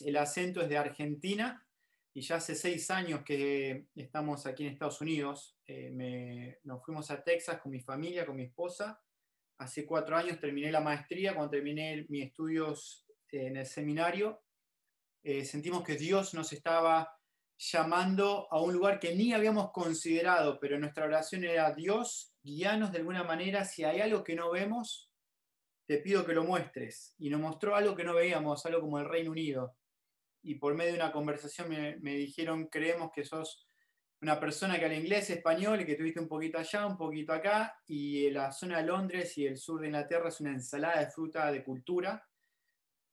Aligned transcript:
El 0.00 0.16
acento 0.16 0.60
es 0.60 0.68
de 0.68 0.78
Argentina 0.78 1.66
y 2.14 2.20
ya 2.20 2.36
hace 2.36 2.54
seis 2.54 2.90
años 2.90 3.22
que 3.24 3.86
estamos 3.94 4.46
aquí 4.46 4.64
en 4.64 4.72
Estados 4.72 5.00
Unidos. 5.00 5.56
Eh, 5.66 6.58
nos 6.64 6.84
fuimos 6.84 7.10
a 7.10 7.22
Texas 7.22 7.60
con 7.60 7.72
mi 7.72 7.80
familia, 7.80 8.26
con 8.26 8.36
mi 8.36 8.44
esposa. 8.44 9.00
Hace 9.58 9.86
cuatro 9.86 10.16
años 10.16 10.40
terminé 10.40 10.70
la 10.70 10.80
maestría, 10.80 11.34
cuando 11.34 11.50
terminé 11.50 12.04
mis 12.08 12.26
estudios 12.26 13.06
en 13.30 13.56
el 13.56 13.66
seminario, 13.66 14.42
eh, 15.22 15.44
sentimos 15.44 15.84
que 15.84 15.96
Dios 15.96 16.34
nos 16.34 16.52
estaba 16.52 17.16
llamando 17.56 18.48
a 18.50 18.60
un 18.60 18.72
lugar 18.72 18.98
que 18.98 19.14
ni 19.14 19.32
habíamos 19.32 19.70
considerado, 19.70 20.58
pero 20.58 20.78
nuestra 20.78 21.04
oración 21.04 21.44
era, 21.44 21.72
Dios, 21.72 22.34
guíanos 22.42 22.90
de 22.90 22.98
alguna 22.98 23.22
manera, 23.22 23.64
si 23.64 23.84
hay 23.84 24.00
algo 24.00 24.24
que 24.24 24.34
no 24.34 24.50
vemos, 24.50 25.11
te 25.86 25.98
pido 25.98 26.24
que 26.24 26.34
lo 26.34 26.44
muestres. 26.44 27.14
Y 27.18 27.30
nos 27.30 27.40
mostró 27.40 27.74
algo 27.74 27.94
que 27.94 28.04
no 28.04 28.14
veíamos, 28.14 28.64
algo 28.66 28.80
como 28.80 28.98
el 28.98 29.08
Reino 29.08 29.30
Unido. 29.30 29.76
Y 30.42 30.56
por 30.56 30.74
medio 30.74 30.92
de 30.92 30.98
una 30.98 31.12
conversación 31.12 31.68
me, 31.68 31.96
me 32.00 32.14
dijeron, 32.14 32.66
creemos 32.66 33.10
que 33.14 33.24
sos 33.24 33.66
una 34.20 34.38
persona 34.38 34.78
que 34.78 34.84
habla 34.84 34.96
inglés, 34.96 35.30
español, 35.30 35.80
y 35.80 35.86
que 35.86 35.96
tuviste 35.96 36.20
un 36.20 36.28
poquito 36.28 36.58
allá, 36.58 36.86
un 36.86 36.96
poquito 36.96 37.32
acá, 37.32 37.76
y 37.86 38.30
la 38.30 38.52
zona 38.52 38.78
de 38.78 38.86
Londres 38.86 39.36
y 39.38 39.46
el 39.46 39.56
sur 39.56 39.80
de 39.80 39.88
Inglaterra 39.88 40.28
es 40.28 40.40
una 40.40 40.52
ensalada 40.52 41.00
de 41.00 41.10
fruta 41.10 41.50
de 41.50 41.64
cultura 41.64 42.24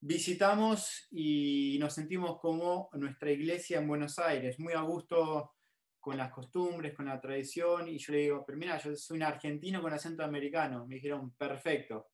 visitamos 0.01 1.07
y 1.11 1.77
nos 1.79 1.93
sentimos 1.93 2.39
como 2.39 2.89
nuestra 2.93 3.31
iglesia 3.31 3.79
en 3.79 3.87
Buenos 3.87 4.17
Aires, 4.19 4.59
muy 4.59 4.73
a 4.73 4.81
gusto 4.81 5.55
con 5.99 6.15
las 6.17 6.31
costumbres, 6.31 6.95
con 6.95 7.05
la 7.05 7.19
tradición, 7.19 7.89
y 7.89 7.97
yo 7.97 8.13
le 8.13 8.19
digo, 8.19 8.43
pero 8.45 8.57
mira, 8.57 8.77
yo 8.77 8.95
soy 8.95 9.17
un 9.17 9.23
argentino 9.23 9.81
con 9.81 9.91
acento 9.91 10.23
americano. 10.23 10.87
Me 10.87 10.95
dijeron, 10.95 11.31
perfecto. 11.31 12.07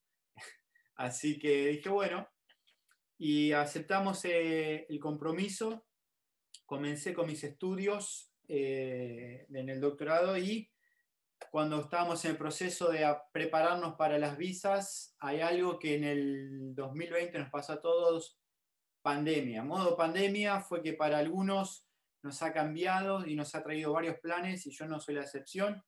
Así 0.95 1.37
que 1.37 1.67
dije, 1.67 1.89
bueno, 1.89 2.27
y 3.17 3.51
aceptamos 3.51 4.23
eh, 4.25 4.85
el 4.89 4.99
compromiso, 4.99 5.85
comencé 6.65 7.13
con 7.13 7.27
mis 7.27 7.43
estudios 7.43 8.31
eh, 8.47 9.45
en 9.49 9.69
el 9.69 9.81
doctorado 9.81 10.37
y 10.37 10.69
cuando 11.51 11.81
estábamos 11.81 12.23
en 12.25 12.31
el 12.31 12.37
proceso 12.37 12.89
de 12.89 13.05
prepararnos 13.31 13.95
para 13.95 14.17
las 14.17 14.37
visas, 14.37 15.15
hay 15.19 15.41
algo 15.41 15.79
que 15.79 15.95
en 15.95 16.03
el 16.03 16.75
2020 16.75 17.39
nos 17.39 17.49
pasó 17.49 17.73
a 17.73 17.81
todos, 17.81 18.39
pandemia. 19.01 19.63
Modo 19.63 19.95
pandemia 19.95 20.59
fue 20.61 20.81
que 20.81 20.93
para 20.93 21.17
algunos 21.17 21.87
nos 22.23 22.41
ha 22.41 22.51
cambiado 22.51 23.25
y 23.25 23.35
nos 23.35 23.53
ha 23.53 23.63
traído 23.63 23.93
varios 23.93 24.19
planes 24.19 24.65
y 24.65 24.71
yo 24.71 24.85
no 24.85 24.99
soy 24.99 25.15
la 25.15 25.21
excepción. 25.21 25.83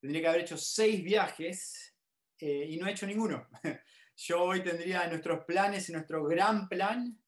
Tendría 0.00 0.22
que 0.22 0.28
haber 0.28 0.40
hecho 0.40 0.56
seis 0.56 1.04
viajes 1.04 1.94
eh, 2.38 2.66
y 2.70 2.76
no 2.78 2.86
he 2.86 2.92
hecho 2.92 3.06
ninguno. 3.06 3.46
Yo 4.22 4.42
hoy 4.42 4.62
tendría 4.62 5.06
nuestros 5.06 5.46
planes 5.46 5.88
y 5.88 5.92
nuestro 5.92 6.24
gran 6.24 6.68
plan 6.68 7.18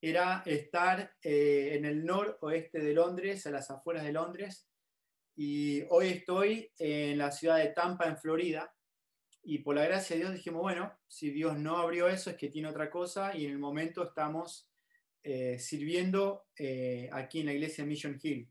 era 0.00 0.44
estar 0.46 1.16
eh, 1.20 1.70
en 1.72 1.84
el 1.84 2.04
noroeste 2.04 2.78
de 2.78 2.94
Londres, 2.94 3.48
a 3.48 3.50
las 3.50 3.68
afueras 3.68 4.04
de 4.04 4.12
Londres, 4.12 4.68
y 5.34 5.82
hoy 5.90 6.06
estoy 6.06 6.70
en 6.78 7.18
la 7.18 7.32
ciudad 7.32 7.56
de 7.56 7.70
Tampa, 7.70 8.06
en 8.06 8.16
Florida, 8.16 8.72
y 9.42 9.58
por 9.58 9.74
la 9.74 9.86
gracia 9.86 10.14
de 10.14 10.22
Dios 10.22 10.34
dijimos, 10.34 10.62
bueno, 10.62 10.96
si 11.08 11.30
Dios 11.30 11.58
no 11.58 11.78
abrió 11.78 12.06
eso 12.06 12.30
es 12.30 12.36
que 12.36 12.48
tiene 12.48 12.68
otra 12.68 12.90
cosa, 12.90 13.36
y 13.36 13.44
en 13.46 13.50
el 13.50 13.58
momento 13.58 14.04
estamos 14.04 14.70
eh, 15.24 15.58
sirviendo 15.58 16.46
eh, 16.56 17.10
aquí 17.12 17.40
en 17.40 17.46
la 17.46 17.54
iglesia 17.54 17.84
Mission 17.84 18.20
Hill. 18.22 18.48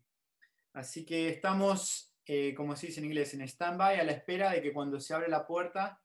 Así 0.74 1.06
que 1.06 1.30
estamos, 1.30 2.14
como 2.58 2.76
se 2.76 2.88
dice 2.88 3.00
en 3.00 3.06
inglés, 3.06 3.34
en 3.34 3.44
stand-by, 3.44 4.02
a 4.02 4.04
la 4.04 4.12
espera 4.12 4.52
de 4.52 4.62
que 4.62 4.74
cuando 4.74 5.00
se 5.00 5.14
abre 5.14 5.30
la 5.30 5.48
puerta, 5.48 6.02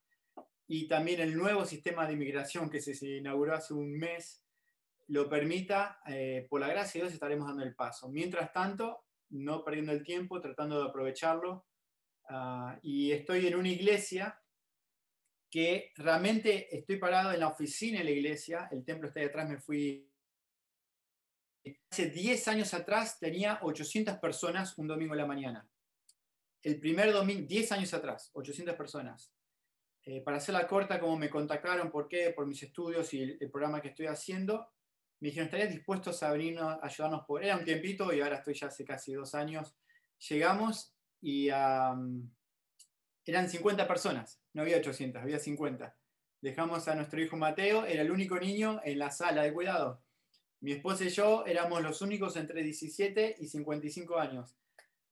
y 0.73 0.87
también 0.87 1.21
el 1.21 1.37
nuevo 1.37 1.67
sistema 1.67 2.07
de 2.07 2.13
inmigración 2.13 2.71
que 2.71 2.81
se 2.81 3.05
inauguró 3.05 3.57
hace 3.57 3.75
un 3.75 3.91
mes, 3.99 4.45
lo 5.09 5.29
permita, 5.29 6.01
por 6.49 6.61
la 6.61 6.69
gracia 6.69 7.01
de 7.01 7.07
Dios 7.07 7.15
estaremos 7.15 7.49
dando 7.49 7.65
el 7.65 7.75
paso. 7.75 8.09
Mientras 8.09 8.53
tanto, 8.53 9.05
no 9.31 9.65
perdiendo 9.65 9.91
el 9.91 10.05
tiempo, 10.05 10.41
tratando 10.41 10.81
de 10.81 10.89
aprovecharlo. 10.89 11.67
Ah, 12.29 12.79
y 12.85 13.11
estoy 13.11 13.49
en 13.49 13.57
una 13.57 13.69
iglesia 13.69 14.41
que 15.51 15.91
realmente 15.97 16.73
estoy 16.77 16.99
parado 16.99 17.33
en 17.33 17.41
la 17.41 17.49
oficina 17.49 17.99
de 17.99 18.05
la 18.05 18.11
iglesia, 18.13 18.69
el 18.71 18.85
templo 18.85 19.09
está 19.09 19.19
detrás, 19.19 19.49
me 19.49 19.59
fui. 19.59 20.09
Hace 21.91 22.11
10 22.11 22.47
años 22.47 22.75
atrás 22.75 23.19
tenía 23.19 23.59
800 23.63 24.19
personas 24.19 24.79
un 24.79 24.87
domingo 24.87 25.15
en 25.15 25.19
la 25.19 25.27
mañana. 25.27 25.69
El 26.63 26.79
primer 26.79 27.13
domingo, 27.13 27.45
10 27.49 27.73
años 27.73 27.93
atrás, 27.93 28.31
800 28.35 28.77
personas. 28.77 29.35
Eh, 30.05 30.23
para 30.23 30.39
hacerla 30.39 30.67
corta, 30.67 30.99
como 30.99 31.17
me 31.17 31.29
contactaron, 31.29 31.91
¿por 31.91 32.09
qué? 32.09 32.31
Por 32.31 32.47
mis 32.47 32.63
estudios 32.63 33.13
y 33.13 33.37
el 33.39 33.51
programa 33.51 33.81
que 33.81 33.89
estoy 33.89 34.07
haciendo, 34.07 34.69
me 35.21 35.29
dijeron, 35.29 35.47
¿estarías 35.47 35.71
dispuestos 35.71 36.23
a 36.23 36.33
venirnos 36.33 36.65
a 36.65 36.87
ayudarnos 36.87 37.25
por... 37.27 37.45
Era 37.45 37.57
un 37.57 37.65
tiempito 37.65 38.13
y 38.13 38.21
ahora 38.21 38.37
estoy 38.37 38.55
ya 38.55 38.69
hace 38.69 38.85
casi 38.85 39.13
dos 39.13 39.35
años. 39.35 39.77
Llegamos 40.29 40.95
y 41.21 41.49
eran 41.49 42.31
50 43.27 43.87
personas, 43.87 44.41
no 44.55 44.63
había 44.63 44.79
800, 44.79 45.23
había 45.23 45.39
50. 45.39 45.95
Dejamos 46.41 46.89
a 46.89 46.95
nuestro 46.95 47.21
hijo 47.21 47.37
Mateo, 47.37 47.85
era 47.85 48.01
el 48.01 48.11
único 48.11 48.41
niño 48.41 48.81
en 48.83 48.99
la 48.99 49.11
sala 49.11 49.43
de 49.43 49.53
cuidado. 49.53 50.03
Mi 50.61 50.73
esposa 50.73 51.05
y 51.05 51.11
yo 51.11 51.45
éramos 51.47 51.83
los 51.83 52.01
únicos 52.01 52.37
entre 52.37 52.63
17 52.63 53.37
y 53.39 53.47
55 53.47 54.19
años. 54.19 54.57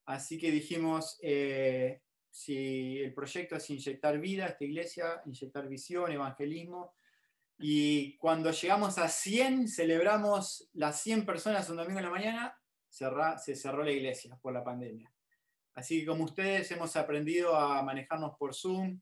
Así 0.06 0.38
que 0.38 0.50
dijimos, 0.50 1.18
eh, 1.22 2.00
si 2.30 2.98
el 2.98 3.14
proyecto 3.14 3.56
es 3.56 3.70
inyectar 3.70 4.18
vida 4.18 4.44
a 4.44 4.48
esta 4.48 4.64
iglesia, 4.64 5.22
inyectar 5.26 5.68
visión, 5.68 6.12
evangelismo, 6.12 6.94
y 7.58 8.16
cuando 8.18 8.52
llegamos 8.52 8.98
a 8.98 9.08
100, 9.08 9.68
celebramos 9.68 10.68
las 10.74 11.02
100 11.02 11.26
personas 11.26 11.68
un 11.68 11.76
domingo 11.76 11.98
en 11.98 12.04
la 12.04 12.10
mañana, 12.10 12.58
se 12.88 13.56
cerró 13.56 13.82
la 13.82 13.90
iglesia 13.90 14.38
por 14.40 14.52
la 14.52 14.62
pandemia. 14.62 15.12
Así 15.74 16.00
que 16.00 16.06
como 16.06 16.24
ustedes 16.24 16.70
hemos 16.70 16.94
aprendido 16.96 17.56
a 17.56 17.82
manejarnos 17.82 18.36
por 18.38 18.54
Zoom, 18.54 19.00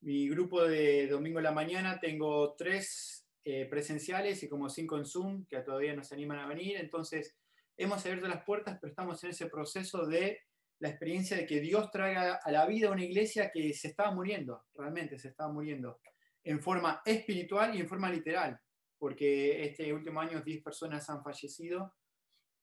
mi 0.00 0.28
grupo 0.28 0.62
de 0.62 1.08
domingo 1.08 1.38
en 1.38 1.44
la 1.44 1.52
mañana 1.52 1.98
tengo 1.98 2.54
tres 2.54 3.26
eh, 3.44 3.66
presenciales 3.66 4.42
y 4.42 4.48
como 4.48 4.68
cinco 4.68 4.98
en 4.98 5.06
Zoom, 5.06 5.46
que 5.46 5.58
todavía 5.60 5.94
nos 5.94 6.12
animan 6.12 6.38
a 6.38 6.46
venir. 6.46 6.76
Entonces, 6.76 7.36
hemos 7.76 8.04
abierto 8.04 8.28
las 8.28 8.44
puertas, 8.44 8.78
pero 8.80 8.90
estamos 8.90 9.22
en 9.24 9.30
ese 9.30 9.46
proceso 9.46 10.06
de 10.06 10.40
la 10.78 10.88
experiencia 10.88 11.36
de 11.36 11.46
que 11.46 11.60
Dios 11.60 11.90
traiga 11.90 12.40
a 12.42 12.52
la 12.52 12.66
vida 12.66 12.90
una 12.90 13.04
iglesia 13.04 13.50
que 13.52 13.72
se 13.72 13.88
estaba 13.88 14.10
muriendo, 14.12 14.64
realmente 14.74 15.18
se 15.18 15.28
estaba 15.28 15.52
muriendo 15.52 16.00
en 16.44 16.60
forma 16.60 17.02
espiritual 17.04 17.74
y 17.74 17.80
en 17.80 17.88
forma 17.88 18.10
literal, 18.10 18.60
porque 18.98 19.64
este 19.64 19.92
último 19.92 20.20
año 20.20 20.42
10 20.42 20.62
personas 20.62 21.08
han 21.10 21.22
fallecido 21.22 21.94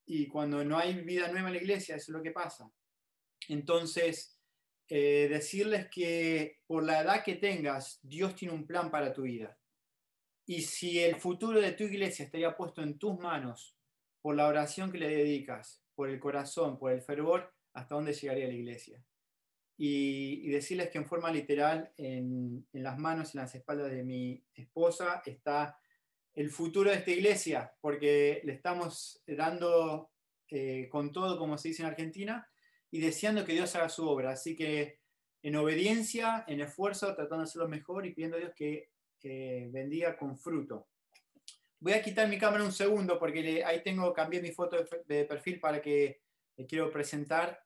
y 0.06 0.28
cuando 0.28 0.64
no 0.64 0.78
hay 0.78 0.94
vida 1.02 1.32
nueva 1.32 1.48
en 1.48 1.56
la 1.56 1.62
iglesia, 1.62 1.96
eso 1.96 2.12
es 2.12 2.16
lo 2.18 2.24
que 2.24 2.32
pasa. 2.32 2.70
Entonces, 3.50 4.38
eh, 4.90 5.28
decirles 5.30 5.88
que 5.90 6.60
por 6.68 6.84
la 6.84 7.02
edad 7.02 7.24
que 7.24 7.36
tengas, 7.36 8.00
Dios 8.02 8.36
tiene 8.36 8.54
un 8.54 8.68
plan 8.68 8.92
para 8.92 9.14
tu 9.14 9.24
vida. 9.24 9.58
Y 10.46 10.62
si 10.62 11.00
el 11.00 11.16
futuro 11.16 11.62
de 11.62 11.72
tu 11.72 11.84
iglesia 11.86 12.26
estaría 12.26 12.56
puesto 12.56 12.82
en 12.82 12.98
tus 12.98 13.18
manos 13.18 13.78
por 14.22 14.36
la 14.36 14.48
oración 14.48 14.92
que 14.92 14.98
le 14.98 15.08
dedicas, 15.08 15.82
por 15.96 16.10
el 16.10 16.20
corazón, 16.20 16.78
por 16.78 16.92
el 16.92 17.02
fervor, 17.02 17.53
¿hasta 17.74 17.96
dónde 17.96 18.14
llegaría 18.14 18.48
la 18.48 18.54
iglesia? 18.54 19.04
y, 19.78 20.50
decirles 20.50 20.90
que 20.90 20.98
en 20.98 21.06
forma 21.06 21.32
literal, 21.32 21.92
en, 21.98 22.66
las 22.74 22.98
manos 22.98 23.34
y 23.34 23.38
en 23.38 23.44
las 23.44 23.56
espaldas 23.56 23.92
de 23.92 24.04
mi 24.04 24.44
esposa 24.54 25.22
está 25.26 25.78
el 26.34 26.50
futuro 26.50 26.90
de 26.90 26.98
esta 26.98 27.12
iglesia, 27.12 27.74
porque 27.82 28.42
le 28.44 28.54
estamos 28.54 29.22
dando 29.28 30.12
eh, 30.50 30.88
con 30.90 31.12
todo, 31.12 31.38
como 31.38 31.58
se 31.58 31.70
dice 31.70 31.84
en 31.84 31.90
Argentina, 31.90 32.48
y 32.92 33.00
deseando 33.00 33.46
que 33.46 33.54
Dios 33.54 33.76
haga 33.76 33.90
su 33.90 34.08
obra. 34.08 34.32
Así 34.32 34.56
que 34.56 35.00
en 35.42 35.56
obediencia, 35.56 36.46
en 36.48 36.62
esfuerzo, 36.62 37.08
tratando 37.16 37.40
de 37.40 37.44
hacerlo 37.44 37.68
mejor 37.68 38.06
y 38.06 38.14
pidiendo 38.14 38.38
a 38.38 38.40
Dios 38.40 38.54
que 38.56 38.90
bendiga 39.72 40.18
con 40.18 40.38
fruto. 40.38 40.88
Voy 41.80 41.94
a 41.94 42.02
quitar 42.02 42.30
mi 42.30 42.38
cámara 42.38 42.64
un 42.64 42.72
segundo 42.72 43.20
porque 43.20 43.64
ahí 43.66 43.84
tengo, 43.84 44.14
cambié 44.14 44.42
mi 44.42 44.52
foto 44.52 44.78
de, 44.78 44.88
de 45.06 45.26
perfil 45.26 45.60
para 45.60 45.82
que 45.82 46.23
le 46.56 46.66
quiero 46.66 46.92
presentar 46.92 47.64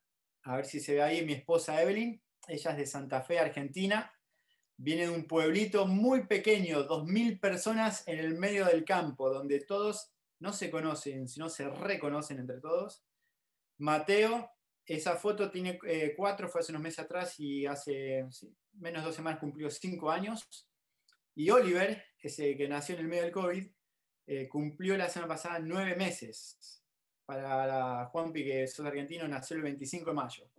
a 0.48 0.56
ver 0.56 0.66
si 0.66 0.80
se 0.80 0.94
ve 0.94 1.02
ahí 1.02 1.26
mi 1.26 1.34
esposa 1.34 1.82
Evelyn, 1.82 2.22
ella 2.48 2.72
es 2.72 2.78
de 2.78 2.86
Santa 2.86 3.22
Fe, 3.22 3.38
Argentina, 3.38 4.14
viene 4.78 5.04
de 5.04 5.10
un 5.10 5.28
pueblito 5.28 5.86
muy 5.86 6.26
pequeño, 6.26 6.88
2.000 6.88 7.40
personas 7.40 8.08
en 8.08 8.20
el 8.20 8.36
medio 8.36 8.66
del 8.66 8.86
campo, 8.86 9.30
donde 9.30 9.60
todos 9.60 10.14
no 10.40 10.54
se 10.54 10.72
conocen, 10.72 11.28
sino 11.28 11.50
se 11.50 11.70
reconocen 11.70 12.40
entre 12.40 12.62
todos. 12.62 13.04
Mateo, 13.80 14.50
esa 14.86 15.18
foto 15.18 15.52
tiene 15.52 15.80
eh, 15.86 16.14
cuatro, 16.16 16.48
fue 16.48 16.62
hace 16.62 16.72
unos 16.72 16.84
meses 16.84 17.00
atrás 17.00 17.38
y 17.40 17.66
hace 17.66 18.26
menos 18.74 19.02
de 19.02 19.08
dos 19.08 19.16
semanas 19.16 19.40
cumplió 19.40 19.70
cinco 19.70 20.10
años. 20.10 20.48
Y 21.36 21.50
Oliver, 21.50 22.06
ese 22.22 22.56
que 22.56 22.70
nació 22.70 22.96
en 22.96 23.02
el 23.02 23.08
medio 23.08 23.24
del 23.24 23.32
COVID, 23.34 23.68
eh, 24.28 24.48
cumplió 24.48 24.96
la 24.96 25.10
semana 25.10 25.34
pasada 25.34 25.60
nueve 25.60 25.96
meses 25.98 26.78
para 27.28 28.06
Juanpi, 28.06 28.44
que 28.46 28.64
es 28.64 28.80
argentino, 28.80 29.28
nació 29.28 29.58
el 29.58 29.64
25 29.64 30.10
de 30.10 30.16
mayo. 30.16 30.50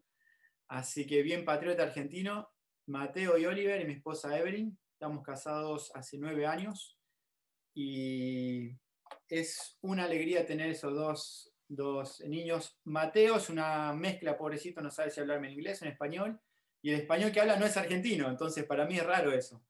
Así 0.69 1.07
que 1.07 1.23
bien 1.23 1.47
patriota 1.47 1.83
argentino, 1.83 2.51
Mateo 2.87 3.39
y 3.39 3.47
Oliver 3.47 3.81
y 3.81 3.87
mi 3.87 3.95
esposa 3.95 4.39
Evelyn, 4.39 4.79
estamos 4.93 5.25
casados 5.25 5.91
hace 5.95 6.19
nueve 6.19 6.47
años 6.47 6.99
y 7.75 8.71
es 9.29 9.79
una 9.81 10.05
alegría 10.05 10.45
tener 10.45 10.69
esos 10.69 10.95
dos, 10.95 11.55
dos 11.69 12.21
niños. 12.21 12.79
Mateo 12.85 13.37
es 13.37 13.49
una 13.49 13.95
mezcla, 13.95 14.37
pobrecito, 14.37 14.83
no 14.83 14.91
sabe 14.91 15.11
si 15.11 15.21
hablarme 15.21 15.47
en 15.47 15.55
inglés 15.55 15.81
o 15.81 15.87
en 15.87 15.93
español, 15.93 16.39
y 16.83 16.91
el 16.91 17.01
español 17.01 17.33
que 17.33 17.41
habla 17.41 17.57
no 17.57 17.65
es 17.65 17.79
argentino, 17.79 18.29
entonces 18.29 18.65
para 18.67 18.85
mí 18.85 18.99
es 18.99 19.07
raro 19.07 19.33
eso. 19.33 19.65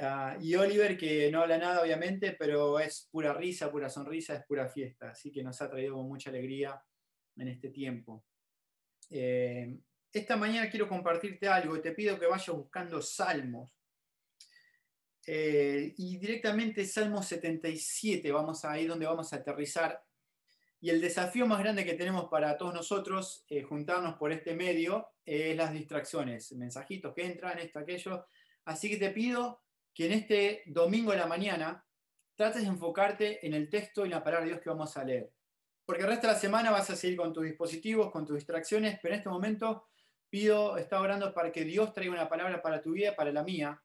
Ah, 0.00 0.36
y 0.40 0.54
Oliver, 0.54 0.96
que 0.96 1.28
no 1.32 1.42
habla 1.42 1.58
nada, 1.58 1.82
obviamente, 1.82 2.36
pero 2.38 2.78
es 2.78 3.08
pura 3.10 3.34
risa, 3.34 3.68
pura 3.68 3.90
sonrisa, 3.90 4.36
es 4.36 4.44
pura 4.46 4.68
fiesta, 4.68 5.10
así 5.10 5.32
que 5.32 5.42
nos 5.42 5.60
ha 5.60 5.68
traído 5.68 6.00
mucha 6.04 6.30
alegría 6.30 6.80
en 7.36 7.48
este 7.48 7.70
tiempo. 7.70 8.24
Eh, 9.10 9.76
esta 10.12 10.36
mañana 10.36 10.70
quiero 10.70 10.88
compartirte 10.88 11.48
algo 11.48 11.80
te 11.80 11.92
pido 11.92 12.18
que 12.18 12.26
vayas 12.26 12.54
buscando 12.54 13.02
salmos. 13.02 13.72
Eh, 15.26 15.94
y 15.96 16.16
directamente 16.16 16.86
Salmo 16.86 17.22
77, 17.22 18.30
vamos 18.30 18.64
a 18.64 18.78
ir 18.78 18.88
donde 18.88 19.04
vamos 19.04 19.32
a 19.32 19.36
aterrizar. 19.36 20.00
Y 20.80 20.90
el 20.90 21.00
desafío 21.00 21.44
más 21.44 21.58
grande 21.58 21.84
que 21.84 21.94
tenemos 21.94 22.28
para 22.30 22.56
todos 22.56 22.72
nosotros, 22.72 23.44
eh, 23.48 23.62
juntarnos 23.62 24.14
por 24.14 24.30
este 24.30 24.54
medio, 24.54 25.08
es 25.24 25.56
las 25.56 25.72
distracciones, 25.72 26.52
mensajitos 26.52 27.12
que 27.14 27.26
entran, 27.26 27.58
esto, 27.58 27.80
aquello. 27.80 28.26
Así 28.64 28.88
que 28.88 28.96
te 28.96 29.10
pido 29.10 29.60
que 29.94 30.06
en 30.06 30.12
este 30.12 30.62
domingo 30.66 31.12
de 31.12 31.18
la 31.18 31.26
mañana 31.26 31.84
trates 32.34 32.62
de 32.62 32.68
enfocarte 32.68 33.44
en 33.46 33.52
el 33.54 33.68
texto 33.68 34.06
y 34.06 34.08
la 34.08 34.22
palabra 34.22 34.44
de 34.44 34.52
Dios 34.52 34.62
que 34.62 34.70
vamos 34.70 34.96
a 34.96 35.04
leer. 35.04 35.32
Porque 35.84 36.02
el 36.02 36.08
resto 36.08 36.26
de 36.26 36.34
la 36.34 36.38
semana 36.38 36.70
vas 36.70 36.88
a 36.90 36.96
seguir 36.96 37.16
con 37.16 37.32
tus 37.32 37.44
dispositivos, 37.44 38.10
con 38.10 38.24
tus 38.24 38.36
distracciones, 38.36 38.98
pero 39.02 39.14
en 39.14 39.20
este 39.20 39.30
momento 39.30 39.88
pido, 40.30 40.76
está 40.76 41.00
orando 41.00 41.32
para 41.32 41.50
que 41.50 41.64
Dios 41.64 41.92
traiga 41.92 42.12
una 42.12 42.28
palabra 42.28 42.60
para 42.60 42.80
tu 42.80 42.92
vida, 42.92 43.16
para 43.16 43.32
la 43.32 43.42
mía. 43.42 43.82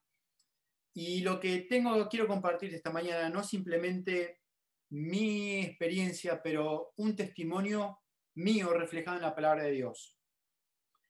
Y 0.94 1.22
lo 1.22 1.40
que 1.40 1.62
tengo, 1.62 2.08
quiero 2.10 2.28
compartir 2.28 2.74
esta 2.74 2.92
mañana 2.92 3.30
no 3.30 3.44
simplemente 3.44 4.42
mi 4.90 5.62
experiencia, 5.62 6.42
pero 6.44 6.94
un 6.98 7.16
testimonio 7.16 8.02
mío 8.36 8.74
reflejado 8.74 9.18
en 9.18 9.24
la 9.24 9.34
palabra 9.34 9.64
de 9.64 9.72
Dios. 9.72 10.18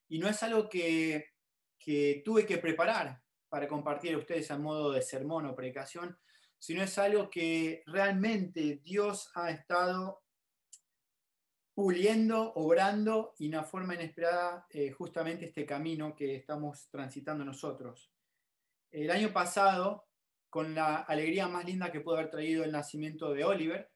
Y 0.08 0.18
no 0.18 0.28
es 0.28 0.42
algo 0.42 0.68
que, 0.68 1.32
que 1.78 2.22
tuve 2.24 2.46
que 2.46 2.58
preparar 2.58 3.23
para 3.54 3.68
compartir 3.68 4.12
a 4.14 4.18
ustedes 4.18 4.50
a 4.50 4.58
modo 4.58 4.90
de 4.90 5.00
sermón 5.00 5.46
o 5.46 5.54
predicación, 5.54 6.18
sino 6.58 6.82
es 6.82 6.98
algo 6.98 7.30
que 7.30 7.84
realmente 7.86 8.80
Dios 8.82 9.30
ha 9.36 9.48
estado 9.52 10.24
puliendo, 11.72 12.52
obrando 12.54 13.32
y 13.38 13.46
una 13.46 13.62
forma 13.62 13.94
inesperada 13.94 14.66
eh, 14.70 14.90
justamente 14.90 15.44
este 15.44 15.64
camino 15.64 16.16
que 16.16 16.34
estamos 16.34 16.88
transitando 16.90 17.44
nosotros. 17.44 18.10
El 18.90 19.08
año 19.08 19.32
pasado, 19.32 20.08
con 20.50 20.74
la 20.74 20.96
alegría 21.02 21.46
más 21.46 21.64
linda 21.64 21.92
que 21.92 22.00
pudo 22.00 22.16
haber 22.16 22.32
traído 22.32 22.64
el 22.64 22.72
nacimiento 22.72 23.32
de 23.32 23.44
Oliver, 23.44 23.88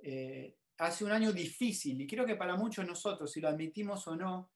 eh, 0.00 0.56
hace 0.78 1.04
un 1.04 1.12
año 1.12 1.32
difícil, 1.32 2.00
y 2.00 2.08
creo 2.08 2.26
que 2.26 2.34
para 2.34 2.56
muchos 2.56 2.84
nosotros, 2.84 3.30
si 3.30 3.40
lo 3.40 3.50
admitimos 3.50 4.04
o 4.08 4.16
no, 4.16 4.50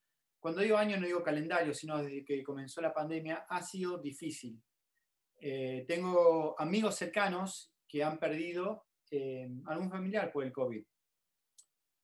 cuando 0.45 0.61
digo 0.61 0.77
año 0.77 0.99
no 0.99 1.07
digo 1.07 1.23
calendario, 1.23 1.73
sino 1.73 2.03
desde 2.03 2.23
que 2.23 2.45
comenzó 2.45 2.83
la 2.83 2.93
pandemia, 2.93 3.47
ha 3.49 3.63
sido 3.63 3.97
difícil. 3.97 4.63
Eh, 5.41 5.87
tengo 5.89 6.55
amigos 6.61 6.97
cercanos 6.97 7.73
que 7.89 8.05
han 8.05 8.19
perdido 8.19 8.85
algún 9.65 9.89
familiar 9.89 10.31
por 10.31 10.45
el 10.45 10.53
COVID 10.53 10.85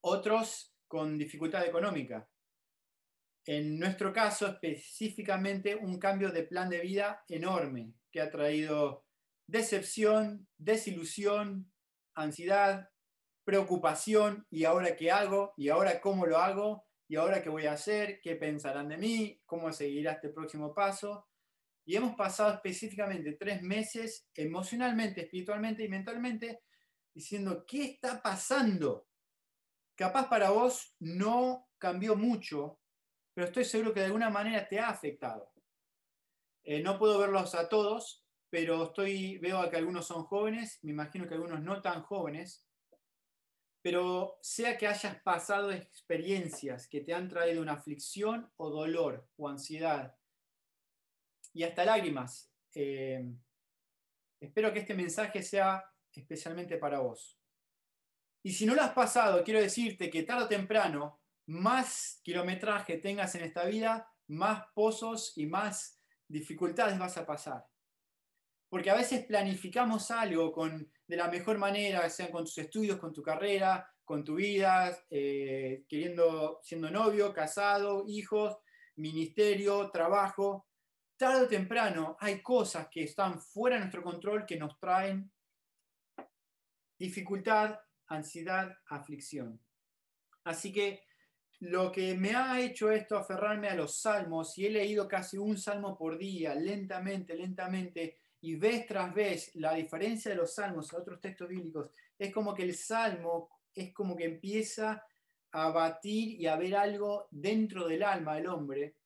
otros 0.00 0.74
con 0.88 1.18
dificultad 1.18 1.66
económica. 1.66 2.26
En 3.44 3.78
nuestro 3.78 4.10
caso, 4.10 4.46
específicamente, 4.46 5.76
un 5.76 5.98
cambio 5.98 6.30
de 6.30 6.44
plan 6.44 6.70
de 6.70 6.80
vida 6.80 7.22
enorme 7.28 7.92
que 8.10 8.22
ha 8.22 8.30
traído 8.30 9.04
decepción, 9.46 10.48
desilusión, 10.56 11.70
ansiedad, 12.14 12.88
preocupación, 13.44 14.46
y 14.48 14.64
ahora 14.64 14.96
qué 14.96 15.10
hago, 15.10 15.52
y 15.58 15.68
ahora 15.68 16.00
cómo 16.00 16.24
lo 16.24 16.38
hago, 16.38 16.86
y 17.10 17.16
ahora 17.16 17.42
qué 17.42 17.50
voy 17.50 17.66
a 17.66 17.72
hacer, 17.72 18.20
qué 18.22 18.36
pensarán 18.36 18.88
de 18.88 18.96
mí, 18.96 19.42
cómo 19.44 19.72
seguirá 19.72 20.12
este 20.12 20.30
próximo 20.30 20.72
paso. 20.72 21.26
Y 21.84 21.96
hemos 21.96 22.14
pasado 22.14 22.54
específicamente 22.54 23.32
tres 23.32 23.62
meses 23.62 24.28
emocionalmente, 24.34 25.22
espiritualmente 25.22 25.84
y 25.84 25.88
mentalmente 25.88 26.62
diciendo, 27.12 27.64
¿qué 27.66 27.84
está 27.84 28.22
pasando? 28.22 29.08
capaz 30.00 30.30
para 30.30 30.48
vos 30.48 30.96
no 30.98 31.68
cambió 31.76 32.16
mucho, 32.16 32.80
pero 33.34 33.48
estoy 33.48 33.66
seguro 33.66 33.92
que 33.92 34.00
de 34.00 34.06
alguna 34.06 34.30
manera 34.30 34.66
te 34.66 34.78
ha 34.78 34.88
afectado. 34.88 35.52
Eh, 36.62 36.82
no 36.82 36.98
puedo 36.98 37.18
verlos 37.18 37.54
a 37.54 37.68
todos, 37.68 38.24
pero 38.48 38.84
estoy, 38.84 39.36
veo 39.40 39.68
que 39.68 39.76
algunos 39.76 40.06
son 40.06 40.24
jóvenes, 40.24 40.78
me 40.80 40.92
imagino 40.92 41.28
que 41.28 41.34
algunos 41.34 41.60
no 41.60 41.82
tan 41.82 42.00
jóvenes, 42.00 42.66
pero 43.82 44.38
sea 44.42 44.76
que 44.76 44.86
hayas 44.86 45.20
pasado 45.22 45.72
experiencias 45.72 46.86
que 46.88 47.00
te 47.00 47.14
han 47.14 47.28
traído 47.28 47.62
una 47.62 47.72
aflicción 47.72 48.50
o 48.56 48.70
dolor 48.70 49.28
o 49.36 49.48
ansiedad 49.48 50.14
y 51.52 51.64
hasta 51.64 51.84
lágrimas, 51.84 52.52
eh, 52.74 53.24
espero 54.40 54.72
que 54.72 54.80
este 54.80 54.94
mensaje 54.94 55.42
sea 55.42 55.84
especialmente 56.12 56.76
para 56.76 57.00
vos. 57.00 57.38
Y 58.42 58.52
si 58.52 58.66
no 58.66 58.74
lo 58.74 58.82
has 58.82 58.92
pasado, 58.92 59.42
quiero 59.44 59.60
decirte 59.60 60.10
que 60.10 60.22
tarde 60.22 60.44
o 60.44 60.48
temprano, 60.48 61.20
más 61.46 62.20
kilometraje 62.22 62.98
tengas 62.98 63.34
en 63.34 63.42
esta 63.42 63.64
vida, 63.64 64.10
más 64.28 64.66
pozos 64.74 65.36
y 65.36 65.46
más 65.46 66.00
dificultades 66.28 66.98
vas 66.98 67.16
a 67.16 67.26
pasar. 67.26 67.66
Porque 68.70 68.88
a 68.88 68.94
veces 68.94 69.26
planificamos 69.26 70.10
algo 70.10 70.50
con, 70.50 70.90
de 71.06 71.16
la 71.16 71.28
mejor 71.28 71.58
manera, 71.58 72.08
sean 72.08 72.30
con 72.30 72.44
tus 72.44 72.56
estudios, 72.56 72.98
con 72.98 73.12
tu 73.12 73.22
carrera, 73.22 73.86
con 74.02 74.24
tu 74.24 74.36
vida, 74.36 74.96
eh, 75.10 75.84
queriendo, 75.86 76.60
siendo 76.62 76.90
novio, 76.90 77.34
casado, 77.34 78.04
hijos, 78.08 78.56
ministerio, 78.96 79.90
trabajo. 79.90 80.66
Tarde 81.18 81.42
o 81.42 81.48
temprano 81.48 82.16
hay 82.18 82.40
cosas 82.40 82.88
que 82.90 83.02
están 83.02 83.38
fuera 83.38 83.76
de 83.76 83.80
nuestro 83.80 84.02
control 84.02 84.46
que 84.46 84.56
nos 84.56 84.78
traen 84.78 85.30
dificultad 86.98 87.78
ansiedad, 88.10 88.76
aflicción. 88.88 89.60
Así 90.44 90.72
que 90.72 91.04
lo 91.60 91.92
que 91.92 92.14
me 92.14 92.34
ha 92.34 92.60
hecho 92.60 92.90
esto 92.90 93.16
aferrarme 93.16 93.68
a 93.68 93.74
los 93.74 94.00
salmos, 94.00 94.56
y 94.58 94.66
he 94.66 94.70
leído 94.70 95.06
casi 95.08 95.38
un 95.38 95.56
salmo 95.56 95.96
por 95.96 96.18
día, 96.18 96.54
lentamente, 96.54 97.34
lentamente, 97.34 98.19
y 98.42 98.56
vez 98.56 98.86
tras 98.86 99.14
vez 99.14 99.54
la 99.54 99.74
diferencia 99.74 100.30
de 100.30 100.36
los 100.36 100.54
salmos 100.54 100.92
a 100.92 100.98
otros 100.98 101.20
textos 101.20 101.48
bíblicos, 101.48 101.90
es 102.18 102.32
como 102.32 102.54
que 102.54 102.62
el 102.62 102.74
salmo 102.74 103.48
es 103.74 103.92
como 103.92 104.16
que 104.16 104.24
empieza 104.24 105.04
a 105.52 105.70
batir 105.70 106.40
y 106.40 106.46
a 106.46 106.56
ver 106.56 106.76
algo 106.76 107.28
dentro 107.30 107.86
del 107.86 108.02
alma 108.02 108.36
del 108.36 108.46
hombre, 108.46 108.96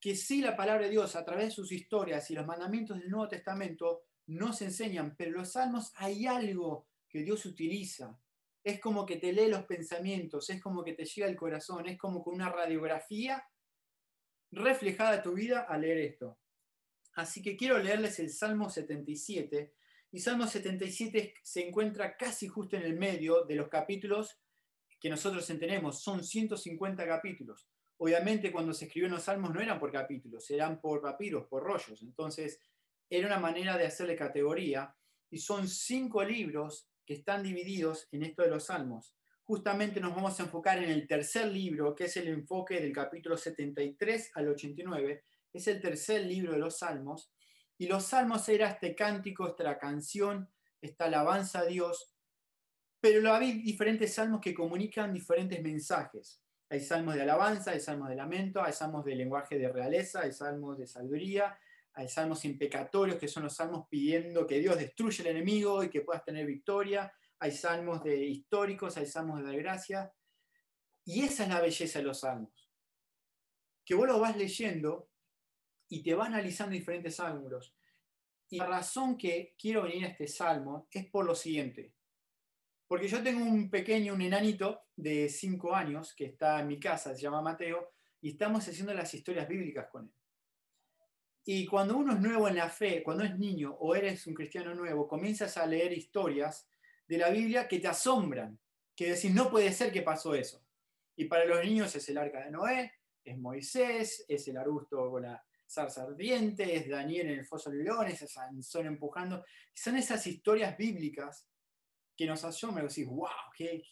que 0.00 0.14
sí 0.14 0.40
la 0.40 0.56
palabra 0.56 0.84
de 0.84 0.90
Dios 0.90 1.16
a 1.16 1.24
través 1.24 1.46
de 1.46 1.50
sus 1.50 1.72
historias 1.72 2.30
y 2.30 2.34
los 2.34 2.46
mandamientos 2.46 2.98
del 2.98 3.10
Nuevo 3.10 3.28
Testamento 3.28 4.04
nos 4.26 4.62
enseñan, 4.62 5.14
pero 5.16 5.32
los 5.32 5.52
salmos 5.52 5.92
hay 5.96 6.26
algo 6.26 6.86
que 7.08 7.22
Dios 7.22 7.44
utiliza 7.46 8.18
es 8.62 8.80
como 8.80 9.06
que 9.06 9.16
te 9.16 9.32
lee 9.32 9.48
los 9.48 9.64
pensamientos, 9.64 10.50
es 10.50 10.60
como 10.60 10.84
que 10.84 10.92
te 10.92 11.04
llega 11.04 11.28
el 11.28 11.36
corazón, 11.36 11.88
es 11.88 11.98
como 11.98 12.22
con 12.22 12.34
una 12.34 12.50
radiografía 12.50 13.42
reflejada 14.52 15.22
tu 15.22 15.32
vida 15.32 15.66
al 15.68 15.82
leer 15.82 15.98
esto. 15.98 16.38
Así 17.14 17.42
que 17.42 17.56
quiero 17.56 17.78
leerles 17.78 18.18
el 18.18 18.30
Salmo 18.30 18.68
77. 18.68 19.74
Y 20.12 20.18
Salmo 20.20 20.46
77 20.46 21.34
se 21.42 21.66
encuentra 21.66 22.16
casi 22.16 22.48
justo 22.48 22.76
en 22.76 22.82
el 22.82 22.98
medio 22.98 23.44
de 23.44 23.54
los 23.54 23.68
capítulos 23.68 24.40
que 24.98 25.08
nosotros 25.08 25.48
entendemos. 25.50 26.02
Son 26.02 26.22
150 26.22 27.06
capítulos. 27.06 27.68
Obviamente 27.98 28.50
cuando 28.50 28.72
se 28.72 28.86
escribieron 28.86 29.14
los 29.14 29.24
salmos 29.24 29.52
no 29.52 29.60
eran 29.60 29.78
por 29.78 29.92
capítulos, 29.92 30.50
eran 30.50 30.80
por 30.80 31.02
papiros, 31.02 31.46
por 31.46 31.62
rollos. 31.62 32.02
Entonces 32.02 32.60
era 33.08 33.26
una 33.26 33.38
manera 33.38 33.76
de 33.76 33.86
hacerle 33.86 34.16
categoría. 34.16 34.94
Y 35.30 35.38
son 35.38 35.68
cinco 35.68 36.24
libros 36.24 36.88
que 37.04 37.14
están 37.14 37.42
divididos 37.42 38.08
en 38.12 38.22
esto 38.24 38.42
de 38.42 38.50
los 38.50 38.66
salmos. 38.66 39.14
Justamente 39.44 40.00
nos 40.00 40.14
vamos 40.14 40.38
a 40.38 40.44
enfocar 40.44 40.82
en 40.82 40.90
el 40.90 41.06
tercer 41.06 41.48
libro, 41.48 41.94
que 41.94 42.04
es 42.04 42.16
el 42.16 42.28
enfoque 42.28 42.80
del 42.80 42.92
capítulo 42.92 43.36
73 43.36 44.30
al 44.34 44.48
89. 44.48 45.24
Es 45.52 45.66
el 45.66 45.80
tercer 45.80 46.24
libro 46.26 46.52
de 46.52 46.58
los 46.58 46.78
salmos. 46.78 47.32
Y 47.78 47.86
los 47.86 48.04
salmos 48.04 48.48
era 48.48 48.68
este 48.68 48.94
cántico, 48.94 49.48
esta 49.48 49.78
canción, 49.78 50.48
esta 50.80 51.06
alabanza 51.06 51.60
a 51.60 51.64
Dios. 51.64 52.14
Pero 53.00 53.32
hay 53.32 53.62
diferentes 53.62 54.14
salmos 54.14 54.40
que 54.40 54.54
comunican 54.54 55.12
diferentes 55.12 55.62
mensajes. 55.62 56.42
Hay 56.68 56.80
salmos 56.80 57.14
de 57.16 57.22
alabanza, 57.22 57.72
hay 57.72 57.80
salmos 57.80 58.10
de 58.10 58.16
lamento, 58.16 58.62
hay 58.62 58.72
salmos 58.72 59.04
de 59.04 59.16
lenguaje 59.16 59.58
de 59.58 59.72
realeza, 59.72 60.20
hay 60.20 60.32
salmos 60.32 60.78
de 60.78 60.86
sabiduría, 60.86 61.58
hay 61.94 62.08
salmos 62.08 62.44
impecatorios, 62.44 63.18
que 63.18 63.26
son 63.26 63.42
los 63.42 63.56
salmos 63.56 63.88
pidiendo 63.88 64.46
que 64.46 64.60
Dios 64.60 64.78
destruya 64.78 65.22
el 65.22 65.36
enemigo 65.36 65.82
y 65.82 65.90
que 65.90 66.02
puedas 66.02 66.24
tener 66.24 66.46
victoria. 66.46 67.12
Hay 67.40 67.50
salmos 67.50 68.04
de 68.04 68.24
históricos, 68.24 68.96
hay 68.96 69.06
salmos 69.06 69.44
de 69.44 69.56
gracia. 69.56 70.12
Y 71.04 71.22
esa 71.22 71.42
es 71.42 71.48
la 71.48 71.60
belleza 71.60 71.98
de 71.98 72.04
los 72.04 72.20
salmos. 72.20 72.70
Que 73.84 73.94
vos 73.94 74.06
lo 74.06 74.20
vas 74.20 74.36
leyendo 74.36 75.09
y 75.90 76.02
te 76.02 76.14
va 76.14 76.26
analizando 76.26 76.72
diferentes 76.72 77.20
ángulos. 77.20 77.74
Y 78.48 78.58
la 78.58 78.66
razón 78.66 79.18
que 79.18 79.54
quiero 79.58 79.82
venir 79.82 80.06
a 80.06 80.08
este 80.08 80.28
salmo 80.28 80.88
es 80.90 81.06
por 81.06 81.26
lo 81.26 81.34
siguiente. 81.34 81.92
Porque 82.86 83.08
yo 83.08 83.22
tengo 83.22 83.44
un 83.44 83.68
pequeño, 83.70 84.14
un 84.14 84.22
enanito 84.22 84.82
de 84.96 85.28
5 85.28 85.74
años 85.74 86.14
que 86.14 86.26
está 86.26 86.60
en 86.60 86.68
mi 86.68 86.80
casa, 86.80 87.14
se 87.14 87.20
llama 87.20 87.42
Mateo, 87.42 87.92
y 88.20 88.30
estamos 88.30 88.66
haciendo 88.66 88.94
las 88.94 89.12
historias 89.12 89.48
bíblicas 89.48 89.88
con 89.88 90.04
él. 90.06 90.14
Y 91.44 91.66
cuando 91.66 91.96
uno 91.96 92.12
es 92.12 92.20
nuevo 92.20 92.48
en 92.48 92.56
la 92.56 92.68
fe, 92.68 93.02
cuando 93.02 93.24
es 93.24 93.36
niño 93.38 93.76
o 93.80 93.94
eres 93.94 94.26
un 94.26 94.34
cristiano 94.34 94.74
nuevo, 94.74 95.08
comienzas 95.08 95.56
a 95.56 95.66
leer 95.66 95.92
historias 95.92 96.68
de 97.06 97.18
la 97.18 97.30
Biblia 97.30 97.66
que 97.66 97.80
te 97.80 97.88
asombran, 97.88 98.58
que 98.94 99.10
decís, 99.12 99.32
no 99.32 99.50
puede 99.50 99.72
ser 99.72 99.92
que 99.92 100.02
pasó 100.02 100.34
eso. 100.34 100.64
Y 101.16 101.24
para 101.24 101.44
los 101.46 101.64
niños 101.64 101.94
es 101.96 102.08
el 102.08 102.18
arca 102.18 102.44
de 102.44 102.50
Noé, 102.50 102.92
es 103.24 103.38
Moisés, 103.38 104.24
es 104.28 104.46
el 104.48 104.56
arbusto 104.56 105.10
con 105.10 105.22
la 105.22 105.44
zarza 105.70 106.02
ardiente, 106.02 106.86
Daniel 106.88 107.30
en 107.30 107.38
el 107.40 107.46
foso 107.46 107.70
de 107.70 107.84
leones, 107.84 108.20
es 108.22 108.32
Sansón 108.32 108.86
empujando. 108.86 109.44
Son 109.72 109.96
esas 109.96 110.26
historias 110.26 110.76
bíblicas 110.76 111.46
que 112.16 112.26
nos 112.26 112.44
asombran, 112.44 112.88
decís, 112.88 113.06
wow, 113.06 113.28
qué, 113.56 113.82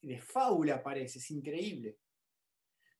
de 0.00 0.20
fábula 0.20 0.82
parece, 0.82 1.18
es 1.18 1.30
increíble. 1.30 1.98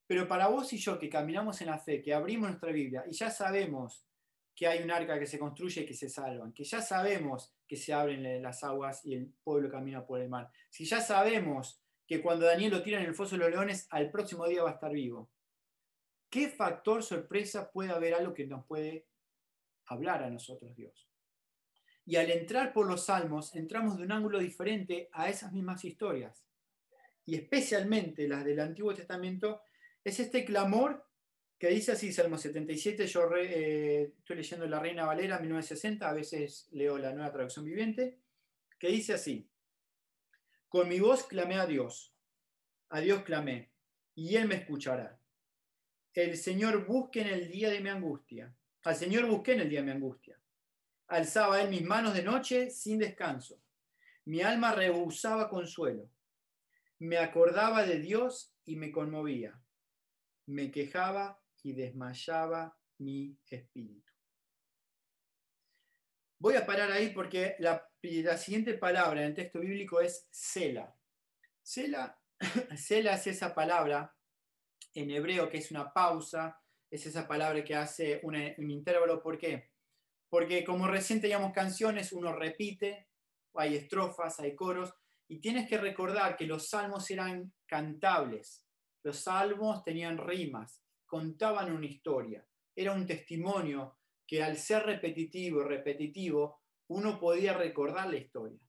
Pero 0.07 0.29
para 0.29 0.49
vos 0.49 0.73
y 0.73 0.79
yo 0.79 0.99
que 0.99 1.09
caminamos 1.09 1.61
en 1.61 1.69
la 1.69 1.79
fe, 1.79 2.01
que 2.03 2.15
abrimos 2.15 2.49
nuestra 2.49 2.71
Biblia 2.71 3.05
y 3.09 3.13
ya 3.13 3.31
sabemos 3.31 4.07
que 4.55 4.67
hay 4.67 4.83
un 4.83 4.91
arca 4.91 5.19
que 5.19 5.27
se 5.27 5.39
construye 5.39 5.83
y 5.83 5.87
que 5.87 5.95
se 5.95 6.09
salvan, 6.09 6.53
que 6.53 6.65
ya 6.65 6.81
sabemos 6.81 7.53
que 7.67 7.77
se 7.77 7.93
abren 7.93 8.43
las 8.43 8.63
aguas 8.63 9.05
y 9.05 9.15
el 9.15 9.27
pueblo 9.43 9.71
camina 9.71 10.07
por 10.07 10.21
el 10.21 10.29
mar, 10.29 10.51
si 10.71 10.85
ya 10.85 11.01
sabemos 11.01 11.83
que 12.07 12.23
cuando 12.23 12.47
Daniel 12.47 12.71
lo 12.71 12.83
tira 12.83 13.01
en 13.01 13.07
el 13.07 13.15
foso 13.15 13.37
de 13.37 13.43
los 13.43 13.51
leones, 13.51 13.89
al 13.91 14.11
próximo 14.11 14.47
día 14.47 14.63
va 14.63 14.71
a 14.71 14.75
estar 14.75 14.93
vivo, 14.93 15.29
¿qué 16.31 16.49
factor 16.49 17.03
sorpresa 17.03 17.71
puede 17.71 17.91
haber 17.91 18.15
algo 18.15 18.35
que 18.35 18.47
nos 18.47 18.65
puede 18.67 19.07
hablar 19.87 20.23
a 20.23 20.31
nosotros 20.31 20.75
Dios? 20.75 21.09
Y 22.05 22.17
al 22.17 22.31
entrar 22.31 22.73
por 22.73 22.87
los 22.87 23.07
salmos, 23.07 23.55
entramos 23.57 23.97
de 23.97 24.05
un 24.05 24.13
ángulo 24.13 24.39
diferente 24.39 25.09
a 25.13 25.29
esas 25.29 25.53
mismas 25.53 25.85
historias. 25.85 26.47
Y 27.25 27.35
especialmente 27.35 28.29
las 28.29 28.45
del 28.45 28.61
Antiguo 28.61 28.95
Testamento, 28.95 29.63
es 30.05 30.21
este 30.21 30.45
clamor 30.45 31.05
que 31.59 31.69
dice 31.69 31.93
así, 31.93 32.13
Salmo 32.13 32.37
77, 32.37 33.07
yo 33.07 33.31
eh, 33.37 34.13
estoy 34.19 34.37
leyendo 34.37 34.67
la 34.67 34.79
Reina 34.79 35.07
Valera 35.07 35.39
1960, 35.39 36.09
a 36.09 36.13
veces 36.13 36.69
leo 36.71 36.99
la 36.99 37.13
nueva 37.13 37.33
traducción 37.33 37.65
viviente, 37.65 38.21
que 38.79 38.89
dice 38.89 39.15
así, 39.15 39.49
con 40.69 40.89
mi 40.89 41.01
voz 41.01 41.25
clamé 41.25 41.57
a 41.57 41.67
Dios, 41.67 42.15
a 42.91 43.01
Dios 43.01 43.23
clamé, 43.23 43.73
y 44.15 44.37
Él 44.37 44.49
me 44.49 44.57
escuchará. 44.57 45.19
El 46.17 46.37
Señor 46.37 46.85
busque 46.85 47.21
en 47.21 47.29
el 47.29 47.49
día 47.49 47.71
de 47.71 47.81
mi 47.81 47.91
angustia, 47.91 48.53
al 48.83 48.97
Señor 48.97 49.27
busqué 49.27 49.53
en 49.53 49.61
el 49.61 49.69
día 49.69 49.81
de 49.81 49.87
mi 49.87 49.93
angustia. 49.93 50.37
Alzaba 51.07 51.63
Él 51.63 51.71
mis 51.71 51.85
manos 51.85 52.15
de 52.15 52.25
noche 52.25 52.71
sin 52.71 52.99
descanso. 52.99 53.63
Mi 54.25 54.43
alma 54.43 54.73
rehusaba 54.73 55.49
consuelo. 55.49 56.11
Me 56.99 57.19
acordaba 57.19 57.85
de 57.85 58.01
Dios 58.01 58.53
y 58.65 58.75
me 58.75 58.91
conmovía 58.91 59.61
me 60.47 60.71
quejaba 60.71 61.41
y 61.63 61.73
desmayaba 61.73 62.77
mi 62.99 63.37
espíritu. 63.51 64.13
Voy 66.39 66.55
a 66.55 66.65
parar 66.65 66.91
ahí 66.93 67.11
porque 67.11 67.57
la, 67.59 67.89
siguiente 68.39 68.75
palabra 68.75 69.21
en 69.21 69.29
el 69.29 69.35
texto 69.35 69.61
bíblico 69.61 70.01
es 70.01 70.29
Sela. 70.31 70.95
Sela, 71.63 72.19
es 72.71 73.27
esa 73.27 73.55
palabra 73.55 74.15
en 74.97 75.11
hebreo 75.11 75.49
que 75.49 75.59
es 75.59 75.71
una 75.71 75.93
pausa, 75.93 76.61
es 76.91 77.07
esa 77.07 77.29
palabra 77.29 77.63
que 77.65 77.75
hace 77.75 78.21
un, 78.23 78.37
intervalo. 78.71 79.23
¿Por 79.23 79.39
qué? 79.39 79.71
Porque 80.29 80.65
como 80.65 80.87
recién 80.87 81.21
teníamos 81.21 81.53
canciones, 81.53 82.13
uno 82.13 82.33
repite, 82.33 83.09
hay 83.55 83.77
estrofas, 83.77 84.41
hay 84.41 84.55
coros, 84.55 84.95
y 85.29 85.41
tienes 85.41 85.69
que 85.69 85.79
recordar 85.79 86.37
que 86.37 86.47
los 86.47 86.69
salmos 86.69 87.11
eran 87.11 87.53
cantables. 87.67 88.65
Los 89.03 89.23
salmos 89.23 89.85
tenían 89.85 90.19
rimas, 90.19 90.83
contaban 91.05 91.73
una 91.73 91.87
historia. 91.87 92.47
Era 92.75 92.93
un 92.93 93.07
testimonio 93.07 93.99
que 94.27 94.43
al 94.43 94.57
ser 94.57 94.85
repetitivo 94.85 95.63
repetitivo, 95.63 96.61
uno 96.89 97.19
podía 97.19 97.53
recordar 97.53 98.09
la 98.11 98.17
historia. 98.17 98.66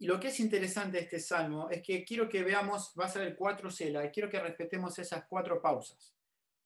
Y 0.00 0.06
lo 0.06 0.18
que 0.18 0.28
es 0.28 0.40
interesante 0.40 0.96
de 0.96 1.04
este 1.04 1.20
salmo 1.20 1.68
es 1.68 1.82
que 1.82 2.02
quiero 2.06 2.26
que 2.26 2.42
veamos, 2.42 2.94
va 2.98 3.04
a 3.04 3.08
ser 3.10 3.20
el 3.20 3.36
cuatro 3.36 3.70
cela, 3.70 4.02
y 4.02 4.08
quiero 4.08 4.30
que 4.30 4.40
respetemos 4.40 4.98
esas 4.98 5.26
cuatro 5.26 5.60
pausas. 5.60 6.16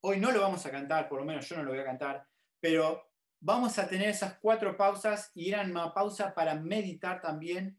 Hoy 0.02 0.20
no 0.20 0.30
lo 0.30 0.40
vamos 0.40 0.64
a 0.64 0.70
cantar, 0.70 1.08
por 1.08 1.18
lo 1.18 1.26
menos 1.26 1.48
yo 1.48 1.56
no 1.56 1.64
lo 1.64 1.72
voy 1.72 1.80
a 1.80 1.84
cantar, 1.84 2.24
pero 2.60 3.10
vamos 3.40 3.76
a 3.80 3.88
tener 3.88 4.08
esas 4.08 4.38
cuatro 4.38 4.76
pausas 4.76 5.32
y 5.34 5.48
eran 5.48 5.72
una 5.72 5.92
pausa 5.92 6.32
para 6.32 6.54
meditar 6.54 7.20
también 7.20 7.76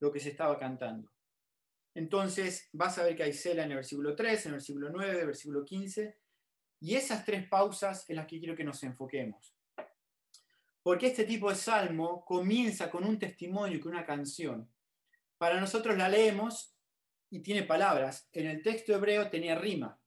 lo 0.00 0.10
que 0.10 0.20
se 0.20 0.30
estaba 0.30 0.58
cantando. 0.58 1.12
Entonces 1.94 2.70
vas 2.72 2.96
a 2.96 3.02
ver 3.02 3.14
que 3.14 3.24
hay 3.24 3.34
cela 3.34 3.64
en 3.64 3.72
el 3.72 3.76
versículo 3.76 4.16
3, 4.16 4.46
en 4.46 4.52
el 4.52 4.54
versículo 4.54 4.88
9, 4.88 5.12
en 5.12 5.20
el 5.20 5.26
versículo 5.26 5.66
15. 5.66 6.16
Y 6.80 6.94
esas 6.94 7.26
tres 7.26 7.46
pausas 7.46 8.08
en 8.08 8.16
las 8.16 8.26
que 8.26 8.38
quiero 8.38 8.56
que 8.56 8.64
nos 8.64 8.82
enfoquemos. 8.84 9.54
Porque 10.82 11.08
este 11.08 11.24
tipo 11.24 11.50
de 11.50 11.56
salmo 11.56 12.24
comienza 12.24 12.90
con 12.90 13.04
un 13.04 13.18
testimonio, 13.18 13.78
con 13.80 13.92
una 13.92 14.06
canción. 14.06 14.66
Para 15.38 15.60
nosotros 15.60 15.96
la 15.96 16.08
leemos 16.08 16.76
y 17.30 17.40
tiene 17.40 17.62
palabras. 17.62 18.28
En 18.32 18.46
el 18.46 18.62
texto 18.62 18.94
hebreo 18.94 19.30
tenía 19.30 19.54
rima. 19.54 20.00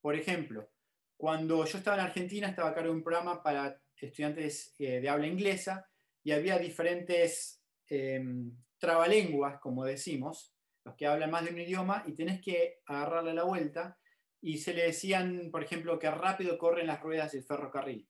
Por 0.00 0.14
ejemplo, 0.14 0.70
cuando 1.16 1.64
yo 1.64 1.78
estaba 1.78 1.98
en 1.98 2.06
Argentina, 2.06 2.48
estaba 2.48 2.70
a 2.70 2.74
cargo 2.74 2.90
de 2.90 2.96
un 2.96 3.02
programa 3.02 3.42
para 3.42 3.80
estudiantes 3.96 4.74
eh, 4.78 5.00
de 5.00 5.08
habla 5.08 5.26
inglesa 5.26 5.88
y 6.22 6.32
había 6.32 6.58
diferentes 6.58 7.62
em, 7.88 8.56
trabalenguas, 8.78 9.58
como 9.60 9.84
decimos, 9.84 10.54
que 10.96 11.06
hablan 11.06 11.30
más 11.30 11.44
de 11.44 11.50
un 11.50 11.60
idioma, 11.60 12.02
y 12.06 12.14
tenés 12.14 12.40
que 12.40 12.80
agarrarle 12.86 13.34
la 13.34 13.44
vuelta. 13.44 13.98
Y 14.40 14.58
se 14.58 14.72
le 14.72 14.84
decían, 14.84 15.50
por 15.50 15.62
ejemplo, 15.62 15.98
que 15.98 16.10
rápido 16.10 16.56
corren 16.56 16.86
las 16.86 17.00
ruedas 17.02 17.32
del 17.32 17.44
ferrocarril. 17.44 18.08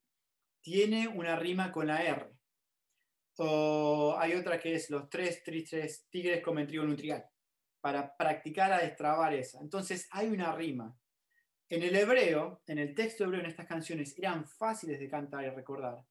Tiene 0.60 1.08
una 1.08 1.36
rima 1.36 1.72
con 1.72 1.86
la 1.86 2.02
R. 2.04 2.37
O 3.40 4.16
hay 4.18 4.34
otra 4.34 4.58
que 4.58 4.74
es 4.74 4.90
los 4.90 5.08
tres 5.08 5.42
tristes 5.42 6.06
tigres 6.10 6.42
comen 6.42 6.66
trigo 6.66 6.84
nutrial, 6.84 7.24
para 7.80 8.16
practicar 8.16 8.72
a 8.72 8.78
destrabar 8.78 9.34
esa. 9.34 9.60
Entonces 9.60 10.08
hay 10.10 10.28
una 10.28 10.54
rima. 10.54 10.96
En 11.68 11.82
el 11.82 11.94
hebreo, 11.94 12.62
en 12.66 12.78
el 12.78 12.94
texto 12.94 13.24
hebreo, 13.24 13.40
en 13.40 13.46
estas 13.46 13.66
canciones, 13.66 14.16
eran 14.18 14.46
fáciles 14.46 14.98
de 14.98 15.08
cantar 15.08 15.44
y 15.44 15.50
recordar, 15.50 16.04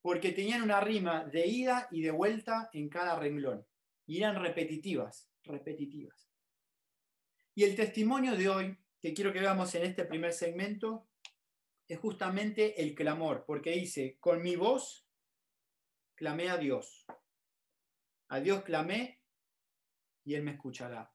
porque 0.00 0.32
tenían 0.32 0.62
una 0.62 0.80
rima 0.80 1.24
de 1.24 1.46
ida 1.46 1.88
y 1.90 2.02
de 2.02 2.10
vuelta 2.10 2.68
en 2.72 2.88
cada 2.88 3.18
renglón, 3.18 3.66
y 4.06 4.18
eran 4.18 4.40
repetitivas 4.40 5.32
repetitivas. 5.44 6.30
Y 7.54 7.64
el 7.64 7.76
testimonio 7.76 8.36
de 8.36 8.48
hoy, 8.48 8.78
que 9.00 9.12
quiero 9.12 9.32
que 9.32 9.40
veamos 9.40 9.74
en 9.74 9.84
este 9.84 10.04
primer 10.04 10.32
segmento, 10.32 11.08
es 11.88 11.98
justamente 11.98 12.80
el 12.82 12.94
clamor, 12.94 13.44
porque 13.46 13.72
dice, 13.72 14.16
con 14.20 14.42
mi 14.42 14.56
voz 14.56 15.01
clamé 16.22 16.50
a 16.50 16.56
Dios. 16.56 17.04
A 18.28 18.38
Dios 18.38 18.62
clamé 18.62 19.20
y 20.24 20.36
Él 20.36 20.44
me 20.44 20.52
escuchará. 20.52 21.12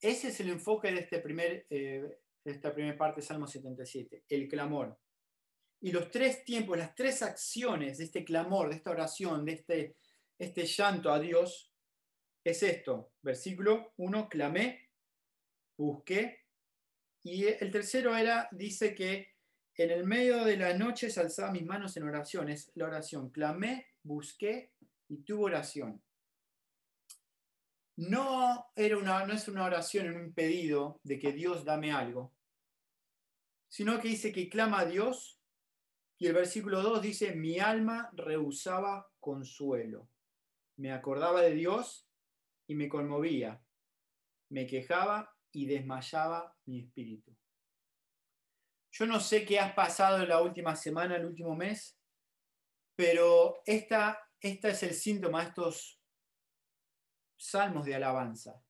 Ese 0.00 0.28
es 0.30 0.40
el 0.40 0.48
enfoque 0.48 0.90
de, 0.90 0.98
este 0.98 1.20
primer, 1.20 1.64
eh, 1.70 2.18
de 2.44 2.50
esta 2.50 2.74
primera 2.74 2.98
parte 2.98 3.20
de 3.20 3.26
Salmo 3.28 3.46
77, 3.46 4.24
el 4.28 4.48
clamor. 4.48 4.98
Y 5.80 5.92
los 5.92 6.10
tres 6.10 6.44
tiempos, 6.44 6.76
las 6.76 6.92
tres 6.96 7.22
acciones 7.22 7.98
de 7.98 8.04
este 8.04 8.24
clamor, 8.24 8.68
de 8.68 8.74
esta 8.74 8.90
oración, 8.90 9.44
de 9.44 9.52
este, 9.52 9.96
este 10.36 10.66
llanto 10.66 11.12
a 11.12 11.20
Dios, 11.20 11.72
es 12.42 12.64
esto. 12.64 13.12
Versículo 13.22 13.92
1, 13.98 14.28
clamé, 14.28 14.90
busqué. 15.78 16.46
Y 17.22 17.44
el 17.44 17.70
tercero 17.70 18.16
era, 18.16 18.48
dice 18.50 18.92
que 18.92 19.36
en 19.76 19.92
el 19.92 20.04
medio 20.04 20.44
de 20.44 20.56
la 20.56 20.74
noche 20.74 21.10
se 21.10 21.20
alzaba 21.20 21.52
mis 21.52 21.64
manos 21.64 21.96
en 21.96 22.02
oración. 22.02 22.48
Es 22.48 22.72
la 22.74 22.86
oración. 22.86 23.30
Clamé, 23.30 23.89
busqué 24.02 24.72
y 25.08 25.22
tuve 25.22 25.44
oración. 25.44 26.02
No, 27.96 28.70
era 28.74 28.96
una, 28.96 29.26
no 29.26 29.34
es 29.34 29.46
una 29.48 29.64
oración 29.64 30.06
en 30.06 30.16
un 30.16 30.32
pedido 30.32 31.00
de 31.02 31.18
que 31.18 31.32
Dios 31.32 31.64
dame 31.64 31.92
algo, 31.92 32.32
sino 33.68 34.00
que 34.00 34.08
dice 34.08 34.32
que 34.32 34.48
clama 34.48 34.80
a 34.80 34.86
Dios 34.86 35.40
y 36.18 36.26
el 36.26 36.34
versículo 36.34 36.82
2 36.82 37.02
dice, 37.02 37.34
mi 37.34 37.58
alma 37.58 38.10
rehusaba 38.12 39.10
consuelo. 39.20 40.08
Me 40.76 40.92
acordaba 40.92 41.40
de 41.40 41.52
Dios 41.52 42.06
y 42.66 42.74
me 42.74 42.88
conmovía, 42.88 43.62
me 44.50 44.66
quejaba 44.66 45.34
y 45.52 45.66
desmayaba 45.66 46.56
mi 46.66 46.80
espíritu. 46.80 47.36
Yo 48.92 49.06
no 49.06 49.20
sé 49.20 49.44
qué 49.44 49.60
has 49.60 49.72
pasado 49.72 50.22
en 50.22 50.28
la 50.28 50.42
última 50.42 50.74
semana, 50.74 51.16
el 51.16 51.24
último 51.24 51.54
mes, 51.54 51.99
pero 52.96 53.62
esta, 53.64 54.18
esta 54.40 54.68
es 54.68 54.82
el 54.82 54.94
síntoma 54.94 55.42
de 55.42 55.48
estos 55.48 56.00
salmos 57.36 57.84
de 57.84 57.94
alabanza. 57.94 58.62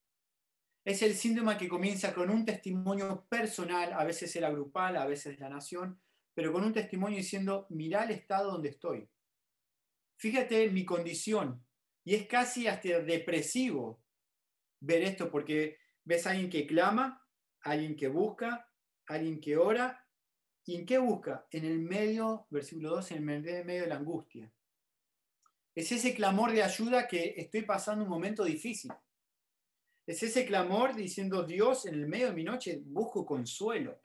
Es 0.85 1.03
el 1.03 1.15
síntoma 1.15 1.59
que 1.59 1.69
comienza 1.69 2.15
con 2.15 2.31
un 2.31 2.45
testimonio 2.45 3.27
personal, 3.29 3.93
a 3.93 4.05
veces 4.05 4.35
la 4.37 4.50
grupal, 4.50 4.97
a 4.97 5.07
veces 5.07 5.39
la 5.39 5.49
nación, 5.49 6.00
pero 6.35 6.53
con 6.53 6.65
un 6.65 6.73
testimonio 6.73 7.19
diciendo, 7.19 7.67
mirá 7.71 8.05
el 8.05 8.12
estado 8.12 8.53
donde 8.53 8.71
estoy. 8.71 9.09
Fíjate 10.17 10.71
mi 10.71 10.85
condición, 10.85 11.65
Y 12.05 12.15
es 12.15 12.27
casi 12.27 12.67
hasta 12.67 13.00
depresivo 13.00 14.03
ver 14.81 15.03
esto 15.03 15.31
porque 15.31 15.79
ves 16.05 16.27
a 16.27 16.31
alguien 16.31 16.49
que 16.49 16.67
clama, 16.67 17.27
alguien 17.61 17.95
que 17.95 18.09
busca, 18.09 18.69
alguien 19.07 19.41
que 19.41 19.57
ora. 19.57 20.00
¿Y 20.64 20.76
en 20.76 20.87
qué 20.87 20.99
busca? 20.99 21.47
En 21.50 21.64
el 21.64 21.81
medio, 21.81 22.47
versículo 22.50 22.90
2, 22.90 23.12
en 23.12 23.17
el 23.29 23.64
medio 23.64 23.83
de 23.83 23.87
la 23.88 23.97
angustia. 23.97 24.50
Es 25.75 25.90
ese 25.93 26.14
clamor 26.14 26.52
de 26.52 26.62
ayuda 26.62 27.09
que 27.09 27.35
estoy 27.37 27.62
pasando 27.62 28.05
un 28.05 28.11
momento 28.11 28.45
difícil. 28.45 28.93
Es 30.07 30.23
ese 30.23 30.45
clamor 30.45 30.95
diciendo, 30.95 31.45
Dios, 31.45 31.87
en 31.87 31.95
el 31.95 32.07
medio 32.07 32.26
de 32.26 32.35
mi 32.35 32.45
noche 32.45 32.83
busco 32.85 33.25
consuelo. 33.25 34.00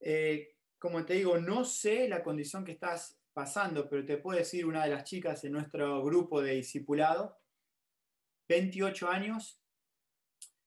Eh, 0.00 0.56
como 0.78 1.04
te 1.04 1.14
digo, 1.14 1.38
no 1.38 1.64
sé 1.64 2.08
la 2.08 2.22
condición 2.22 2.64
que 2.64 2.72
estás 2.72 3.20
pasando, 3.34 3.88
pero 3.88 4.04
te 4.04 4.16
puedo 4.16 4.38
decir 4.38 4.64
una 4.64 4.84
de 4.84 4.90
las 4.90 5.04
chicas 5.04 5.44
en 5.44 5.52
nuestro 5.52 6.02
grupo 6.02 6.40
de 6.40 6.54
discipulado, 6.54 7.38
28 8.48 9.08
años, 9.08 9.60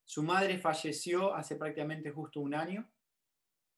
su 0.06 0.22
madre 0.22 0.60
falleció 0.60 1.34
hace 1.34 1.56
prácticamente 1.56 2.12
justo 2.12 2.40
un 2.40 2.54
año, 2.54 2.88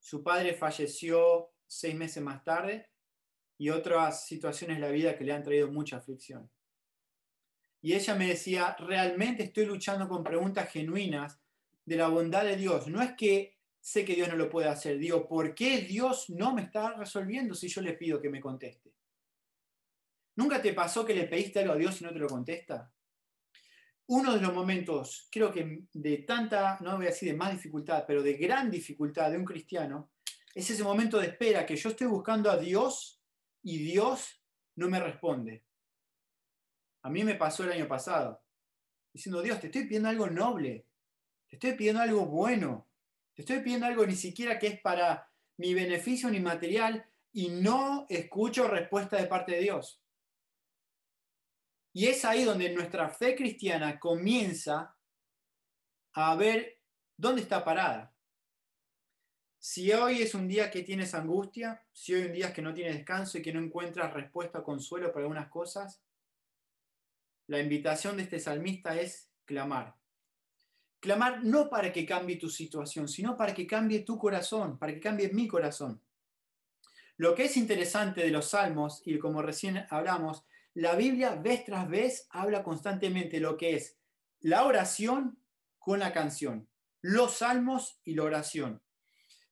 su 0.05 0.21
padre 0.21 0.53
falleció 0.53 1.49
seis 1.65 1.95
meses 1.95 2.21
más 2.21 2.43
tarde 2.43 2.91
y 3.57 3.71
otras 3.71 4.27
situaciones 4.27 4.77
de 4.77 4.81
la 4.81 4.91
vida 4.91 5.17
que 5.17 5.23
le 5.23 5.33
han 5.33 5.41
traído 5.41 5.67
mucha 5.71 5.97
aflicción. 5.97 6.47
Y 7.81 7.95
ella 7.95 8.13
me 8.13 8.27
decía, 8.27 8.75
realmente 8.77 9.41
estoy 9.41 9.65
luchando 9.65 10.07
con 10.07 10.23
preguntas 10.23 10.71
genuinas 10.71 11.39
de 11.85 11.95
la 11.95 12.07
bondad 12.09 12.43
de 12.43 12.55
Dios. 12.55 12.85
No 12.85 13.01
es 13.01 13.13
que 13.13 13.57
sé 13.81 14.05
que 14.05 14.13
Dios 14.13 14.29
no 14.29 14.35
lo 14.35 14.47
puede 14.47 14.67
hacer, 14.67 14.99
digo, 14.99 15.27
¿por 15.27 15.55
qué 15.55 15.79
Dios 15.81 16.29
no 16.29 16.53
me 16.53 16.61
está 16.61 16.93
resolviendo 16.93 17.55
si 17.55 17.67
yo 17.67 17.81
le 17.81 17.93
pido 17.93 18.21
que 18.21 18.29
me 18.29 18.39
conteste? 18.39 18.93
¿Nunca 20.35 20.61
te 20.61 20.73
pasó 20.73 21.03
que 21.03 21.15
le 21.15 21.25
pediste 21.25 21.61
algo 21.61 21.73
a 21.73 21.77
Dios 21.77 21.99
y 21.99 22.03
no 22.03 22.13
te 22.13 22.19
lo 22.19 22.27
contesta? 22.27 22.93
Uno 24.07 24.35
de 24.35 24.41
los 24.41 24.53
momentos, 24.53 25.27
creo 25.31 25.51
que 25.51 25.83
de 25.91 26.17
tanta, 26.19 26.77
no 26.81 26.95
voy 26.95 27.07
a 27.07 27.09
decir 27.09 27.31
de 27.31 27.37
más 27.37 27.51
dificultad, 27.51 28.03
pero 28.05 28.21
de 28.21 28.33
gran 28.33 28.69
dificultad 28.69 29.31
de 29.31 29.37
un 29.37 29.45
cristiano, 29.45 30.11
es 30.53 30.69
ese 30.69 30.83
momento 30.83 31.19
de 31.19 31.27
espera 31.27 31.65
que 31.65 31.75
yo 31.75 31.89
estoy 31.89 32.07
buscando 32.07 32.51
a 32.51 32.57
Dios 32.57 33.19
y 33.63 33.79
Dios 33.79 34.41
no 34.75 34.89
me 34.89 34.99
responde. 34.99 35.65
A 37.01 37.09
mí 37.09 37.23
me 37.23 37.35
pasó 37.35 37.63
el 37.63 37.71
año 37.71 37.87
pasado, 37.87 38.43
diciendo, 39.11 39.41
Dios, 39.41 39.59
te 39.59 39.67
estoy 39.67 39.85
pidiendo 39.85 40.09
algo 40.09 40.29
noble, 40.29 40.85
te 41.47 41.55
estoy 41.55 41.73
pidiendo 41.73 42.01
algo 42.01 42.25
bueno, 42.25 42.87
te 43.33 43.41
estoy 43.41 43.59
pidiendo 43.59 43.87
algo 43.87 44.05
ni 44.05 44.15
siquiera 44.15 44.59
que 44.59 44.67
es 44.67 44.81
para 44.81 45.29
mi 45.57 45.73
beneficio 45.73 46.29
ni 46.29 46.39
material 46.39 47.05
y 47.33 47.49
no 47.49 48.05
escucho 48.07 48.67
respuesta 48.67 49.17
de 49.17 49.27
parte 49.27 49.53
de 49.53 49.61
Dios. 49.61 50.01
Y 51.95 52.07
es 52.07 52.25
ahí 52.25 52.43
donde 52.43 52.73
nuestra 52.73 53.07
fe 53.07 53.37
cristiana 53.37 53.97
comienza 53.97 54.97
a 56.11 56.35
ver 56.35 56.81
dónde 57.15 57.41
está 57.41 57.63
parada. 57.63 58.13
Si 59.57 59.93
hoy 59.93 60.21
es 60.21 60.35
un 60.35 60.45
día 60.45 60.69
que 60.69 60.83
tienes 60.83 61.13
angustia, 61.13 61.85
si 61.93 62.13
hoy 62.13 62.23
un 62.23 62.33
día 62.33 62.51
que 62.51 62.61
no 62.61 62.73
tienes 62.73 62.95
descanso 62.95 63.37
y 63.37 63.41
que 63.41 63.53
no 63.53 63.61
encuentras 63.61 64.13
respuesta 64.13 64.59
o 64.59 64.63
consuelo 64.65 65.13
para 65.13 65.21
algunas 65.21 65.47
cosas, 65.47 66.03
la 67.47 67.61
invitación 67.61 68.17
de 68.17 68.23
este 68.23 68.39
salmista 68.39 68.99
es 68.99 69.31
clamar. 69.45 69.95
Clamar 70.99 71.45
no 71.45 71.69
para 71.69 71.93
que 71.93 72.05
cambie 72.05 72.35
tu 72.35 72.49
situación, 72.49 73.07
sino 73.07 73.37
para 73.37 73.53
que 73.53 73.65
cambie 73.65 74.01
tu 74.01 74.17
corazón, 74.17 74.77
para 74.77 74.93
que 74.93 74.99
cambie 74.99 75.29
mi 75.29 75.47
corazón. 75.47 76.01
Lo 77.15 77.33
que 77.33 77.45
es 77.45 77.55
interesante 77.55 78.19
de 78.19 78.31
los 78.31 78.49
salmos, 78.49 79.01
y 79.05 79.17
como 79.17 79.41
recién 79.41 79.87
hablamos, 79.89 80.43
la 80.75 80.95
Biblia 80.95 81.35
vez 81.35 81.63
tras 81.65 81.89
vez 81.89 82.27
habla 82.29 82.61
constantemente 82.61 83.39
lo 83.39 83.57
que 83.57 83.75
es 83.75 83.97
la 84.41 84.65
oración 84.65 85.39
con 85.79 85.99
la 85.99 86.11
canción, 86.11 86.69
los 87.01 87.37
salmos 87.37 87.99
y 88.03 88.13
la 88.13 88.23
oración. 88.23 88.81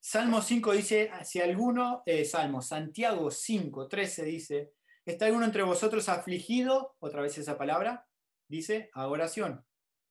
Salmo 0.00 0.42
5 0.42 0.72
dice, 0.72 1.10
si 1.24 1.40
alguno, 1.40 2.02
eh, 2.04 2.26
Salmo, 2.26 2.60
Santiago 2.60 3.30
5, 3.30 3.88
13 3.88 4.24
dice, 4.24 4.74
¿está 5.06 5.24
alguno 5.24 5.46
entre 5.46 5.62
vosotros 5.62 6.10
afligido? 6.10 6.94
Otra 6.98 7.22
vez 7.22 7.38
esa 7.38 7.56
palabra, 7.56 8.06
dice, 8.46 8.90
a 8.92 9.08
oración. 9.08 9.64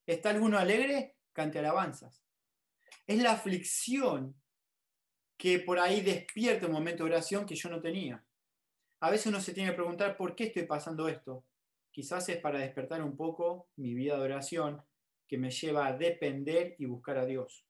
¿Está 0.07 0.31
alguno 0.31 0.57
alegre? 0.57 1.17
Cante 1.31 1.59
alabanzas. 1.59 2.23
Es 3.05 3.21
la 3.21 3.33
aflicción 3.33 4.35
que 5.37 5.59
por 5.59 5.79
ahí 5.79 6.01
despierta 6.01 6.65
un 6.65 6.73
momento 6.73 7.03
de 7.03 7.11
oración 7.11 7.45
que 7.45 7.55
yo 7.55 7.69
no 7.69 7.79
tenía. 7.79 8.25
A 9.03 9.09
veces 9.09 9.27
uno 9.27 9.41
se 9.41 9.51
tiene 9.53 9.71
que 9.71 9.75
preguntar, 9.75 10.15
¿por 10.15 10.33
qué 10.33 10.45
estoy 10.45 10.63
pasando 10.63 11.09
esto? 11.09 11.43
Quizás 11.91 12.29
es 12.29 12.37
para 12.37 12.59
despertar 12.59 13.03
un 13.03 13.17
poco 13.17 13.67
mi 13.75 13.93
vida 13.93 14.15
de 14.15 14.21
oración 14.21 14.81
que 15.27 15.37
me 15.37 15.51
lleva 15.51 15.87
a 15.87 15.97
depender 15.97 16.77
y 16.79 16.85
buscar 16.85 17.17
a 17.17 17.25
Dios. 17.25 17.65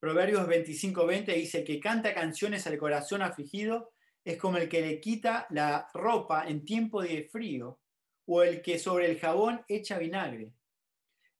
Proverbios 0.00 0.48
25:20 0.48 1.34
dice 1.34 1.64
que 1.64 1.80
canta 1.80 2.14
canciones 2.14 2.66
al 2.66 2.78
corazón 2.78 3.20
afligido 3.20 3.92
es 4.24 4.38
como 4.38 4.56
el 4.56 4.70
que 4.70 4.80
le 4.80 5.00
quita 5.00 5.46
la 5.50 5.90
ropa 5.92 6.48
en 6.48 6.64
tiempo 6.64 7.02
de 7.02 7.24
frío 7.24 7.78
o 8.24 8.42
el 8.42 8.62
que 8.62 8.78
sobre 8.78 9.10
el 9.10 9.20
jabón 9.20 9.66
echa 9.68 9.98
vinagre. 9.98 10.54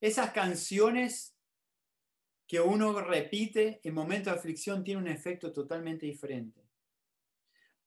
Esas 0.02 0.32
canciones 0.32 1.34
que 2.46 2.60
uno 2.60 3.00
repite 3.00 3.80
en 3.84 3.94
momentos 3.94 4.34
de 4.34 4.38
aflicción 4.38 4.84
tienen 4.84 5.04
un 5.04 5.10
efecto 5.10 5.50
totalmente 5.50 6.04
diferente. 6.04 6.67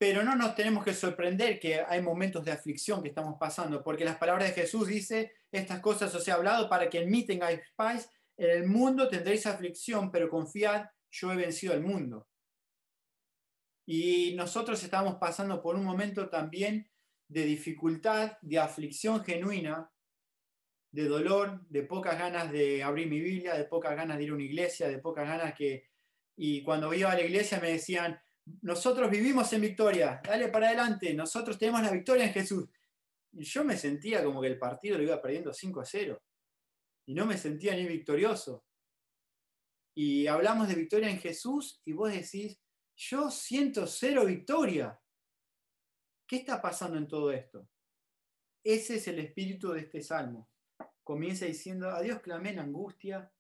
Pero 0.02 0.24
no 0.24 0.36
nos 0.36 0.56
tenemos 0.56 0.84
que 0.84 0.96
sorprender 0.96 1.60
que 1.60 1.80
hay 1.80 2.02
momentos 2.02 2.44
de 2.44 2.52
aflicción 2.52 3.04
que 3.04 3.10
estamos 3.10 3.36
pasando, 3.40 3.84
porque 3.84 4.04
las 4.04 4.18
palabras 4.18 4.48
de 4.48 4.60
Jesús 4.60 4.88
dice, 4.88 5.32
estas 5.52 5.80
cosas 5.80 6.16
os 6.16 6.28
he 6.28 6.32
hablado 6.32 6.68
para 6.68 6.90
que 6.90 7.02
en 7.02 7.12
mí 7.12 7.24
tengáis 7.24 7.60
paz 7.76 8.10
en 8.36 8.50
el 8.50 8.66
mundo 8.66 9.08
tendréis 9.08 9.46
aflicción, 9.46 10.10
pero 10.10 10.28
confiad, 10.28 10.88
yo 11.12 11.32
he 11.32 11.36
vencido 11.36 11.74
al 11.74 11.84
mundo. 11.84 12.28
Y 13.86 14.34
nosotros 14.34 14.82
estamos 14.82 15.18
pasando 15.20 15.62
por 15.62 15.76
un 15.76 15.84
momento 15.84 16.30
también 16.30 16.90
de 17.28 17.46
dificultad, 17.46 18.40
de 18.42 18.58
aflicción 18.58 19.24
genuina, 19.24 19.92
de 20.92 21.04
dolor, 21.06 21.62
de 21.70 21.84
pocas 21.84 22.18
ganas 22.18 22.52
de 22.52 22.82
abrir 22.82 23.08
mi 23.08 23.20
Biblia, 23.20 23.54
de 23.54 23.66
pocas 23.66 23.96
ganas 23.96 24.18
de 24.18 24.24
ir 24.24 24.32
a 24.32 24.34
una 24.34 24.46
iglesia, 24.46 24.88
de 24.88 24.98
pocas 24.98 25.28
ganas 25.28 25.54
que... 25.54 25.92
Y 26.36 26.64
cuando 26.64 26.92
iba 26.92 27.12
a 27.12 27.16
la 27.16 27.22
iglesia 27.22 27.60
me 27.60 27.74
decían, 27.74 28.20
nosotros 28.62 29.10
vivimos 29.10 29.52
en 29.54 29.62
victoria, 29.62 30.22
dale 30.24 30.48
para 30.50 30.68
adelante, 30.68 31.14
nosotros 31.14 31.58
tenemos 31.58 31.82
la 31.82 31.92
victoria 31.92 32.26
en 32.26 32.34
Jesús. 32.34 32.70
Y 33.34 33.44
yo 33.44 33.64
me 33.64 33.78
sentía 33.78 34.24
como 34.24 34.42
que 34.42 34.48
el 34.48 34.60
partido 34.60 34.98
lo 34.98 35.04
iba 35.04 35.22
perdiendo 35.22 35.54
5 35.54 35.80
a 35.82 35.86
0 35.86 36.22
y 37.06 37.14
no 37.14 37.26
me 37.26 37.38
sentía 37.38 37.76
ni 37.76 37.86
victorioso. 37.86 38.66
Y 39.96 40.28
hablamos 40.28 40.68
de 40.68 40.76
victoria 40.76 41.10
en 41.10 41.20
Jesús 41.20 41.82
y 41.86 41.94
vos 41.94 42.12
decís, 42.12 42.60
yo 42.96 43.32
siento 43.32 43.88
cero 43.88 44.26
victoria. 44.26 45.00
¿Qué 46.28 46.38
está 46.38 46.62
pasando 46.62 46.98
en 46.98 47.08
todo 47.08 47.32
esto? 47.32 47.68
Ese 48.64 48.96
es 48.96 49.08
el 49.08 49.20
espíritu 49.20 49.72
de 49.72 49.82
este 49.82 50.02
salmo. 50.02 50.50
Comienza 51.04 51.46
diciendo, 51.46 51.90
a 51.90 52.02
Dios 52.02 52.22
clamé 52.22 52.52
en 52.52 52.60
angustia. 52.60 53.34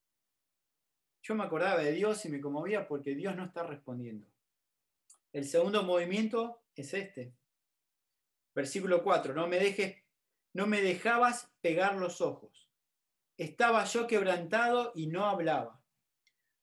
Yo 1.21 1.35
me 1.35 1.43
acordaba 1.43 1.81
de 1.81 1.91
Dios 1.91 2.25
y 2.25 2.29
me 2.29 2.41
conmovía 2.41 2.87
porque 2.87 3.15
Dios 3.15 3.35
no 3.35 3.45
está 3.45 3.63
respondiendo. 3.63 4.30
El 5.33 5.45
segundo 5.45 5.83
movimiento 5.83 6.63
es 6.75 6.93
este. 6.93 7.33
Versículo 8.53 9.01
4, 9.01 9.33
no 9.33 9.47
me 9.47 9.59
dejes, 9.59 9.95
no 10.53 10.67
me 10.67 10.81
dejabas 10.81 11.49
pegar 11.61 11.95
los 11.95 12.19
ojos. 12.19 12.69
Estaba 13.37 13.85
yo 13.85 14.07
quebrantado 14.07 14.91
y 14.93 15.07
no 15.07 15.25
hablaba. 15.25 15.81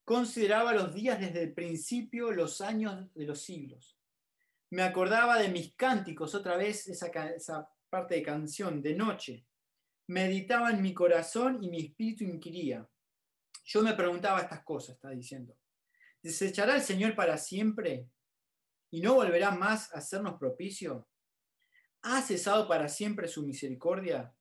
Consideraba 0.04 0.74
los 0.74 0.94
días 0.94 1.18
desde 1.18 1.42
el 1.42 1.54
principio, 1.54 2.30
los 2.30 2.60
años 2.60 3.12
de 3.14 3.24
los 3.24 3.40
siglos. 3.40 3.98
Me 4.70 4.82
acordaba 4.82 5.38
de 5.38 5.48
mis 5.48 5.74
cánticos, 5.74 6.34
otra 6.34 6.56
vez 6.58 6.88
esa, 6.88 7.06
esa 7.34 7.70
parte 7.88 8.16
de 8.16 8.22
canción, 8.22 8.82
de 8.82 8.94
noche. 8.94 9.46
Meditaba 10.08 10.70
en 10.70 10.82
mi 10.82 10.92
corazón 10.92 11.62
y 11.62 11.70
mi 11.70 11.86
espíritu 11.86 12.24
inquiría. 12.24 12.86
Yo 13.64 13.82
me 13.82 13.94
preguntaba 13.94 14.40
estas 14.40 14.62
cosas, 14.62 14.96
está 14.96 15.10
diciendo. 15.10 15.56
¿Desechará 16.22 16.76
el 16.76 16.82
Señor 16.82 17.14
para 17.14 17.38
siempre 17.38 18.08
y 18.90 19.00
no 19.00 19.14
volverá 19.14 19.50
más 19.50 19.92
a 19.94 19.98
hacernos 19.98 20.38
propicio? 20.38 21.08
¿Ha 22.02 22.22
cesado 22.22 22.68
para 22.68 22.88
siempre 22.88 23.28
su 23.28 23.44
misericordia? 23.44 24.34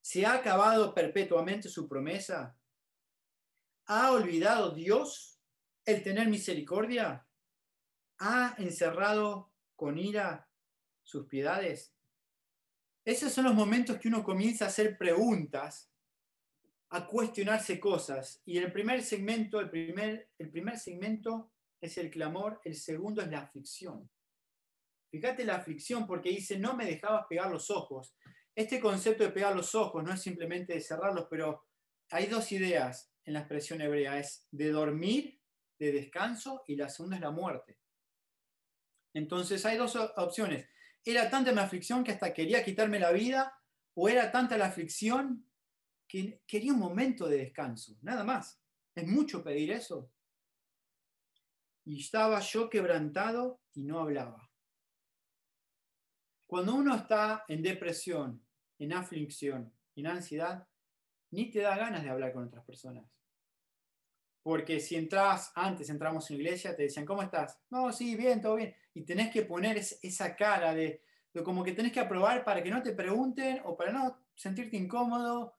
¿Se 0.00 0.26
ha 0.26 0.34
acabado 0.34 0.94
perpetuamente 0.94 1.68
su 1.68 1.88
promesa? 1.88 2.56
¿Ha 3.86 4.12
olvidado 4.12 4.70
Dios 4.70 5.40
el 5.84 6.02
tener 6.02 6.28
misericordia? 6.28 7.26
¿Ha 8.18 8.54
encerrado 8.58 9.52
con 9.76 9.98
ira 9.98 10.48
sus 11.02 11.26
piedades? 11.26 11.94
Esos 13.04 13.32
son 13.32 13.44
los 13.44 13.54
momentos 13.54 13.98
que 13.98 14.08
uno 14.08 14.22
comienza 14.22 14.64
a 14.64 14.68
hacer 14.68 14.96
preguntas, 14.96 15.90
a 16.90 17.06
cuestionarse 17.06 17.80
cosas. 17.80 18.40
Y 18.44 18.58
el 18.58 18.72
primer 18.72 19.02
segmento, 19.02 19.58
el 19.60 19.70
primer, 19.70 20.30
el 20.38 20.50
primer 20.50 20.78
segmento 20.78 21.51
es 21.82 21.98
el 21.98 22.10
clamor, 22.10 22.60
el 22.64 22.76
segundo 22.76 23.20
es 23.20 23.28
la 23.28 23.40
aflicción. 23.40 24.08
Fíjate 25.10 25.44
la 25.44 25.56
aflicción 25.56 26.06
porque 26.06 26.30
dice, 26.30 26.58
no 26.58 26.74
me 26.74 26.86
dejabas 26.86 27.26
pegar 27.28 27.50
los 27.50 27.70
ojos. 27.70 28.16
Este 28.54 28.80
concepto 28.80 29.24
de 29.24 29.30
pegar 29.30 29.54
los 29.54 29.74
ojos 29.74 30.02
no 30.02 30.12
es 30.12 30.22
simplemente 30.22 30.72
de 30.72 30.80
cerrarlos, 30.80 31.26
pero 31.28 31.66
hay 32.10 32.26
dos 32.26 32.50
ideas 32.52 33.12
en 33.24 33.34
la 33.34 33.40
expresión 33.40 33.80
hebrea, 33.80 34.18
es 34.18 34.46
de 34.50 34.70
dormir, 34.70 35.40
de 35.78 35.92
descanso, 35.92 36.62
y 36.66 36.76
la 36.76 36.88
segunda 36.88 37.16
es 37.16 37.22
la 37.22 37.30
muerte. 37.30 37.78
Entonces 39.14 39.64
hay 39.66 39.76
dos 39.76 39.96
opciones. 39.96 40.68
Era 41.04 41.28
tanta 41.28 41.52
mi 41.52 41.58
aflicción 41.58 42.04
que 42.04 42.12
hasta 42.12 42.32
quería 42.32 42.64
quitarme 42.64 43.00
la 43.00 43.10
vida, 43.10 43.58
o 43.94 44.08
era 44.08 44.30
tanta 44.30 44.56
la 44.56 44.66
aflicción 44.66 45.46
que 46.06 46.42
quería 46.46 46.72
un 46.72 46.78
momento 46.78 47.26
de 47.26 47.38
descanso, 47.38 47.98
nada 48.02 48.22
más. 48.22 48.62
¿Es 48.94 49.06
mucho 49.06 49.42
pedir 49.42 49.72
eso? 49.72 50.11
Y 51.84 52.00
estaba 52.00 52.40
yo 52.40 52.70
quebrantado 52.70 53.60
y 53.74 53.84
no 53.84 54.00
hablaba. 54.00 54.50
Cuando 56.46 56.74
uno 56.74 56.94
está 56.94 57.44
en 57.48 57.62
depresión, 57.62 58.44
en 58.78 58.92
aflicción, 58.92 59.72
en 59.96 60.06
ansiedad, 60.06 60.68
ni 61.30 61.50
te 61.50 61.60
da 61.60 61.76
ganas 61.76 62.02
de 62.02 62.10
hablar 62.10 62.32
con 62.32 62.44
otras 62.44 62.64
personas. 62.64 63.04
Porque 64.42 64.80
si 64.80 64.96
entras, 64.96 65.52
antes 65.54 65.88
entramos 65.88 66.30
en 66.30 66.36
la 66.36 66.42
iglesia, 66.42 66.76
te 66.76 66.82
decían, 66.82 67.06
¿cómo 67.06 67.22
estás? 67.22 67.58
No, 67.70 67.92
sí, 67.92 68.16
bien, 68.16 68.40
todo 68.40 68.56
bien. 68.56 68.74
Y 68.92 69.02
tenés 69.02 69.32
que 69.32 69.42
poner 69.42 69.78
esa 69.78 70.36
cara 70.36 70.74
de, 70.74 71.02
como 71.44 71.62
que 71.64 71.72
tenés 71.72 71.92
que 71.92 72.00
aprobar 72.00 72.44
para 72.44 72.62
que 72.62 72.70
no 72.70 72.82
te 72.82 72.92
pregunten 72.92 73.62
o 73.64 73.76
para 73.76 73.92
no 73.92 74.26
sentirte 74.34 74.76
incómodo. 74.76 75.56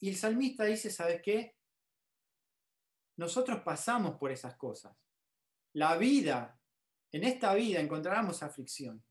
Y 0.00 0.10
el 0.10 0.16
salmista 0.16 0.64
dice, 0.64 0.90
¿sabes 0.90 1.20
qué? 1.22 1.56
Nosotros 3.16 3.62
pasamos 3.64 4.16
por 4.16 4.30
esas 4.30 4.54
cosas. 4.56 4.96
La 5.74 5.96
vida, 5.96 6.58
en 7.12 7.24
esta 7.24 7.54
vida 7.54 7.80
encontraremos 7.80 8.42
aflicción. 8.42 9.02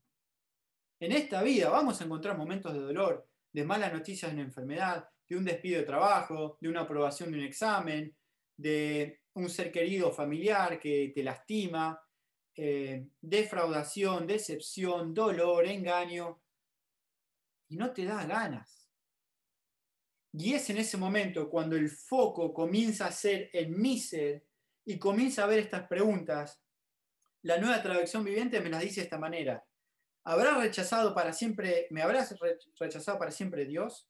En 1.00 1.12
esta 1.12 1.42
vida 1.42 1.70
vamos 1.70 2.00
a 2.00 2.04
encontrar 2.04 2.36
momentos 2.36 2.72
de 2.72 2.80
dolor, 2.80 3.28
de 3.52 3.64
malas 3.64 3.92
noticias 3.92 4.30
de 4.30 4.36
una 4.36 4.46
enfermedad, 4.46 5.08
de 5.28 5.36
un 5.36 5.44
despido 5.44 5.80
de 5.80 5.86
trabajo, 5.86 6.58
de 6.60 6.68
una 6.68 6.80
aprobación 6.80 7.30
de 7.30 7.38
un 7.38 7.44
examen, 7.44 8.16
de 8.56 9.20
un 9.34 9.48
ser 9.48 9.70
querido 9.70 10.12
familiar 10.12 10.80
que 10.80 11.12
te 11.14 11.22
lastima, 11.22 12.00
eh, 12.56 13.06
defraudación, 13.20 14.26
decepción, 14.26 15.14
dolor, 15.14 15.66
engaño, 15.66 16.42
y 17.68 17.76
no 17.76 17.92
te 17.92 18.04
da 18.04 18.24
ganas. 18.24 18.90
Y 20.32 20.54
es 20.54 20.68
en 20.70 20.78
ese 20.78 20.96
momento 20.96 21.48
cuando 21.48 21.76
el 21.76 21.88
foco 21.88 22.52
comienza 22.52 23.06
a 23.06 23.12
ser 23.12 23.50
el 23.52 23.70
mi 23.70 23.98
ser 23.98 24.47
y 24.88 24.98
comienza 24.98 25.44
a 25.44 25.46
ver 25.46 25.58
estas 25.58 25.86
preguntas. 25.86 26.62
La 27.42 27.58
nueva 27.58 27.82
traducción 27.82 28.24
viviente 28.24 28.58
me 28.62 28.70
las 28.70 28.80
dice 28.80 29.02
de 29.02 29.04
esta 29.04 29.18
manera. 29.18 29.62
¿Habrá 30.24 30.54
rechazado 30.54 31.14
para 31.14 31.34
siempre, 31.34 31.88
me 31.90 32.00
habrás 32.00 32.34
rechazado 32.80 33.18
para 33.18 33.30
siempre 33.30 33.66
Dios? 33.66 34.08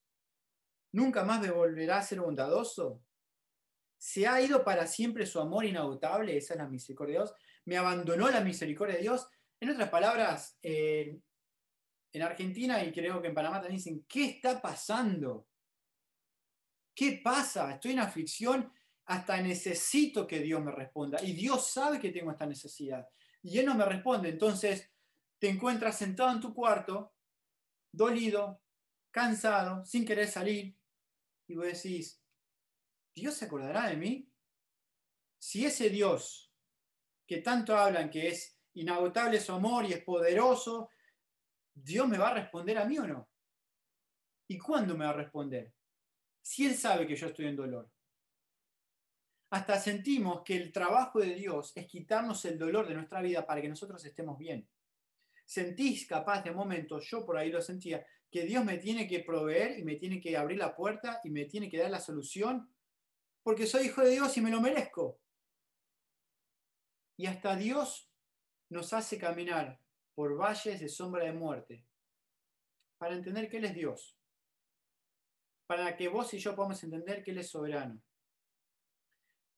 ¿Nunca 0.93 1.25
más 1.25 1.41
me 1.41 1.51
volverá 1.51 1.99
a 1.99 2.03
ser 2.03 2.21
bondadoso? 2.21 3.03
¿Se 3.97 4.29
ha 4.29 4.41
ido 4.41 4.63
para 4.63 4.87
siempre 4.87 5.27
su 5.27 5.41
amor 5.41 5.65
inagotable? 5.65 6.37
Esa 6.37 6.55
es 6.55 6.59
la 6.61 6.69
misericordia 6.69 7.15
de 7.15 7.25
Dios. 7.25 7.35
¿Me 7.65 7.77
abandonó 7.77 8.31
la 8.31 8.41
misericordia 8.41 8.95
de 8.95 9.03
Dios? 9.03 9.27
En 9.59 9.71
otras 9.71 9.91
palabras, 9.91 10.61
en 10.63 11.21
Argentina 12.23 12.85
y 12.85 12.93
creo 12.93 13.21
que 13.21 13.27
en 13.27 13.35
Panamá 13.35 13.57
también 13.57 13.79
dicen, 13.79 14.07
¿qué 14.09 14.27
está 14.27 14.63
pasando? 14.63 15.49
¿Qué 16.95 17.21
pasa? 17.23 17.73
Estoy 17.73 17.93
en 17.93 17.99
aflicción, 17.99 18.73
hasta 19.09 19.41
necesito 19.41 20.27
que 20.27 20.41
Dios 20.41 20.63
me 20.63 20.71
responda. 20.71 21.23
Y 21.23 21.33
Dios 21.33 21.67
sabe 21.67 21.99
que 21.99 22.13
tengo 22.13 22.31
esta 22.31 22.45
necesidad. 22.45 23.09
Y 23.43 23.59
Él 23.59 23.65
no 23.65 23.75
me 23.75 23.87
responde. 23.87 24.29
Entonces 24.29 24.91
te 25.39 25.49
encuentras 25.49 25.97
sentado 25.97 26.31
en 26.31 26.41
tu 26.41 26.53
cuarto, 26.53 27.15
dolido, 27.91 28.61
cansado, 29.11 29.83
sin 29.85 30.05
querer 30.05 30.29
salir, 30.29 30.77
y 31.47 31.55
vos 31.55 31.65
decís, 31.65 32.23
¿Dios 33.15 33.35
se 33.35 33.47
acordará 33.47 33.89
de 33.89 33.97
mí? 33.97 34.31
Si 35.39 35.65
ese 35.65 35.89
Dios 35.89 36.53
que 37.27 37.39
tanto 37.39 37.77
hablan 37.77 38.11
que 38.11 38.29
es 38.29 38.59
inagotable 38.75 39.41
su 39.41 39.53
amor 39.53 39.87
y 39.87 39.95
es 39.95 40.05
poderoso, 40.05 40.91
¿Dios 41.75 42.07
me 42.07 42.19
va 42.19 42.29
a 42.29 42.35
responder 42.35 42.77
a 42.77 42.85
mí 42.85 42.99
o 42.99 43.07
no? 43.07 43.31
¿Y 44.49 44.59
cuándo 44.59 44.95
me 44.97 45.07
va 45.07 45.13
a 45.13 45.15
responder? 45.15 45.73
Si 46.43 46.67
Él 46.67 46.77
sabe 46.77 47.07
que 47.07 47.17
yo 47.17 47.29
estoy 47.29 47.47
en 47.47 47.57
dolor. 47.57 47.91
Hasta 49.51 49.81
sentimos 49.81 50.43
que 50.43 50.57
el 50.57 50.73
trabajo 50.73 51.21
de 51.21 51.35
Dios 51.35 51.73
es 51.75 51.87
quitarnos 51.87 52.45
el 52.45 52.59
dolor 52.59 52.87
de 52.87 52.95
nuestra 52.95 53.23
vida 53.23 53.47
para 53.47 53.63
que 53.63 53.69
nosotros 53.69 54.05
estemos 54.05 54.39
bien. 54.39 54.69
Sentís 55.47 56.07
capaz 56.07 56.43
de 56.43 56.51
momentos, 56.51 57.09
yo 57.09 57.25
por 57.25 57.39
ahí 57.39 57.51
lo 57.51 57.63
sentía, 57.63 58.05
que 58.31 58.45
Dios 58.45 58.63
me 58.65 58.77
tiene 58.77 59.09
que 59.09 59.21
proveer 59.21 59.79
y 59.79 59.85
me 59.85 59.97
tiene 59.97 60.21
que 60.21 60.37
abrir 60.37 60.59
la 60.59 60.77
puerta 60.77 61.21
y 61.25 61.31
me 61.31 61.47
tiene 61.47 61.71
que 61.71 61.79
dar 61.79 61.91
la 61.91 62.01
solución 62.01 62.71
porque 63.43 63.67
soy 63.67 63.87
hijo 63.87 64.03
de 64.03 64.11
Dios 64.11 64.37
y 64.37 64.43
me 64.43 64.51
lo 64.51 64.61
merezco. 64.61 65.19
Y 67.17 67.25
hasta 67.25 67.57
Dios 67.57 68.13
nos 68.69 68.93
hace 68.93 69.19
caminar 69.19 69.81
por 70.15 70.37
valles 70.37 70.79
de 70.81 70.89
sombra 70.89 71.25
de 71.25 71.33
muerte 71.33 71.87
para 72.99 73.15
entender 73.15 73.49
que 73.49 73.57
Él 73.57 73.65
es 73.65 73.75
Dios, 73.75 74.19
para 75.67 75.97
que 75.97 76.09
vos 76.09 76.35
y 76.35 76.39
yo 76.39 76.55
podamos 76.55 76.83
entender 76.85 77.23
que 77.23 77.31
Él 77.31 77.39
es 77.39 77.49
soberano, 77.49 78.03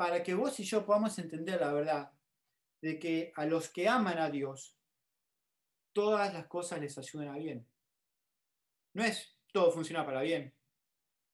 para 0.01 0.23
que 0.23 0.33
vos 0.33 0.59
y 0.59 0.65
yo 0.65 0.87
podamos 0.87 1.19
entender 1.19 1.61
la 1.61 1.75
verdad 1.75 2.11
de 2.81 2.99
que 2.99 3.35
a 3.37 3.45
los 3.45 3.69
que 3.69 3.87
aman 3.87 4.17
a 4.17 4.31
Dios, 4.31 4.75
todas 5.93 6.33
las 6.33 6.47
cosas 6.47 6.81
les 6.81 6.97
ayudan 6.97 7.29
a 7.29 7.37
bien. 7.37 7.69
No 8.95 9.05
es 9.05 9.37
todo 9.53 9.71
funciona 9.71 10.07
para 10.07 10.23
bien. 10.23 10.55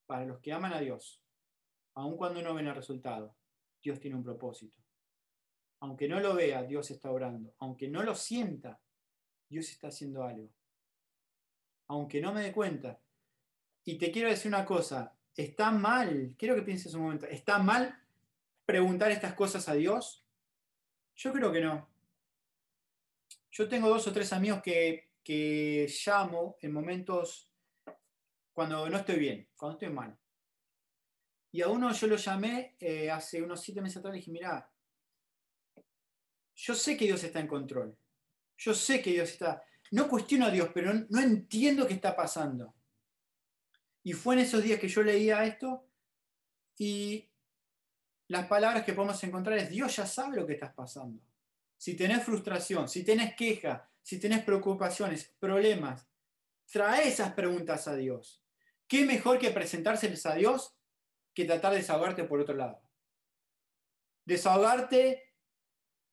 Para 0.04 0.24
los 0.24 0.40
que 0.40 0.52
aman 0.52 0.72
a 0.72 0.80
Dios, 0.80 1.22
aun 1.94 2.16
cuando 2.16 2.42
no 2.42 2.54
ven 2.54 2.66
el 2.66 2.74
resultado, 2.74 3.36
Dios 3.80 4.00
tiene 4.00 4.16
un 4.16 4.24
propósito. 4.24 4.82
Aunque 5.78 6.08
no 6.08 6.18
lo 6.18 6.34
vea, 6.34 6.64
Dios 6.64 6.90
está 6.90 7.12
orando. 7.12 7.54
Aunque 7.60 7.86
no 7.86 8.02
lo 8.02 8.16
sienta, 8.16 8.80
Dios 9.48 9.70
está 9.70 9.88
haciendo 9.88 10.24
algo. 10.24 10.50
Aunque 11.86 12.20
no 12.20 12.32
me 12.32 12.42
dé 12.42 12.52
cuenta. 12.52 13.00
Y 13.84 13.96
te 13.96 14.10
quiero 14.10 14.28
decir 14.28 14.48
una 14.48 14.64
cosa, 14.64 15.16
está 15.36 15.70
mal, 15.70 16.34
quiero 16.36 16.56
que 16.56 16.62
pienses 16.62 16.94
un 16.94 17.02
momento, 17.02 17.26
¿está 17.26 17.60
mal 17.60 18.02
preguntar 18.66 19.10
estas 19.10 19.34
cosas 19.34 19.68
a 19.68 19.74
Dios? 19.74 20.26
Yo 21.14 21.32
creo 21.32 21.50
que 21.50 21.60
no. 21.60 21.88
Yo 23.50 23.68
tengo 23.68 23.88
dos 23.88 24.06
o 24.06 24.12
tres 24.12 24.32
amigos 24.34 24.60
que, 24.62 25.04
llamo 26.04 26.56
en 26.60 26.72
momentos 26.72 27.50
cuando 28.52 28.88
no 28.88 28.98
estoy 28.98 29.18
bien, 29.18 29.48
cuando 29.56 29.78
estoy 29.78 29.94
mal. 29.94 30.16
Y 31.52 31.62
a 31.62 31.68
uno 31.68 31.90
yo 31.92 32.06
lo 32.06 32.16
llamé 32.16 32.76
eh, 32.78 33.10
hace 33.10 33.40
unos 33.40 33.60
siete 33.62 33.80
meses 33.80 33.96
atrás 33.96 34.14
y 34.14 34.18
dije, 34.18 34.30
mira, 34.30 34.70
yo 36.54 36.74
sé 36.74 36.96
que 36.96 37.06
Dios 37.06 37.22
está 37.24 37.40
en 37.40 37.48
control. 37.48 37.96
Yo 38.56 38.74
sé 38.74 39.02
que 39.02 39.12
Dios 39.12 39.30
está... 39.30 39.62
No 39.92 40.08
cuestiono 40.08 40.46
a 40.46 40.50
Dios, 40.50 40.70
pero 40.74 40.92
no, 40.92 41.20
entiendo 41.20 41.86
qué 41.86 41.94
está 41.94 42.16
pasando. 42.16 42.74
Y 44.02 44.12
fue 44.12 44.34
en 44.34 44.40
esos 44.40 44.62
días 44.62 44.80
que 44.80 44.88
yo 44.88 45.02
leía 45.02 45.44
esto 45.44 45.88
y 46.78 47.25
las 48.28 48.46
palabras 48.46 48.84
que 48.84 48.92
podemos 48.92 49.22
encontrar 49.24 49.58
es, 49.58 49.70
Dios 49.70 49.94
ya 49.96 50.06
sabe 50.06 50.36
lo 50.36 50.46
que 50.46 50.54
estás 50.54 50.72
pasando. 50.74 51.22
Si 51.76 51.96
tenés 51.96 52.24
frustración, 52.24 52.88
si 52.88 53.04
tenés 53.04 53.34
queja, 53.36 53.88
si 54.02 54.18
tenés 54.18 54.42
preocupaciones, 54.42 55.34
problemas, 55.38 56.08
trae 56.70 57.08
esas 57.08 57.32
preguntas 57.34 57.86
a 57.88 57.94
Dios. 57.94 58.42
¿Qué 58.88 59.04
mejor 59.04 59.38
que 59.38 59.50
presentárseles 59.50 60.26
a 60.26 60.34
Dios 60.34 60.76
que 61.34 61.44
tratar 61.44 61.72
de 61.72 61.78
desahogarte 61.78 62.24
por 62.24 62.40
otro 62.40 62.54
lado? 62.54 62.80
Desahogarte 64.24 65.34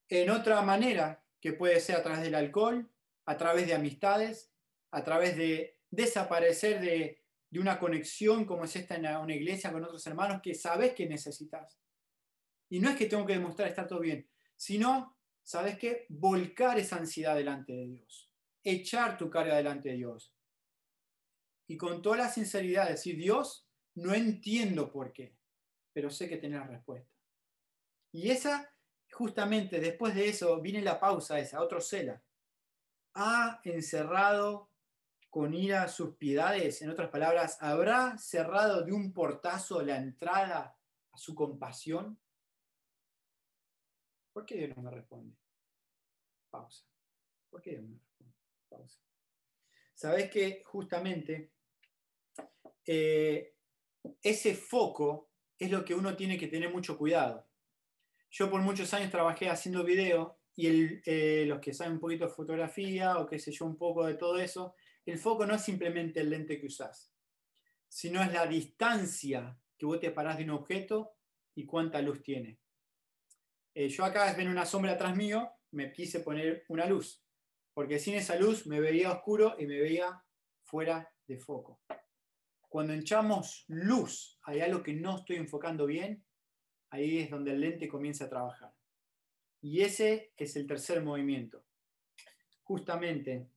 en 0.10 0.30
otra 0.30 0.62
manera, 0.62 1.23
que 1.39 1.54
puede 1.54 1.80
ser 1.80 1.95
a 1.95 2.04
través 2.04 2.21
del 2.21 2.36
alcohol, 2.36 2.89
a 3.26 3.38
través 3.38 3.67
de 3.67 3.73
amistades, 3.73 4.52
a 4.91 5.04
través 5.04 5.36
de 5.38 5.80
desaparecer 5.89 6.80
de, 6.80 7.19
una 7.60 7.78
conexión 7.78 8.45
como 8.45 8.65
es 8.65 8.76
esta 8.76 8.95
en 8.95 9.06
una 9.06 9.36
iglesia 9.36 9.71
con 9.71 9.84
otros 9.84 10.06
hermanos 10.08 10.41
que 10.41 10.56
sabes 10.56 10.93
que 10.93 11.08
necesitas. 11.08 11.78
Y 12.73 12.79
no 12.79 12.89
es 12.89 12.95
que 12.95 13.05
tengo 13.05 13.23
que 13.23 13.33
demostrar 13.33 13.69
estar 13.69 13.88
todo 13.88 13.99
bien, 13.99 14.27
sino, 14.55 15.15
¿sabes 15.43 15.77
qué? 15.77 16.07
Volcar 16.09 16.79
esa 16.79 16.95
ansiedad 16.95 17.36
delante 17.36 17.71
de 17.71 17.86
Dios, 17.86 18.31
echar 18.63 19.15
tu 19.15 19.29
carga 19.29 19.57
delante 19.57 19.89
de 19.89 19.97
Dios, 19.97 20.33
y 21.67 21.77
con 21.77 22.01
toda 22.01 22.17
la 22.17 22.29
sinceridad 22.29 22.89
decir, 22.89 23.15
Dios, 23.15 23.67
no 23.93 24.15
entiendo 24.15 24.91
por 24.91 25.13
qué, 25.13 25.38
pero 25.93 26.09
sé 26.09 26.27
que 26.27 26.38
tenés 26.38 26.62
la 26.62 26.65
respuesta. 26.65 27.13
Y 28.12 28.31
esa, 28.31 28.73
justamente 29.12 29.79
después 29.79 30.15
de 30.15 30.29
eso, 30.29 30.59
viene 30.59 30.81
la 30.81 30.99
pausa 30.99 31.38
esa, 31.38 31.62
otro 31.62 31.79
cela. 31.79 32.23
Ha 33.13 33.62
encerrado 33.65 34.71
con 35.29 35.53
ira 35.53 35.88
sus 35.89 36.15
piedades, 36.15 36.81
en 36.81 36.89
otras 36.89 37.12
palabras, 37.12 37.55
¿habrá 37.62 38.17
cerrado 38.17 38.83
de 38.83 38.93
un 38.93 39.13
portazo 39.13 39.83
la 39.83 39.97
entrada 39.97 40.75
a 41.12 41.17
su 41.19 41.36
compasión? 41.36 42.17
¿Por 44.34 44.46
qué 44.46 44.56
Dios 44.58 44.76
no 44.76 44.82
me 44.84 44.91
responde? 44.91 45.36
Pausa. 46.50 46.84
¿Por 47.50 47.62
qué 47.62 47.72
Dios 47.72 47.84
no 47.84 47.89
me 47.89 48.00
responde? 48.00 48.34
Pausa. 48.67 49.00
Sabes 49.93 50.30
que 50.32 50.63
justamente 50.65 51.52
eh, 52.86 53.56
ese 54.22 54.56
foco 54.56 55.30
es 55.58 55.69
lo 55.69 55.86
que 55.86 55.93
uno 55.93 56.15
tiene 56.15 56.38
que 56.38 56.48
tener 56.48 56.72
mucho 56.72 56.98
cuidado. 56.98 57.48
Yo 58.32 58.50
por 58.50 58.62
muchos 58.62 58.91
años 58.96 59.12
trabajé 59.12 59.50
haciendo 59.50 59.84
video 59.84 60.39
y 60.56 61.00
eh, 61.06 61.46
los 61.48 61.60
que 61.60 61.74
saben 61.74 61.93
un 61.93 62.00
poquito 62.00 62.26
de 62.26 62.34
fotografía 62.34 63.19
o 63.19 63.28
qué 63.28 63.38
sé 63.38 63.52
yo, 63.52 63.65
un 63.65 63.78
poco 63.78 64.06
de 64.06 64.15
todo 64.15 64.39
eso, 64.39 64.76
el 65.06 65.19
foco 65.19 65.46
no 65.46 65.56
es 65.56 65.63
simplemente 65.63 66.22
el 66.22 66.32
lente 66.32 66.60
que 66.60 66.67
usás, 66.67 67.13
sino 67.88 68.22
es 68.22 68.32
la 68.34 68.48
distancia 68.48 69.60
que 69.78 69.86
vos 69.86 70.00
te 70.00 70.12
parás 70.12 70.38
de 70.38 70.43
un 70.46 70.52
objeto 70.52 71.13
y 71.56 71.65
cuánta 71.65 72.02
luz 72.02 72.24
tiene. 72.24 72.62
Eh, 73.75 73.89
yo 73.89 74.05
acá 74.05 74.33
ven 74.33 74.49
una 74.49 74.65
sombra 74.65 74.93
atrás 74.93 75.15
mío, 75.15 75.51
me 75.71 75.91
quise 75.91 76.19
poner 76.19 76.63
una 76.67 76.86
luz, 76.86 77.23
porque 77.73 77.99
sin 77.99 78.15
esa 78.15 78.36
luz 78.36 78.67
me 78.67 78.79
veía 78.79 79.12
oscuro 79.12 79.55
y 79.57 79.65
me 79.65 79.79
veía 79.79 80.23
fuera 80.63 81.12
de 81.27 81.39
foco. 81.39 81.81
Cuando 82.69 82.93
echamos 82.93 83.65
luz, 83.67 84.39
hay 84.43 84.62
algo 84.62 84.83
que 84.83 84.93
no 84.93 85.17
estoy 85.17 85.38
enfocando 85.38 85.86
bien, 85.86 86.23
ahí 86.91 87.19
es 87.19 87.29
donde 87.29 87.51
el 87.51 87.62
lente 87.62 87.88
comienza 87.88 88.25
a 88.25 88.29
trabajar. 88.29 88.73
Y 89.62 89.81
ese 89.81 90.33
es 90.38 90.55
el 90.55 90.67
tercer 90.67 91.01
movimiento. 91.01 91.63
Justamente 92.63 93.47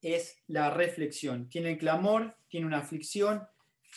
es 0.00 0.42
la 0.46 0.70
reflexión. 0.70 1.48
Tiene 1.48 1.76
clamor, 1.76 2.36
tiene 2.48 2.66
una 2.66 2.78
aflicción 2.78 3.46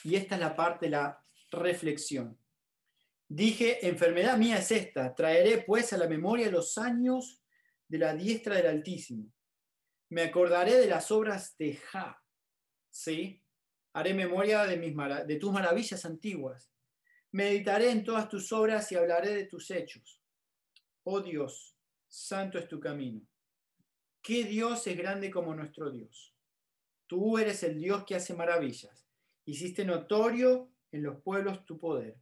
y 0.04 0.16
esta 0.16 0.36
es 0.36 0.42
la 0.42 0.56
parte 0.56 0.88
de 0.88 0.92
la 0.92 1.24
reflexión. 1.52 2.38
Dije, 3.30 3.86
enfermedad 3.88 4.38
mía 4.38 4.60
es 4.60 4.72
esta, 4.72 5.14
traeré 5.14 5.64
pues 5.64 5.92
a 5.92 5.98
la 5.98 6.08
memoria 6.08 6.50
los 6.50 6.78
años 6.78 7.44
de 7.88 7.98
la 7.98 8.14
diestra 8.14 8.56
del 8.56 8.68
Altísimo. 8.68 9.34
Me 10.10 10.24
acordaré 10.24 10.76
de 10.76 10.88
las 10.88 11.12
obras 11.12 11.58
de 11.58 11.76
Ja. 11.76 12.24
¿Sí? 12.90 13.44
Haré 13.94 14.14
memoria 14.14 14.64
de, 14.64 14.78
mis 14.78 14.96
de 15.28 15.36
tus 15.36 15.52
maravillas 15.52 16.06
antiguas. 16.06 16.72
Meditaré 17.32 17.92
en 17.92 18.04
todas 18.04 18.30
tus 18.30 18.52
obras 18.54 18.92
y 18.92 18.96
hablaré 18.96 19.34
de 19.34 19.46
tus 19.46 19.70
hechos. 19.72 20.22
Oh 21.04 21.20
Dios, 21.20 21.76
santo 22.08 22.58
es 22.58 22.68
tu 22.68 22.80
camino. 22.80 23.28
¿Qué 24.22 24.46
Dios 24.46 24.88
es 24.88 24.98
grande 24.98 25.30
como 25.30 25.54
nuestro 25.54 25.92
Dios? 25.92 26.34
Tú 27.08 27.38
eres 27.38 27.64
el 27.64 27.78
Dios 27.78 28.06
que 28.06 28.16
hace 28.16 28.34
maravillas. 28.34 29.08
Hiciste 29.46 29.86
notorio 29.86 30.72
en 30.92 31.04
los 31.04 31.22
pueblos 31.22 31.66
tu 31.66 31.80
poder. 31.80 32.18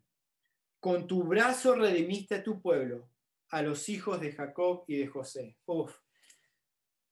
Con 0.86 1.08
tu 1.08 1.24
brazo 1.24 1.74
redimiste 1.74 2.36
a 2.36 2.43
tu 2.43 2.62
pueblo, 2.62 3.10
a 3.50 3.63
los 3.63 3.89
hijos 3.89 4.21
de 4.21 4.32
Jacob 4.32 4.86
y 4.88 4.98
de 4.98 5.08
José. 5.08 5.58
Uf. 5.65 5.91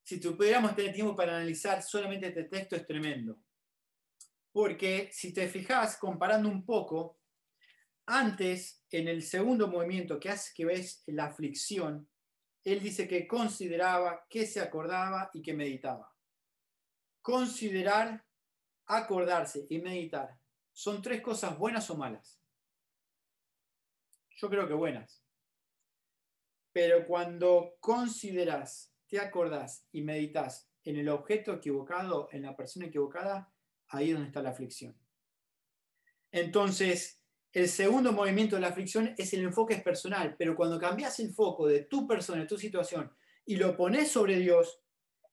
Si 0.04 0.18
pudiéramos 0.18 0.76
tener 0.76 0.94
tiempo 0.94 1.16
para 1.16 1.38
analizar 1.38 1.82
solamente 1.82 2.28
este 2.28 2.44
texto 2.44 2.76
es 2.76 2.86
tremendo. 2.86 3.40
Porque 4.52 5.10
si 5.12 5.34
te 5.34 5.48
fijas, 5.48 5.98
comparando 5.98 6.50
un 6.50 6.64
poco, 6.64 7.18
antes, 8.06 8.86
en 8.92 9.08
el 9.08 9.24
segundo 9.24 9.68
movimiento 9.68 10.20
que, 10.20 10.30
hace, 10.30 10.52
que 10.54 10.66
ves 10.66 11.02
la 11.08 11.26
aflicción, 11.26 12.08
él 12.64 12.80
dice 12.80 13.08
que 13.08 13.28
consideraba, 13.28 14.28
que 14.30 14.46
se 14.46 14.60
acordaba 14.60 15.32
y 15.34 15.42
que 15.42 15.56
meditaba. 15.56 16.16
Considerar, 17.24 18.24
acordarse 18.86 19.66
y 19.68 19.80
meditar 19.80 20.40
son 20.72 21.02
tres 21.02 21.24
cosas 21.24 21.58
buenas 21.58 21.90
o 21.90 21.98
malas. 21.98 22.43
Yo 24.44 24.50
creo 24.50 24.68
que 24.68 24.74
buenas. 24.74 25.24
Pero 26.74 27.08
cuando 27.08 27.78
consideras, 27.80 28.94
te 29.08 29.18
acordás 29.18 29.88
y 29.94 30.02
meditas 30.02 30.70
en 30.84 30.98
el 30.98 31.08
objeto 31.08 31.54
equivocado, 31.54 32.28
en 32.34 32.42
la 32.42 32.54
persona 32.54 32.88
equivocada, 32.88 33.54
ahí 33.88 34.10
es 34.10 34.16
donde 34.16 34.28
está 34.28 34.42
la 34.42 34.50
aflicción. 34.50 35.00
Entonces, 36.30 37.24
el 37.54 37.70
segundo 37.70 38.12
movimiento 38.12 38.58
de 38.58 38.64
la 38.64 38.68
aflicción 38.68 39.16
es 39.18 39.32
el 39.32 39.44
enfoque 39.44 39.78
personal, 39.78 40.36
pero 40.38 40.58
cuando 40.58 40.78
cambias 40.78 41.22
el 41.22 41.34
foco 41.34 41.66
de 41.66 41.86
tu 41.86 42.06
persona, 42.06 42.42
de 42.42 42.48
tu 42.48 42.58
situación, 42.58 43.16
y 43.46 43.56
lo 43.56 43.78
pones 43.78 44.12
sobre 44.12 44.40
Dios, 44.40 44.84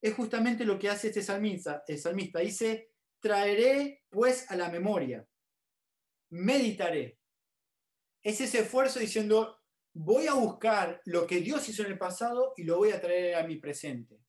es 0.01 0.14
justamente 0.14 0.64
lo 0.64 0.79
que 0.79 0.88
hace 0.88 1.09
este 1.09 1.23
salmista. 1.23 1.83
El 1.88 1.99
salmista 1.99 2.38
dice, 2.38 2.92
traeré 3.18 4.05
pues 4.09 4.49
a 4.53 4.57
la 4.57 4.68
memoria, 4.68 5.27
meditaré. 6.29 7.19
Es 8.22 8.40
ese 8.40 8.61
esfuerzo 8.61 8.98
diciendo, 8.98 9.56
voy 9.94 10.26
a 10.26 10.35
buscar 10.35 11.00
lo 11.06 11.26
que 11.26 11.40
Dios 11.40 11.68
hizo 11.68 11.83
en 11.83 11.92
el 11.92 11.98
pasado 11.98 12.52
y 12.56 12.64
lo 12.64 12.76
voy 12.76 12.90
a 12.90 13.00
traer 13.00 13.37
a 13.37 13.46
mi 13.46 13.56
presente. 13.56 14.20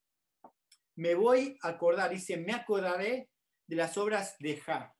Me 0.95 1.13
voy 1.13 1.58
a 1.62 1.69
acordar, 1.69 2.10
dice, 2.10 2.38
me 2.38 2.54
acordaré 2.54 3.30
de 3.67 3.75
las 3.75 3.97
obras 3.97 4.36
de 4.39 4.58
Ja. 4.58 4.95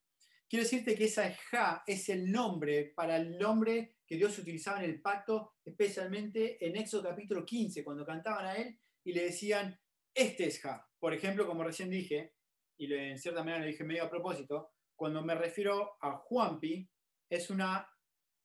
Quiero 0.50 0.64
decirte 0.64 0.96
que 0.96 1.06
esa 1.06 1.34
Ja 1.50 1.84
es 1.88 2.10
el 2.10 2.30
nombre 2.30 2.92
para 2.96 3.16
el 3.16 3.38
nombre 3.38 3.96
que 4.06 4.18
Dios 4.18 4.38
utilizaba 4.38 4.84
en 4.84 4.90
el 4.90 5.02
pacto, 5.02 5.54
especialmente 5.64 6.66
en 6.66 6.76
Éxodo 6.76 7.04
capítulo 7.04 7.46
15, 7.46 7.86
cuando 7.86 8.06
cantaban 8.06 8.46
a 8.46 8.56
él 8.56 8.78
y 9.06 9.14
le 9.14 9.24
decían, 9.24 9.80
este 10.14 10.48
es 10.48 10.60
Ja. 10.60 10.86
Por 11.00 11.14
ejemplo, 11.14 11.48
como 11.48 11.64
recién 11.64 11.90
dije, 11.90 12.36
y 12.78 12.94
en 12.94 13.18
cierta 13.18 13.42
manera 13.42 13.60
le 13.60 13.72
dije 13.72 13.86
medio 13.86 14.04
a 14.04 14.10
propósito, 14.10 14.74
cuando 14.98 15.24
me 15.24 15.36
refiero 15.36 15.98
a 16.02 16.18
Juanpi, 16.18 16.90
es 17.30 17.50
una 17.50 17.88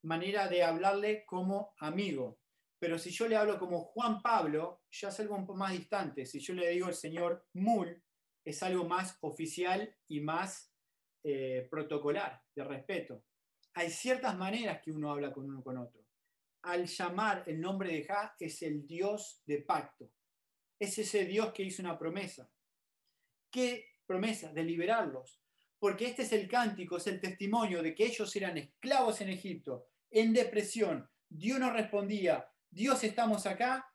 manera 0.03 0.47
de 0.47 0.63
hablarle 0.63 1.25
como 1.25 1.73
amigo. 1.79 2.39
Pero 2.79 2.99
si 2.99 3.09
yo 3.09 3.27
le 3.27 3.35
hablo 3.35 3.57
como 3.57 3.83
Juan 3.85 4.21
Pablo, 4.21 4.83
ya 4.91 5.09
es 5.09 5.19
algo 5.19 5.35
un 5.35 5.45
poco 5.45 5.57
más 5.57 5.71
distante. 5.71 6.25
Si 6.25 6.39
yo 6.39 6.53
le 6.53 6.69
digo 6.69 6.87
el 6.87 6.93
señor 6.93 7.47
Mul, 7.53 8.03
es 8.45 8.63
algo 8.63 8.85
más 8.85 9.17
oficial 9.21 9.95
y 10.07 10.21
más 10.21 10.71
eh, 11.23 11.67
protocolar, 11.69 12.41
de 12.55 12.63
respeto. 12.63 13.23
Hay 13.73 13.89
ciertas 13.89 14.37
maneras 14.37 14.81
que 14.81 14.91
uno 14.91 15.11
habla 15.11 15.33
con 15.33 15.45
uno 15.45 15.63
con 15.63 15.77
otro. 15.77 16.01
Al 16.63 16.85
llamar 16.85 17.43
el 17.47 17.59
nombre 17.59 17.91
de 17.91 18.05
Ja 18.05 18.35
es 18.39 18.61
el 18.61 18.85
Dios 18.87 19.41
de 19.45 19.61
pacto. 19.61 20.11
Es 20.79 20.97
ese 20.97 21.25
Dios 21.25 21.51
que 21.51 21.63
hizo 21.63 21.81
una 21.81 21.97
promesa. 21.97 22.49
¿Qué 23.51 23.85
promesa? 24.05 24.53
De 24.53 24.63
liberarlos. 24.63 25.36
Porque 25.79 26.07
este 26.07 26.23
es 26.23 26.33
el 26.33 26.47
cántico, 26.47 26.97
es 26.97 27.07
el 27.07 27.21
testimonio 27.21 27.83
de 27.83 27.93
que 27.93 28.05
ellos 28.05 28.35
eran 28.35 28.57
esclavos 28.57 29.21
en 29.21 29.29
Egipto, 29.29 29.87
en 30.09 30.33
depresión. 30.33 31.09
Dios 31.29 31.59
no 31.59 31.71
respondía, 31.71 32.49
Dios 32.69 33.03
estamos 33.03 33.45
acá. 33.45 33.93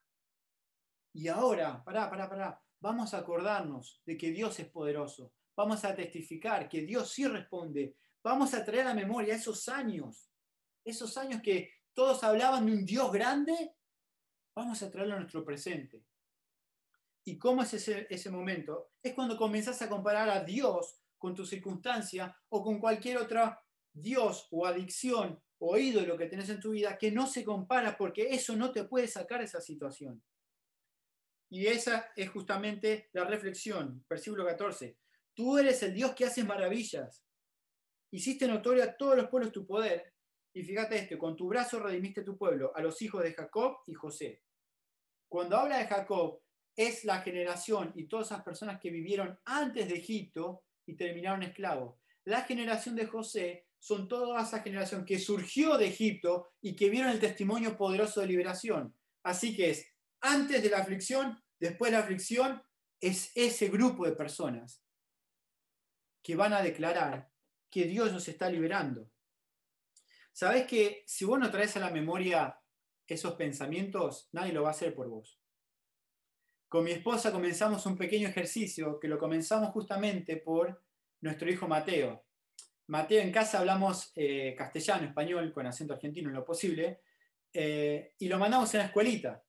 Y 1.12 1.28
ahora, 1.28 1.82
pará, 1.84 2.08
pará, 2.08 2.28
pará, 2.28 2.62
vamos 2.80 3.14
a 3.14 3.18
acordarnos 3.18 4.00
de 4.04 4.16
que 4.16 4.30
Dios 4.30 4.58
es 4.58 4.68
poderoso, 4.68 5.32
vamos 5.56 5.84
a 5.84 5.94
testificar 5.94 6.68
que 6.68 6.82
Dios 6.82 7.10
sí 7.10 7.26
responde, 7.26 7.96
vamos 8.22 8.54
a 8.54 8.64
traer 8.64 8.86
a 8.86 8.94
memoria 8.94 9.34
esos 9.34 9.68
años, 9.68 10.30
esos 10.84 11.16
años 11.16 11.42
que 11.42 11.70
todos 11.94 12.24
hablaban 12.24 12.66
de 12.66 12.72
un 12.72 12.84
Dios 12.84 13.12
grande, 13.12 13.74
vamos 14.54 14.82
a 14.82 14.90
traerlo 14.90 15.14
a 15.14 15.20
nuestro 15.20 15.44
presente. 15.44 16.04
¿Y 17.24 17.38
cómo 17.38 17.62
es 17.62 17.74
ese, 17.74 18.06
ese 18.10 18.30
momento? 18.30 18.92
Es 19.02 19.14
cuando 19.14 19.36
comenzás 19.36 19.80
a 19.82 19.88
comparar 19.88 20.28
a 20.28 20.42
Dios 20.42 21.01
con 21.22 21.36
tu 21.36 21.46
circunstancia 21.46 22.36
o 22.48 22.64
con 22.64 22.80
cualquier 22.80 23.18
otro 23.18 23.56
Dios 23.92 24.48
o 24.50 24.66
adicción 24.66 25.40
o 25.60 25.78
ídolo 25.78 26.18
que 26.18 26.26
tenés 26.26 26.48
en 26.48 26.58
tu 26.58 26.72
vida 26.72 26.98
que 26.98 27.12
no 27.12 27.28
se 27.28 27.44
compara 27.44 27.96
porque 27.96 28.34
eso 28.34 28.56
no 28.56 28.72
te 28.72 28.82
puede 28.84 29.06
sacar 29.06 29.40
esa 29.40 29.60
situación. 29.60 30.20
Y 31.48 31.68
esa 31.68 32.10
es 32.16 32.28
justamente 32.28 33.08
la 33.12 33.24
reflexión, 33.24 34.04
versículo 34.10 34.44
14. 34.44 34.98
Tú 35.32 35.58
eres 35.58 35.80
el 35.84 35.94
Dios 35.94 36.12
que 36.12 36.24
hace 36.24 36.42
maravillas. 36.42 37.24
Hiciste 38.10 38.48
notoria 38.48 38.84
a 38.84 38.96
todos 38.96 39.16
los 39.16 39.28
pueblos 39.28 39.52
tu 39.52 39.64
poder. 39.64 40.12
Y 40.52 40.64
fíjate 40.64 40.96
esto, 40.96 41.16
con 41.18 41.36
tu 41.36 41.46
brazo 41.46 41.78
redimiste 41.78 42.24
tu 42.24 42.36
pueblo, 42.36 42.72
a 42.74 42.82
los 42.82 43.00
hijos 43.00 43.22
de 43.22 43.32
Jacob 43.32 43.76
y 43.86 43.94
José. 43.94 44.42
Cuando 45.28 45.56
habla 45.56 45.78
de 45.78 45.86
Jacob, 45.86 46.42
es 46.74 47.04
la 47.04 47.20
generación 47.20 47.92
y 47.94 48.08
todas 48.08 48.26
esas 48.26 48.42
personas 48.42 48.80
que 48.80 48.90
vivieron 48.90 49.38
antes 49.44 49.88
de 49.88 49.94
Egipto 49.94 50.64
y 50.86 50.96
terminaron 50.96 51.42
esclavos. 51.42 51.98
La 52.24 52.42
generación 52.42 52.94
de 52.96 53.06
José 53.06 53.66
son 53.78 54.08
toda 54.08 54.42
esa 54.42 54.60
generación 54.60 55.04
que 55.04 55.18
surgió 55.18 55.76
de 55.76 55.88
Egipto 55.88 56.52
y 56.60 56.76
que 56.76 56.88
vieron 56.88 57.10
el 57.10 57.20
testimonio 57.20 57.76
poderoso 57.76 58.20
de 58.20 58.28
liberación. 58.28 58.94
Así 59.24 59.56
que 59.56 59.70
es 59.70 59.86
antes 60.20 60.62
de 60.62 60.70
la 60.70 60.78
aflicción, 60.78 61.42
después 61.58 61.90
de 61.90 61.98
la 61.98 62.04
aflicción, 62.04 62.62
es 63.00 63.32
ese 63.34 63.68
grupo 63.68 64.06
de 64.06 64.12
personas 64.12 64.84
que 66.22 66.36
van 66.36 66.52
a 66.52 66.62
declarar 66.62 67.28
que 67.68 67.84
Dios 67.84 68.12
nos 68.12 68.28
está 68.28 68.48
liberando. 68.48 69.10
Sabes 70.32 70.66
que 70.66 71.02
si 71.06 71.24
vos 71.24 71.38
no 71.38 71.50
traes 71.50 71.76
a 71.76 71.80
la 71.80 71.90
memoria 71.90 72.56
esos 73.12 73.34
pensamientos, 73.34 74.28
nadie 74.32 74.52
lo 74.52 74.62
va 74.62 74.68
a 74.68 74.72
hacer 74.72 74.94
por 74.94 75.08
vos. 75.08 75.41
Con 76.72 76.84
mi 76.84 76.92
esposa 76.92 77.30
comenzamos 77.30 77.84
un 77.84 77.98
pequeño 77.98 78.28
ejercicio 78.28 78.98
que 78.98 79.06
lo 79.06 79.18
comenzamos 79.18 79.72
justamente 79.72 80.38
por 80.38 80.82
nuestro 81.20 81.50
hijo 81.50 81.68
Mateo. 81.68 82.24
Mateo, 82.86 83.20
en 83.20 83.30
casa 83.30 83.58
hablamos 83.58 84.10
eh, 84.16 84.54
castellano, 84.56 85.06
español, 85.06 85.52
con 85.52 85.66
acento 85.66 85.92
argentino 85.92 86.30
en 86.30 86.34
lo 86.34 86.46
posible, 86.46 87.02
eh, 87.52 88.14
y 88.18 88.26
lo 88.26 88.38
mandamos 88.38 88.72
en 88.72 88.78
la 88.78 88.86
escuelita. 88.86 89.44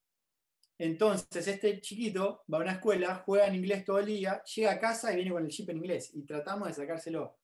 Entonces, 0.77 1.47
este 1.47 1.79
chiquito 1.79 2.43
va 2.53 2.57
a 2.57 2.61
una 2.63 2.73
escuela, 2.73 3.23
juega 3.25 3.47
en 3.47 3.55
inglés 3.55 3.85
todo 3.85 3.99
el 3.99 4.07
día, 4.07 4.43
llega 4.43 4.73
a 4.73 4.79
casa 4.81 5.13
y 5.13 5.15
viene 5.15 5.31
con 5.31 5.45
el 5.45 5.49
chip 5.49 5.69
en 5.69 5.77
inglés 5.77 6.11
y 6.13 6.25
tratamos 6.25 6.67
de 6.67 6.73
sacárselo. 6.73 7.37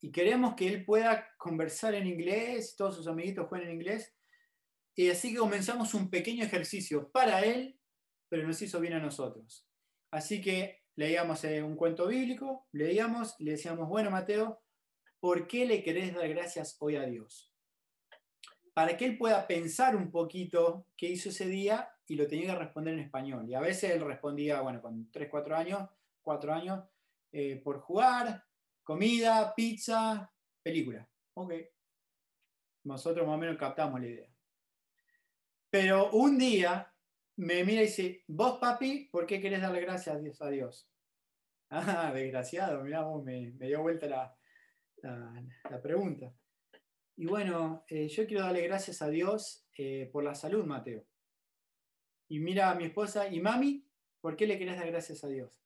Y 0.00 0.10
queremos 0.10 0.54
que 0.54 0.68
él 0.68 0.86
pueda 0.86 1.28
conversar 1.36 1.94
en 1.94 2.06
inglés, 2.06 2.76
todos 2.78 2.96
sus 2.96 3.06
amiguitos 3.06 3.46
jueguen 3.48 3.68
en 3.68 3.74
inglés. 3.74 4.14
Y 4.94 5.10
así 5.10 5.34
que 5.34 5.38
comenzamos 5.38 5.92
un 5.92 6.08
pequeño 6.08 6.46
ejercicio 6.46 7.10
para 7.10 7.44
él, 7.44 7.77
pero 8.28 8.46
nos 8.46 8.60
hizo 8.62 8.80
bien 8.80 8.94
a 8.94 9.00
nosotros. 9.00 9.66
Así 10.10 10.40
que 10.40 10.82
leíamos 10.96 11.44
eh, 11.44 11.62
un 11.62 11.76
cuento 11.76 12.06
bíblico, 12.06 12.66
leíamos 12.72 13.36
y 13.38 13.44
le 13.44 13.52
decíamos, 13.52 13.88
bueno 13.88 14.10
Mateo, 14.10 14.62
¿por 15.20 15.46
qué 15.46 15.66
le 15.66 15.82
querés 15.82 16.14
dar 16.14 16.28
gracias 16.28 16.76
hoy 16.80 16.96
a 16.96 17.02
Dios? 17.02 17.52
Para 18.74 18.96
que 18.96 19.04
él 19.04 19.18
pueda 19.18 19.46
pensar 19.46 19.96
un 19.96 20.10
poquito 20.10 20.86
qué 20.96 21.08
hizo 21.08 21.28
ese 21.30 21.46
día 21.46 21.90
y 22.06 22.14
lo 22.16 22.26
tenía 22.26 22.52
que 22.52 22.58
responder 22.58 22.94
en 22.94 23.00
español. 23.00 23.48
Y 23.48 23.54
a 23.54 23.60
veces 23.60 23.90
él 23.92 24.04
respondía, 24.04 24.60
bueno, 24.60 24.80
con 24.80 25.10
3, 25.10 25.28
4 25.30 25.56
años, 25.56 25.88
4 26.22 26.54
años, 26.54 26.84
eh, 27.32 27.60
por 27.62 27.80
jugar, 27.80 28.44
comida, 28.82 29.54
pizza, 29.54 30.32
película. 30.62 31.08
Ok. 31.34 31.52
Nosotros 32.84 33.26
más 33.26 33.34
o 33.34 33.38
menos 33.38 33.58
captamos 33.58 34.00
la 34.00 34.06
idea. 34.06 34.28
Pero 35.70 36.10
un 36.12 36.38
día 36.38 36.92
me 37.38 37.64
mira 37.64 37.82
y 37.82 37.86
dice, 37.86 38.24
vos 38.26 38.58
papi, 38.58 39.08
¿por 39.12 39.24
qué 39.24 39.40
querés 39.40 39.60
darle 39.60 39.80
gracias 39.80 40.16
a 40.16 40.18
Dios? 40.18 40.42
A 40.42 40.50
Dios? 40.50 40.88
Ah, 41.70 42.10
desgraciado, 42.14 42.82
mirá, 42.82 43.06
me, 43.22 43.50
dio 43.50 43.82
vuelta 43.82 44.06
la, 44.06 44.34
la, 45.02 45.82
pregunta. 45.82 46.34
Y 47.14 47.26
bueno, 47.26 47.84
eh, 47.88 48.08
yo 48.08 48.26
quiero 48.26 48.42
darle 48.42 48.62
gracias 48.62 49.02
a 49.02 49.10
Dios 49.10 49.68
eh, 49.76 50.08
por 50.10 50.24
la 50.24 50.34
salud, 50.34 50.64
Mateo. 50.64 51.04
Y 52.28 52.38
mira 52.38 52.70
a 52.70 52.74
mi 52.74 52.84
esposa, 52.84 53.28
y 53.28 53.38
mami, 53.40 53.86
¿por 54.22 54.34
qué 54.34 54.46
le 54.46 54.58
querés 54.58 54.78
dar 54.78 54.90
gracias 54.90 55.22
a 55.24 55.28
Dios? 55.28 55.62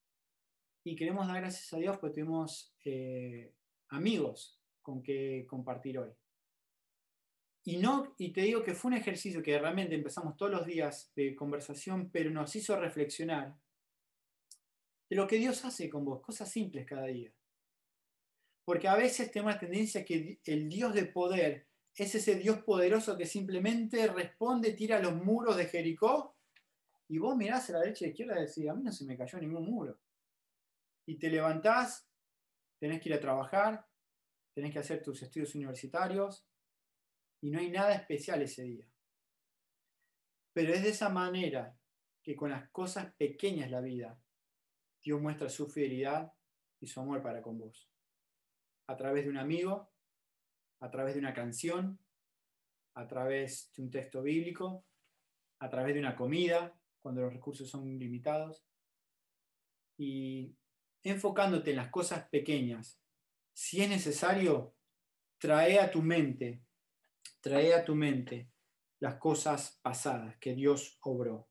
Y 0.82 0.96
queremos 0.96 1.28
dar 1.28 1.40
gracias 1.40 1.72
a 1.72 1.78
Dios 1.78 1.96
porque 1.98 2.16
tenemos 2.16 2.74
eh, 2.84 3.54
amigos 3.90 4.60
con 4.82 5.04
que 5.04 5.46
compartir 5.48 6.00
hoy. 6.00 6.10
Y, 7.64 7.76
no, 7.76 8.14
y 8.18 8.32
te 8.32 8.42
digo 8.42 8.62
que 8.62 8.74
fue 8.74 8.90
un 8.90 8.96
ejercicio 8.96 9.42
que 9.42 9.58
realmente 9.58 9.94
empezamos 9.94 10.36
todos 10.36 10.50
los 10.50 10.66
días 10.66 11.12
de 11.14 11.36
conversación, 11.36 12.10
pero 12.10 12.30
nos 12.30 12.54
hizo 12.56 12.78
reflexionar 12.78 13.56
de 15.08 15.16
lo 15.16 15.26
que 15.26 15.36
Dios 15.36 15.64
hace 15.64 15.88
con 15.88 16.04
vos, 16.04 16.20
cosas 16.22 16.50
simples 16.50 16.86
cada 16.86 17.06
día. 17.06 17.32
Porque 18.64 18.88
a 18.88 18.96
veces 18.96 19.30
tenemos 19.30 19.54
la 19.54 19.60
tendencia 19.60 20.04
que 20.04 20.40
el 20.44 20.68
Dios 20.68 20.94
de 20.94 21.04
poder 21.04 21.68
es 21.94 22.14
ese 22.14 22.36
Dios 22.36 22.62
poderoso 22.62 23.16
que 23.16 23.26
simplemente 23.26 24.06
responde, 24.06 24.72
tira 24.72 25.00
los 25.00 25.14
muros 25.14 25.56
de 25.56 25.66
Jericó, 25.66 26.36
y 27.08 27.18
vos 27.18 27.36
mirás 27.36 27.68
a 27.68 27.74
la 27.74 27.80
derecha 27.80 28.04
y 28.04 28.06
a 28.06 28.08
la 28.08 28.12
izquierda 28.12 28.38
y 28.38 28.46
decís, 28.46 28.68
a 28.68 28.74
mí 28.74 28.82
no 28.82 28.92
se 28.92 29.04
me 29.04 29.16
cayó 29.16 29.38
ningún 29.38 29.70
muro. 29.70 29.98
Y 31.06 31.18
te 31.18 31.28
levantás, 31.28 32.08
tenés 32.78 33.00
que 33.00 33.10
ir 33.10 33.14
a 33.14 33.20
trabajar, 33.20 33.86
tenés 34.54 34.72
que 34.72 34.78
hacer 34.78 35.02
tus 35.02 35.22
estudios 35.22 35.54
universitarios, 35.54 36.46
y 37.42 37.50
no 37.50 37.58
hay 37.58 37.70
nada 37.70 37.94
especial 37.94 38.40
ese 38.40 38.62
día. 38.62 38.88
Pero 40.54 40.72
es 40.72 40.82
de 40.82 40.88
esa 40.88 41.10
manera 41.10 41.76
que 42.22 42.34
con 42.34 42.50
las 42.50 42.70
cosas 42.70 43.12
pequeñas 43.14 43.70
la 43.70 43.80
vida, 43.80 44.18
Dios 45.02 45.20
muestra 45.20 45.50
su 45.50 45.68
fidelidad 45.68 46.32
y 46.80 46.86
su 46.86 47.00
amor 47.00 47.22
para 47.22 47.42
con 47.42 47.58
vos 47.58 47.92
a 48.86 48.96
través 48.96 49.24
de 49.24 49.30
un 49.30 49.38
amigo, 49.38 49.90
a 50.80 50.90
través 50.90 51.14
de 51.14 51.20
una 51.20 51.34
canción, 51.34 51.98
a 52.94 53.06
través 53.06 53.72
de 53.74 53.82
un 53.82 53.90
texto 53.90 54.22
bíblico, 54.22 54.84
a 55.60 55.70
través 55.70 55.94
de 55.94 56.00
una 56.00 56.16
comida, 56.16 56.78
cuando 57.00 57.22
los 57.22 57.32
recursos 57.32 57.68
son 57.68 57.98
limitados. 57.98 58.64
Y 59.96 60.56
enfocándote 61.02 61.70
en 61.70 61.76
las 61.76 61.90
cosas 61.90 62.28
pequeñas, 62.28 63.00
si 63.52 63.82
es 63.82 63.88
necesario, 63.88 64.74
trae 65.38 65.78
a 65.78 65.90
tu 65.90 66.02
mente, 66.02 66.62
trae 67.42 67.74
a 67.74 67.84
tu 67.84 67.94
mente 67.94 68.48
las 69.00 69.16
cosas 69.16 69.78
pasadas 69.82 70.36
que 70.38 70.54
Dios 70.54 70.96
obró. 71.02 71.48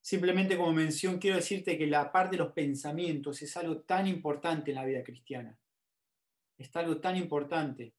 Simplemente 0.00 0.56
como 0.56 0.72
mención, 0.72 1.18
quiero 1.18 1.36
decirte 1.36 1.76
que 1.76 1.86
la 1.86 2.10
parte 2.10 2.36
de 2.36 2.44
los 2.44 2.52
pensamientos 2.52 3.42
es 3.42 3.54
algo 3.58 3.82
tan 3.82 4.06
importante 4.06 4.70
en 4.70 4.76
la 4.76 4.86
vida 4.86 5.02
cristiana 5.02 5.58
está 6.62 6.80
algo 6.80 6.98
tan 6.98 7.16
importante. 7.16 7.94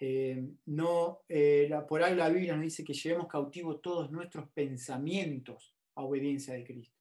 Eh, 0.00 0.42
no, 0.66 1.22
eh, 1.28 1.70
por 1.88 2.02
ahí 2.02 2.14
la 2.14 2.28
Biblia 2.28 2.54
nos 2.54 2.64
dice 2.64 2.84
que 2.84 2.94
llevemos 2.94 3.28
cautivo 3.28 3.78
todos 3.78 4.10
nuestros 4.10 4.48
pensamientos 4.50 5.74
a 5.94 6.02
obediencia 6.02 6.54
de 6.54 6.64
Cristo. 6.64 6.96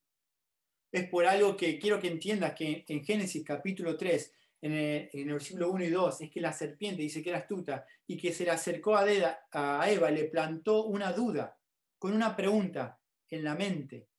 Es 0.91 1.07
por 1.09 1.25
algo 1.25 1.55
que 1.57 1.77
quiero 1.79 1.99
que 1.99 2.07
entiendas 2.07 2.53
que 2.53 2.85
en 2.87 3.03
Génesis 3.03 3.43
capítulo 3.43 3.97
3, 3.97 4.33
en 4.61 4.73
el, 4.73 5.33
versículo 5.33 5.71
1 5.71 5.85
y 5.85 5.89
2, 5.89 6.21
es 6.21 6.31
que 6.31 6.41
la 6.41 6.53
serpiente 6.53 7.01
dice 7.01 7.21
que 7.21 7.29
era 7.29 7.39
astuta 7.39 7.85
y 8.07 8.17
que 8.17 8.33
se 8.33 8.43
le 8.43 8.51
acercó 8.51 8.95
a, 8.95 9.05
a 9.51 9.89
Eva, 9.89 10.11
le 10.11 10.25
plantó 10.25 10.85
una 10.85 11.11
duda 11.11 11.57
con 11.99 12.13
una 12.13 12.35
pregunta 12.35 12.99
en 13.29 13.43
la 13.43 13.55
mente. 13.55 14.09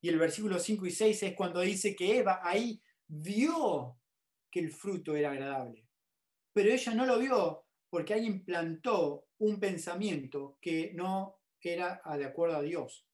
Y 0.00 0.08
el 0.08 0.18
versículo 0.18 0.58
5 0.58 0.86
y 0.86 0.90
6 0.90 1.22
es 1.22 1.34
cuando 1.34 1.60
dice 1.60 1.94
que 1.94 2.18
Eva 2.18 2.40
ahí 2.42 2.80
vio 3.06 3.98
que 4.50 4.60
el 4.60 4.70
fruto 4.70 5.14
era 5.16 5.32
agradable 5.32 5.88
pero 6.58 6.72
ella 6.72 6.92
no 6.92 7.06
lo 7.06 7.20
vio 7.20 7.66
porque 7.88 8.14
ahí 8.14 8.26
implantó 8.26 9.28
un 9.38 9.60
pensamiento 9.60 10.58
que 10.60 10.92
no 10.94 11.38
era 11.60 12.00
de 12.16 12.24
acuerdo 12.24 12.56
a 12.56 12.62
Dios. 12.62 13.06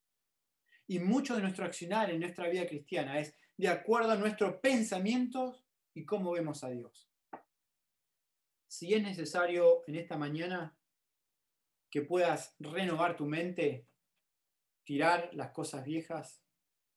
Y 0.87 0.98
mucho 0.98 1.35
de 1.35 1.42
nuestro 1.42 1.64
accionar 1.64 2.11
en 2.11 2.20
nuestra 2.20 2.48
vida 2.48 2.66
cristiana 2.66 3.18
es 3.20 3.37
de 3.57 3.68
acuerdo 3.68 4.12
a 4.12 4.16
nuestros 4.16 4.57
pensamientos 4.62 5.63
y 5.95 6.05
cómo 6.05 6.33
vemos 6.33 6.65
a 6.65 6.71
Dios. 6.71 7.09
Si 8.67 8.93
es 8.93 9.03
necesario 9.03 9.85
en 9.87 9.95
esta 9.95 10.19
mañana 10.19 10.77
que 11.91 12.03
puedas 12.03 12.57
renovar 12.59 13.17
tu 13.17 13.25
mente, 13.25 13.89
tirar 14.83 15.31
las 15.33 15.53
cosas 15.53 15.85
viejas 15.85 16.43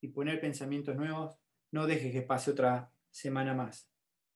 y 0.01 0.07
poner 0.07 0.41
pensamientos 0.41 0.95
nuevos, 0.95 1.37
no 1.71 1.85
dejes 1.85 2.11
que 2.11 2.23
pase 2.23 2.51
otra 2.51 2.91
semana 3.11 3.53
más. 3.53 3.91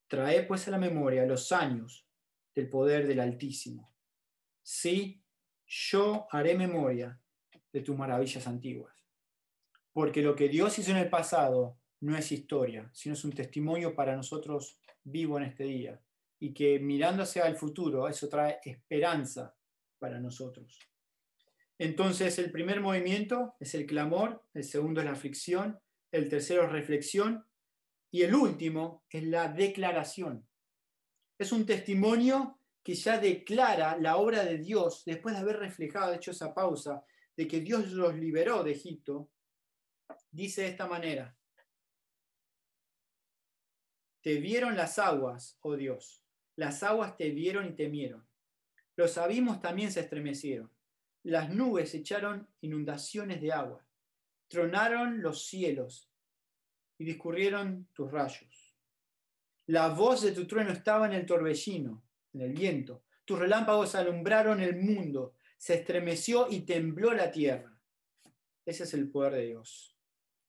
Trae 0.08 0.44
pues 0.44 0.68
a 0.68 0.72
la 0.72 0.78
memoria 0.78 1.26
los 1.26 1.52
años 1.52 2.08
del 2.54 2.70
poder 2.70 3.08
del 3.08 3.20
Altísimo. 3.20 3.96
Sí, 4.62 5.24
yo 5.66 6.28
haré 6.30 6.56
memoria 6.56 7.20
de 7.74 7.82
tus 7.82 7.98
maravillas 7.98 8.46
antiguas. 8.46 9.08
Porque 9.94 10.22
lo 10.22 10.36
que 10.36 10.48
Dios 10.48 10.78
hizo 10.78 10.92
en 10.92 10.98
el 10.98 11.10
pasado 11.10 11.81
no 12.02 12.18
es 12.18 12.32
historia, 12.32 12.90
sino 12.94 13.14
es 13.14 13.24
un 13.24 13.32
testimonio 13.32 13.96
para 13.96 14.16
nosotros 14.16 14.80
vivo 15.04 15.38
en 15.38 15.46
este 15.46 15.64
día. 15.64 16.02
Y 16.40 16.54
que 16.54 16.80
mirando 16.80 17.24
hacia 17.24 17.48
el 17.48 17.56
futuro, 17.56 18.08
eso 18.08 18.28
trae 18.28 18.60
esperanza 18.66 19.56
para 20.00 20.20
nosotros. 20.20 20.80
Entonces, 21.78 22.38
el 22.40 22.52
primer 22.52 22.82
movimiento 22.82 23.56
es 23.60 23.74
el 23.76 23.86
clamor, 23.86 24.44
el 24.54 24.64
segundo 24.64 25.02
es 25.02 25.06
la 25.06 25.14
aflicción, 25.14 25.80
el 26.12 26.30
tercero 26.30 26.66
es 26.66 26.72
reflexión 26.72 27.46
y 28.12 28.24
el 28.24 28.36
último 28.36 29.04
es 29.10 29.24
la 29.24 29.48
declaración. 29.48 30.48
Es 31.38 31.52
un 31.52 31.66
testimonio 31.66 32.60
que 32.84 32.96
ya 32.96 33.20
declara 33.20 33.98
la 33.98 34.18
obra 34.18 34.44
de 34.44 34.58
Dios 34.58 35.04
después 35.06 35.36
de 35.36 35.42
haber 35.42 35.58
reflejado, 35.58 36.14
hecho 36.14 36.32
esa 36.32 36.54
pausa, 36.54 37.04
de 37.38 37.48
que 37.48 37.62
Dios 37.62 37.92
los 37.92 38.16
liberó 38.16 38.64
de 38.64 38.72
Egipto. 38.72 39.30
Dice 40.32 40.64
de 40.64 40.68
esta 40.70 40.88
manera, 40.88 41.36
te 44.22 44.36
vieron 44.36 44.76
las 44.76 45.00
aguas, 45.00 45.58
oh 45.62 45.76
Dios, 45.76 46.24
las 46.56 46.84
aguas 46.84 47.18
te 47.18 47.32
vieron 47.32 47.68
y 47.68 47.74
temieron. 47.74 48.26
Los 48.96 49.18
abismos 49.18 49.62
también 49.62 49.92
se 49.92 50.02
estremecieron. 50.02 50.72
Las 51.24 51.50
nubes 51.50 51.94
echaron 51.94 52.48
inundaciones 52.62 53.42
de 53.42 53.52
agua. 53.52 53.86
Tronaron 54.48 55.22
los 55.22 55.46
cielos 55.46 56.12
y 56.98 57.06
discurrieron 57.06 57.88
tus 57.94 58.12
rayos. 58.12 58.76
La 59.68 59.90
voz 59.90 60.22
de 60.22 60.34
tu 60.34 60.46
trueno 60.46 60.72
estaba 60.72 61.06
en 61.08 61.14
el 61.14 61.26
torbellino, 61.26 62.04
en 62.34 62.42
el 62.42 62.54
viento. 62.54 63.04
Tus 63.26 63.40
relámpagos 63.40 63.96
alumbraron 63.96 64.60
el 64.62 64.76
mundo. 64.76 65.36
Se 65.58 65.76
estremeció 65.76 66.48
y 66.50 66.62
tembló 66.62 67.14
la 67.14 67.32
tierra. 67.32 67.76
Ese 68.66 68.84
es 68.84 68.94
el 68.94 69.10
poder 69.10 69.34
de 69.34 69.46
Dios. 69.48 69.96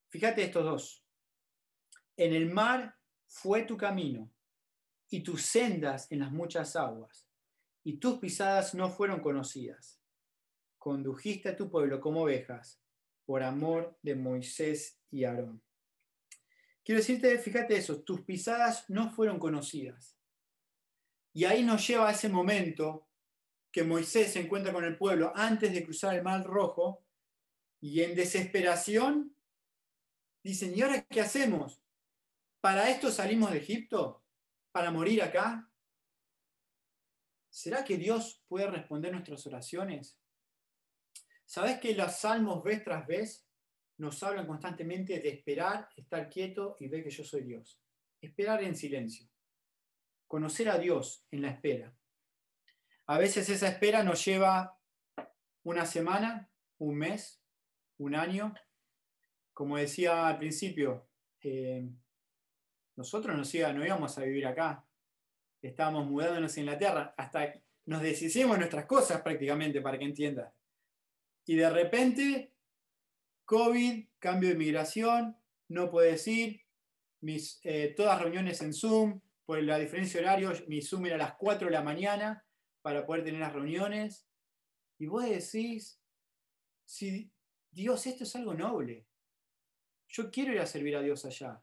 Fíjate 0.08 0.42
estos 0.42 0.64
dos. 0.64 1.04
En 2.16 2.34
el 2.34 2.50
mar 2.50 2.98
fue 3.32 3.62
tu 3.62 3.76
camino 3.76 4.30
y 5.08 5.20
tus 5.20 5.42
sendas 5.42 6.10
en 6.12 6.20
las 6.20 6.30
muchas 6.30 6.76
aguas, 6.76 7.28
y 7.82 7.98
tus 7.98 8.18
pisadas 8.18 8.74
no 8.74 8.90
fueron 8.90 9.20
conocidas. 9.20 10.00
Condujiste 10.78 11.48
a 11.48 11.56
tu 11.56 11.70
pueblo 11.70 12.00
como 12.00 12.22
ovejas 12.22 12.80
por 13.24 13.42
amor 13.42 13.98
de 14.02 14.14
Moisés 14.14 15.00
y 15.10 15.24
Aarón. 15.24 15.62
Quiero 16.84 17.00
decirte, 17.00 17.38
fíjate 17.38 17.76
eso, 17.76 18.02
tus 18.02 18.22
pisadas 18.22 18.88
no 18.88 19.10
fueron 19.10 19.38
conocidas. 19.38 20.18
Y 21.32 21.44
ahí 21.44 21.62
nos 21.62 21.86
lleva 21.86 22.08
a 22.08 22.12
ese 22.12 22.28
momento 22.28 23.08
que 23.70 23.82
Moisés 23.82 24.32
se 24.32 24.40
encuentra 24.40 24.72
con 24.72 24.84
el 24.84 24.98
pueblo 24.98 25.32
antes 25.34 25.72
de 25.72 25.84
cruzar 25.84 26.14
el 26.14 26.22
mar 26.22 26.44
rojo 26.44 27.04
y 27.80 28.02
en 28.02 28.14
desesperación 28.14 29.34
Dicen, 30.42 30.76
¿y 30.76 30.82
ahora 30.82 31.02
qué 31.02 31.20
hacemos? 31.20 31.81
¿Para 32.62 32.88
esto 32.88 33.10
salimos 33.10 33.50
de 33.50 33.58
Egipto? 33.58 34.24
¿Para 34.70 34.92
morir 34.92 35.20
acá? 35.20 35.68
¿Será 37.50 37.82
que 37.82 37.96
Dios 37.96 38.44
puede 38.46 38.68
responder 38.68 39.10
nuestras 39.10 39.44
oraciones? 39.48 40.22
¿Sabes 41.44 41.80
que 41.80 41.92
los 41.96 42.12
salmos 42.12 42.62
vez 42.62 42.84
tras 42.84 43.04
vez 43.04 43.48
nos 43.98 44.22
hablan 44.22 44.46
constantemente 44.46 45.18
de 45.18 45.30
esperar, 45.30 45.88
estar 45.96 46.30
quieto 46.30 46.76
y 46.78 46.86
ver 46.86 47.02
que 47.02 47.10
yo 47.10 47.24
soy 47.24 47.42
Dios? 47.42 47.82
Esperar 48.20 48.62
en 48.62 48.76
silencio. 48.76 49.28
Conocer 50.28 50.68
a 50.68 50.78
Dios 50.78 51.26
en 51.32 51.42
la 51.42 51.48
espera. 51.48 51.92
A 53.06 53.18
veces 53.18 53.48
esa 53.48 53.66
espera 53.66 54.04
nos 54.04 54.24
lleva 54.24 54.78
una 55.64 55.84
semana, 55.84 56.48
un 56.78 56.94
mes, 56.94 57.42
un 57.98 58.14
año. 58.14 58.54
Como 59.52 59.78
decía 59.78 60.28
al 60.28 60.38
principio, 60.38 61.08
eh, 61.40 61.90
nosotros 62.96 63.36
no, 63.36 63.72
no 63.72 63.86
íbamos 63.86 64.18
a 64.18 64.22
vivir 64.22 64.46
acá. 64.46 64.84
Estábamos 65.62 66.06
mudándonos 66.06 66.56
a 66.56 66.60
Inglaterra. 66.60 67.14
Hasta 67.16 67.54
nos 67.86 68.02
deshicimos 68.02 68.58
nuestras 68.58 68.86
cosas 68.86 69.22
prácticamente, 69.22 69.80
para 69.80 69.98
que 69.98 70.04
entiendas. 70.04 70.52
Y 71.46 71.56
de 71.56 71.70
repente, 71.70 72.52
COVID, 73.44 74.06
cambio 74.18 74.50
de 74.50 74.54
migración, 74.54 75.36
no 75.68 75.90
puedes 75.90 76.26
ir, 76.28 76.62
mis, 77.20 77.60
eh, 77.64 77.94
todas 77.96 78.20
reuniones 78.20 78.60
en 78.62 78.72
Zoom, 78.72 79.20
por 79.44 79.62
la 79.62 79.78
diferencia 79.78 80.20
de 80.20 80.26
horarios, 80.26 80.68
mi 80.68 80.82
Zoom 80.82 81.06
era 81.06 81.16
a 81.16 81.18
las 81.18 81.34
4 81.34 81.66
de 81.66 81.72
la 81.72 81.82
mañana 81.82 82.44
para 82.80 83.04
poder 83.04 83.24
tener 83.24 83.40
las 83.40 83.52
reuniones. 83.52 84.26
Y 84.98 85.06
vos 85.06 85.24
decís, 85.24 86.00
si 86.84 87.30
Dios, 87.70 88.06
esto 88.06 88.24
es 88.24 88.36
algo 88.36 88.54
noble. 88.54 89.06
Yo 90.08 90.30
quiero 90.30 90.52
ir 90.52 90.60
a 90.60 90.66
servir 90.66 90.96
a 90.96 91.02
Dios 91.02 91.24
allá. 91.24 91.62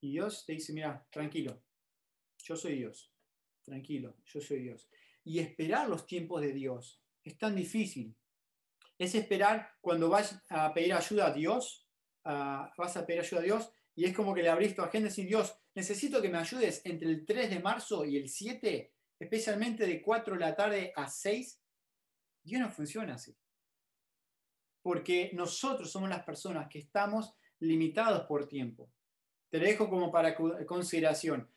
Y 0.00 0.12
Dios 0.12 0.44
te 0.46 0.52
dice, 0.54 0.72
mira, 0.72 1.06
tranquilo, 1.10 1.62
yo 2.38 2.56
soy 2.56 2.76
Dios. 2.76 3.12
Tranquilo, 3.62 4.16
yo 4.24 4.40
soy 4.40 4.60
Dios. 4.60 4.88
Y 5.24 5.38
esperar 5.38 5.88
los 5.88 6.06
tiempos 6.06 6.40
de 6.40 6.52
Dios 6.52 7.02
es 7.22 7.36
tan 7.38 7.54
difícil. 7.54 8.16
Es 8.98 9.14
esperar 9.14 9.70
cuando 9.80 10.08
vas 10.08 10.42
a 10.48 10.72
pedir 10.72 10.94
ayuda 10.94 11.26
a 11.26 11.32
Dios, 11.32 11.86
vas 12.24 12.96
a 12.96 13.06
pedir 13.06 13.20
ayuda 13.20 13.40
a 13.40 13.44
Dios 13.44 13.72
y 13.94 14.04
es 14.04 14.14
como 14.14 14.34
que 14.34 14.42
le 14.42 14.48
abrís 14.48 14.74
tu 14.74 14.82
agenda 14.82 15.08
decís, 15.08 15.26
Dios, 15.26 15.54
necesito 15.74 16.22
que 16.22 16.28
me 16.28 16.38
ayudes 16.38 16.82
entre 16.84 17.08
el 17.08 17.24
3 17.24 17.50
de 17.50 17.60
marzo 17.60 18.04
y 18.04 18.16
el 18.16 18.28
7, 18.28 18.92
especialmente 19.18 19.86
de 19.86 20.02
4 20.02 20.34
de 20.34 20.40
la 20.40 20.54
tarde 20.54 20.92
a 20.96 21.08
6 21.08 21.60
Dios 22.42 22.60
no 22.60 22.70
funciona 22.70 23.14
así. 23.14 23.36
Porque 24.82 25.30
nosotros 25.34 25.90
somos 25.90 26.08
las 26.08 26.24
personas 26.24 26.68
que 26.68 26.78
estamos 26.78 27.34
limitados 27.58 28.26
por 28.26 28.48
tiempo. 28.48 28.90
Te 29.50 29.58
lo 29.58 29.64
dejo 29.64 29.90
como 29.90 30.10
para 30.10 30.34
consideración. 30.66 31.48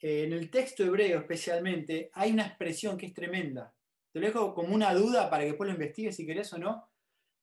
En 0.00 0.32
el 0.32 0.50
texto 0.50 0.82
hebreo 0.82 1.20
especialmente 1.20 2.10
hay 2.14 2.32
una 2.32 2.46
expresión 2.46 2.98
que 2.98 3.06
es 3.06 3.14
tremenda. 3.14 3.72
Te 4.10 4.20
lo 4.20 4.26
dejo 4.26 4.54
como 4.54 4.74
una 4.74 4.92
duda 4.94 5.30
para 5.30 5.42
que 5.42 5.50
después 5.50 5.68
lo 5.68 5.74
investigues 5.74 6.16
si 6.16 6.26
querés 6.26 6.52
o 6.52 6.58
no. 6.58 6.88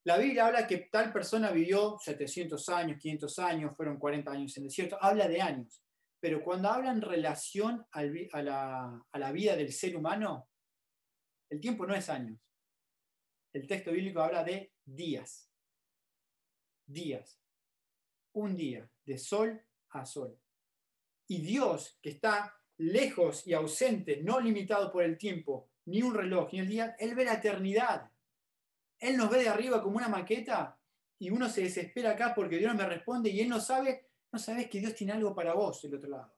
La 0.03 0.18
Biblia 0.18 0.47
habla 0.47 0.68
que 0.68 0.78
tal 0.91 1.14
persona 1.14 1.51
vivió 1.51 1.97
700 1.99 2.70
años, 2.70 2.99
500 2.99 3.39
años, 3.39 3.76
fueron 3.76 3.97
40 3.97 4.32
años 4.32 4.57
en 4.57 4.64
el 4.64 4.70
desierto. 4.70 4.97
Habla 4.99 5.28
de 5.28 5.41
años. 5.41 5.84
Pero 6.20 6.43
cuando 6.43 6.70
habla 6.70 6.91
en 6.91 7.01
relación 7.01 7.86
a 7.91 8.03
la, 8.41 9.05
a 9.12 9.20
la 9.20 9.32
vida 9.32 9.55
del 9.55 9.72
ser 9.72 9.95
humano, 9.95 10.49
el 11.49 11.60
tiempo 11.62 11.86
no 11.86 11.95
es 11.95 12.10
años 12.10 12.39
el 13.53 13.68
texto 13.68 13.91
bíblico 13.91 14.22
habla 14.22 14.43
de 14.43 14.74
días. 14.86 15.49
Días. 16.86 17.39
Un 18.34 18.55
día, 18.55 18.89
de 19.05 19.18
sol 19.18 19.62
a 19.92 20.06
sol. 20.06 20.38
Y 21.28 21.42
Dios, 21.42 21.98
que 22.02 22.10
está 22.10 22.56
lejos 22.78 23.46
y 23.46 23.54
ausente, 23.54 24.22
no 24.24 24.40
limitado 24.40 24.92
por 24.92 25.04
el 25.04 25.18
tiempo, 25.18 25.70
ni 25.86 26.02
un 26.02 26.14
reloj, 26.14 26.52
ni 26.54 26.60
el 26.60 26.68
día, 26.68 26.96
Él 27.00 27.16
ve 27.16 27.26
la 27.26 27.34
eternidad. 27.34 28.10
Él 29.00 29.18
nos 29.18 29.30
ve 29.30 29.40
de 29.40 29.50
arriba 29.50 29.82
como 29.82 29.98
una 29.98 30.08
maqueta 30.08 30.78
y 31.18 31.30
uno 31.30 31.50
se 31.50 31.62
desespera 31.62 32.12
acá 32.12 32.34
porque 32.34 32.58
Dios 32.58 32.72
no 32.72 32.78
me 32.78 32.88
responde 32.88 33.30
y 33.30 33.42
Él 33.42 33.50
no 33.50 33.60
sabe, 33.60 34.08
no 34.32 34.40
sabes 34.40 34.70
que 34.70 34.80
Dios 34.80 34.96
tiene 34.96 35.14
algo 35.14 35.34
para 35.36 35.54
vos 35.54 35.82
del 35.82 35.96
otro 35.96 36.10
lado. 36.10 36.34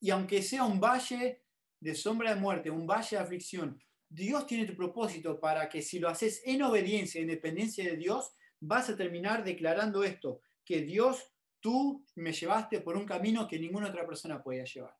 Y 0.00 0.10
aunque 0.10 0.42
sea 0.42 0.64
un 0.64 0.80
valle 0.80 1.42
de 1.80 1.94
sombra 1.94 2.34
de 2.34 2.40
muerte, 2.40 2.70
un 2.70 2.86
valle 2.86 3.16
de 3.16 3.22
aflicción, 3.22 3.80
Dios 4.08 4.46
tiene 4.46 4.66
tu 4.66 4.76
propósito 4.76 5.40
para 5.40 5.68
que 5.68 5.82
si 5.82 5.98
lo 5.98 6.08
haces 6.08 6.42
en 6.44 6.62
obediencia, 6.62 7.20
en 7.20 7.28
dependencia 7.28 7.84
de 7.84 7.96
Dios, 7.96 8.32
vas 8.60 8.88
a 8.88 8.96
terminar 8.96 9.44
declarando 9.44 10.04
esto, 10.04 10.40
que 10.64 10.82
Dios, 10.82 11.32
tú 11.66 12.06
me 12.14 12.32
llevaste 12.32 12.80
por 12.80 12.96
un 12.96 13.04
camino 13.04 13.48
que 13.48 13.58
ninguna 13.58 13.88
otra 13.88 14.06
persona 14.06 14.40
podía 14.40 14.62
llevar. 14.62 14.96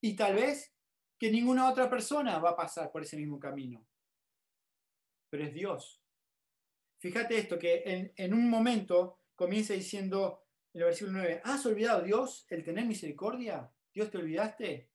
Y 0.00 0.16
tal 0.16 0.34
vez 0.34 0.74
que 1.16 1.30
ninguna 1.30 1.70
otra 1.70 1.88
persona 1.88 2.40
va 2.40 2.50
a 2.50 2.56
pasar 2.56 2.90
por 2.90 3.04
ese 3.04 3.16
mismo 3.16 3.38
camino. 3.38 3.86
Pero 5.30 5.44
es 5.44 5.54
Dios. 5.54 6.02
Fíjate 6.98 7.38
esto, 7.38 7.56
que 7.56 7.84
en, 7.86 8.12
en 8.16 8.34
un 8.34 8.50
momento 8.50 9.20
comienza 9.36 9.74
diciendo 9.74 10.42
en 10.74 10.80
el 10.80 10.86
versículo 10.86 11.18
9, 11.18 11.42
¿has 11.44 11.64
olvidado 11.66 12.02
Dios 12.02 12.46
el 12.50 12.64
tener 12.64 12.84
misericordia? 12.84 13.70
¿Dios 13.94 14.10
te 14.10 14.18
olvidaste? 14.18 14.90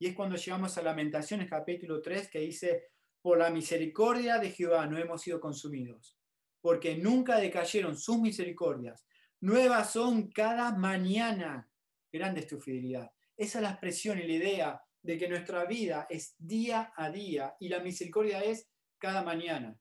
Y 0.00 0.06
es 0.06 0.14
cuando 0.14 0.36
llegamos 0.36 0.76
a 0.76 0.82
Lamentaciones 0.82 1.48
capítulo 1.48 2.02
3 2.02 2.28
que 2.28 2.40
dice, 2.40 2.90
por 3.22 3.38
la 3.38 3.48
misericordia 3.48 4.38
de 4.38 4.50
Jehová 4.50 4.86
no 4.86 4.98
hemos 4.98 5.22
sido 5.22 5.40
consumidos, 5.40 6.18
porque 6.60 6.98
nunca 6.98 7.38
decayeron 7.38 7.96
sus 7.96 8.20
misericordias. 8.20 9.06
Nuevas 9.40 9.92
son 9.92 10.30
cada 10.30 10.72
mañana. 10.72 11.70
Grande 12.12 12.40
es 12.40 12.46
tu 12.46 12.60
fidelidad. 12.60 13.10
Esa 13.36 13.58
es 13.58 13.62
la 13.62 13.70
expresión 13.70 14.18
y 14.18 14.26
la 14.26 14.32
idea 14.32 14.84
de 15.02 15.18
que 15.18 15.28
nuestra 15.28 15.64
vida 15.64 16.06
es 16.10 16.34
día 16.38 16.92
a 16.94 17.10
día 17.10 17.56
y 17.58 17.68
la 17.68 17.80
misericordia 17.80 18.42
es 18.44 18.68
cada 18.98 19.22
mañana. 19.22 19.78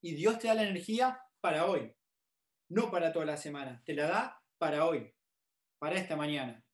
Y 0.00 0.14
Dios 0.14 0.38
te 0.38 0.46
da 0.46 0.54
la 0.54 0.62
energía 0.62 1.20
para 1.40 1.66
hoy, 1.66 1.92
no 2.68 2.90
para 2.90 3.12
toda 3.12 3.24
la 3.24 3.36
semana. 3.36 3.82
Te 3.84 3.94
la 3.94 4.06
da 4.06 4.42
para 4.58 4.86
hoy, 4.86 5.12
para 5.80 5.96
esta 5.96 6.14
mañana. 6.14 6.64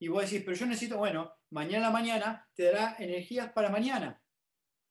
Y 0.00 0.08
vos 0.08 0.24
decís, 0.24 0.42
pero 0.44 0.56
yo 0.56 0.66
necesito, 0.66 0.96
bueno, 0.96 1.32
mañana 1.50 1.86
a 1.86 1.90
la 1.90 1.92
mañana 1.92 2.48
te 2.54 2.64
dará 2.64 2.96
energías 2.98 3.52
para 3.52 3.70
mañana. 3.70 4.20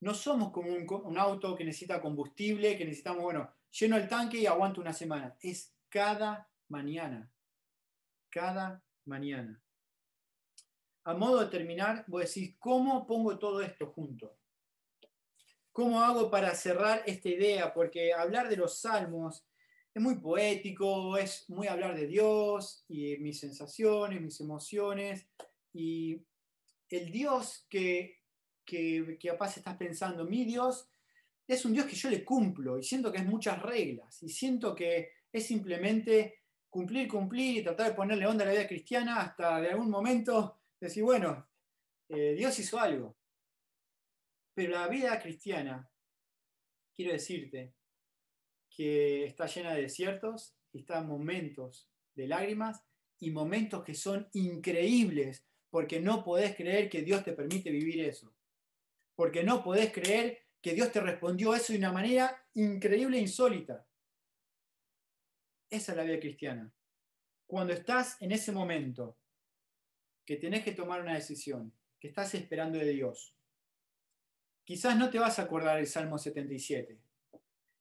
No 0.01 0.13
somos 0.13 0.51
como 0.53 0.71
un, 0.71 1.17
auto 1.17 1.55
que 1.57 1.65
necesita 1.65 1.99
combustible, 1.99 2.77
que 2.77 2.85
necesitamos, 2.85 3.23
bueno, 3.23 3.53
lleno 3.71 3.97
el 3.97 4.07
tanque 4.07 4.37
y 4.37 4.45
aguanto 4.45 4.79
una 4.79 4.93
semana. 4.93 5.35
Es 5.41 5.75
cada 5.89 6.49
mañana. 6.67 7.31
Cada 8.29 8.83
mañana. 9.05 9.61
A 11.03 11.13
modo 11.13 11.39
de 11.39 11.47
terminar, 11.47 12.05
vos 12.07 12.21
decís, 12.21 12.55
¿cómo 12.59 13.07
pongo 13.07 13.39
todo 13.39 13.61
esto 13.61 13.87
junto? 13.87 14.37
¿Cómo 15.71 16.01
hago 16.01 16.29
para 16.29 16.53
cerrar 16.53 17.03
esta 17.05 17.29
idea? 17.29 17.73
Porque 17.73 18.13
hablar 18.13 18.49
de 18.49 18.57
los 18.57 18.79
salmos 18.79 19.45
es 19.93 20.01
muy 20.01 20.19
poético, 20.19 21.17
es 21.17 21.49
muy 21.49 21.67
hablar 21.67 21.95
de 21.95 22.05
Dios 22.05 22.85
y 22.87 23.17
mis 23.17 23.39
sensaciones, 23.39 24.21
mis 24.21 24.39
emociones. 24.39 25.27
Y 25.73 26.21
el 26.89 27.11
Dios 27.11 27.65
que, 27.69 28.19
que, 28.65 29.17
que 29.19 29.29
capaz 29.29 29.57
estás 29.57 29.77
pensando, 29.77 30.25
mi 30.25 30.45
Dios, 30.45 30.89
es 31.47 31.65
un 31.65 31.73
Dios 31.73 31.87
que 31.87 31.95
yo 31.95 32.09
le 32.11 32.23
cumplo 32.23 32.77
y 32.77 32.83
siento 32.83 33.11
que 33.11 33.17
es 33.17 33.25
muchas 33.25 33.59
reglas 33.61 34.21
y 34.21 34.29
siento 34.29 34.75
que 34.75 35.18
es 35.31 35.45
simplemente 35.45 36.43
cumplir, 36.69 37.07
cumplir 37.07 37.57
y 37.57 37.63
tratar 37.63 37.89
de 37.89 37.95
ponerle 37.95 38.27
onda 38.27 38.43
a 38.43 38.47
la 38.47 38.53
vida 38.53 38.67
cristiana 38.67 39.21
hasta 39.21 39.59
de 39.59 39.69
algún 39.69 39.89
momento 39.89 40.61
decir, 40.79 41.03
bueno, 41.03 41.47
eh, 42.09 42.35
Dios 42.37 42.57
hizo 42.59 42.79
algo. 42.79 43.17
Pero 44.53 44.71
la 44.73 44.87
vida 44.87 45.19
cristiana, 45.21 45.89
quiero 46.95 47.13
decirte, 47.13 47.73
que 48.69 49.25
está 49.25 49.45
llena 49.45 49.73
de 49.73 49.83
desiertos, 49.83 50.55
está 50.73 51.01
momentos 51.01 51.89
de 52.15 52.27
lágrimas 52.27 52.83
y 53.19 53.31
momentos 53.31 53.83
que 53.83 53.95
son 53.95 54.29
increíbles 54.33 55.45
porque 55.69 55.99
no 55.99 56.23
podés 56.23 56.55
creer 56.55 56.89
que 56.89 57.01
Dios 57.01 57.23
te 57.23 57.33
permite 57.33 57.71
vivir 57.71 58.01
eso. 58.01 58.33
Porque 59.15 59.43
no 59.43 59.63
podés 59.63 59.91
creer 59.91 60.39
que 60.61 60.73
Dios 60.73 60.91
te 60.91 60.99
respondió 60.99 61.53
eso 61.53 61.73
de 61.73 61.79
una 61.79 61.91
manera 61.91 62.43
increíble 62.53 63.17
e 63.17 63.21
insólita. 63.21 63.85
Esa 65.69 65.91
es 65.91 65.97
la 65.97 66.03
vida 66.03 66.19
cristiana. 66.19 66.71
Cuando 67.45 67.73
estás 67.73 68.21
en 68.21 68.31
ese 68.31 68.51
momento 68.51 69.17
que 70.25 70.37
tenés 70.37 70.63
que 70.63 70.71
tomar 70.71 71.01
una 71.01 71.15
decisión, 71.15 71.73
que 71.99 72.07
estás 72.07 72.33
esperando 72.35 72.77
de 72.77 72.89
Dios, 72.89 73.35
quizás 74.63 74.97
no 74.97 75.09
te 75.09 75.19
vas 75.19 75.39
a 75.39 75.43
acordar 75.43 75.79
el 75.79 75.87
Salmo 75.87 76.17
77. 76.17 76.99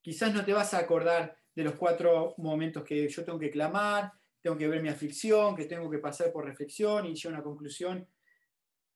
Quizás 0.02 0.34
no 0.34 0.44
te 0.44 0.52
vas 0.52 0.74
a 0.74 0.78
acordar 0.78 1.36
de 1.54 1.64
los 1.64 1.74
cuatro 1.74 2.34
momentos 2.38 2.84
que 2.84 3.08
yo 3.08 3.24
tengo 3.24 3.38
que 3.38 3.50
clamar, 3.50 4.12
tengo 4.40 4.56
que 4.56 4.68
ver 4.68 4.82
mi 4.82 4.88
aflicción, 4.88 5.56
que 5.56 5.64
tengo 5.64 5.90
que 5.90 5.98
pasar 5.98 6.32
por 6.32 6.44
reflexión 6.44 7.06
y 7.06 7.14
llegar 7.14 7.34
a 7.34 7.36
una 7.38 7.44
conclusión. 7.44 8.08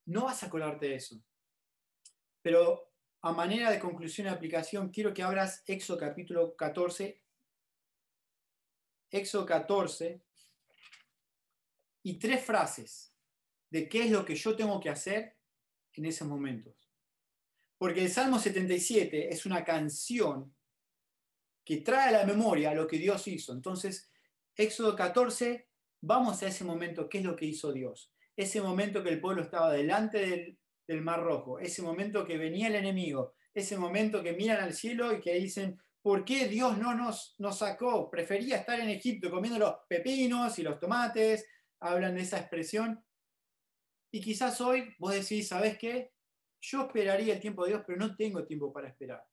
No 0.07 0.25
vas 0.25 0.43
a 0.43 0.47
acordarte 0.47 0.89
de 0.89 0.95
eso. 0.97 1.23
Pero 2.41 2.93
a 3.23 3.33
manera 3.33 3.71
de 3.71 3.79
conclusión 3.79 4.27
y 4.27 4.31
aplicación, 4.31 4.91
quiero 4.91 5.13
que 5.13 5.23
abras 5.23 5.63
Éxodo 5.67 5.99
capítulo 5.99 6.57
14 6.57 7.23
Éxodo 9.13 9.45
14 9.45 10.23
y 12.03 12.19
tres 12.19 12.45
frases 12.45 13.15
de 13.71 13.89
qué 13.89 14.05
es 14.05 14.11
lo 14.11 14.25
que 14.25 14.35
yo 14.35 14.57
tengo 14.57 14.81
que 14.81 14.91
hacer 14.91 15.37
en 15.93 16.07
esos 16.07 16.27
momentos. 16.27 16.75
Porque 17.79 18.03
el 18.03 18.11
Salmo 18.11 18.39
77 18.39 19.29
es 19.29 19.45
una 19.45 19.65
canción 19.65 20.55
que 21.65 21.79
trae 21.79 22.09
a 22.09 22.19
la 22.21 22.25
memoria 22.25 22.75
lo 22.75 22.87
que 22.87 22.99
Dios 22.99 23.29
hizo. 23.29 23.53
Entonces, 23.53 24.11
Éxodo 24.57 24.97
14, 24.97 25.69
vamos 26.01 26.43
a 26.43 26.49
ese 26.49 26.65
momento, 26.65 27.09
¿qué 27.09 27.19
es 27.19 27.25
lo 27.25 27.37
que 27.37 27.47
hizo 27.47 27.73
Dios? 27.73 28.13
Ese 28.37 28.61
momento 28.61 29.03
que 29.03 29.11
el 29.11 29.21
pueblo 29.21 29.43
estaba 29.43 29.73
delante 29.73 30.19
del, 30.19 30.59
del 30.87 31.03
Mar 31.03 31.23
Rojo, 31.23 31.59
ese 31.59 31.83
momento 31.83 32.25
que 32.25 32.39
venía 32.39 32.69
el 32.69 32.77
enemigo, 32.77 33.35
ese 33.55 33.77
momento 33.77 34.23
que 34.23 34.33
miran 34.33 34.63
al 34.63 34.75
cielo 34.75 35.13
y 35.13 35.21
que 35.21 35.35
dicen, 35.35 35.79
¿por 36.03 36.25
qué 36.25 36.49
Dios 36.49 36.77
no 36.79 36.95
nos, 36.95 37.37
nos 37.39 37.59
sacó? 37.59 38.11
Prefería 38.11 38.57
estar 38.57 38.79
en 38.79 38.91
Egipto 38.91 39.31
comiendo 39.31 39.59
los 39.59 39.75
pepinos 39.89 40.59
y 40.59 40.63
los 40.63 40.79
tomates, 40.79 41.47
hablan 41.81 42.17
de 42.17 42.23
esa 42.23 42.39
expresión. 42.39 43.03
Y 44.11 44.21
quizás 44.21 44.61
hoy 44.61 44.95
vos 44.99 45.15
decís, 45.15 45.49
¿sabes 45.49 45.79
qué? 45.79 46.13
Yo 46.61 46.83
esperaría 46.83 47.35
el 47.35 47.41
tiempo 47.41 47.65
de 47.65 47.71
Dios, 47.71 47.83
pero 47.87 47.99
no 47.99 48.15
tengo 48.15 48.45
tiempo 48.45 48.73
para 48.73 48.89
esperar. 48.89 49.25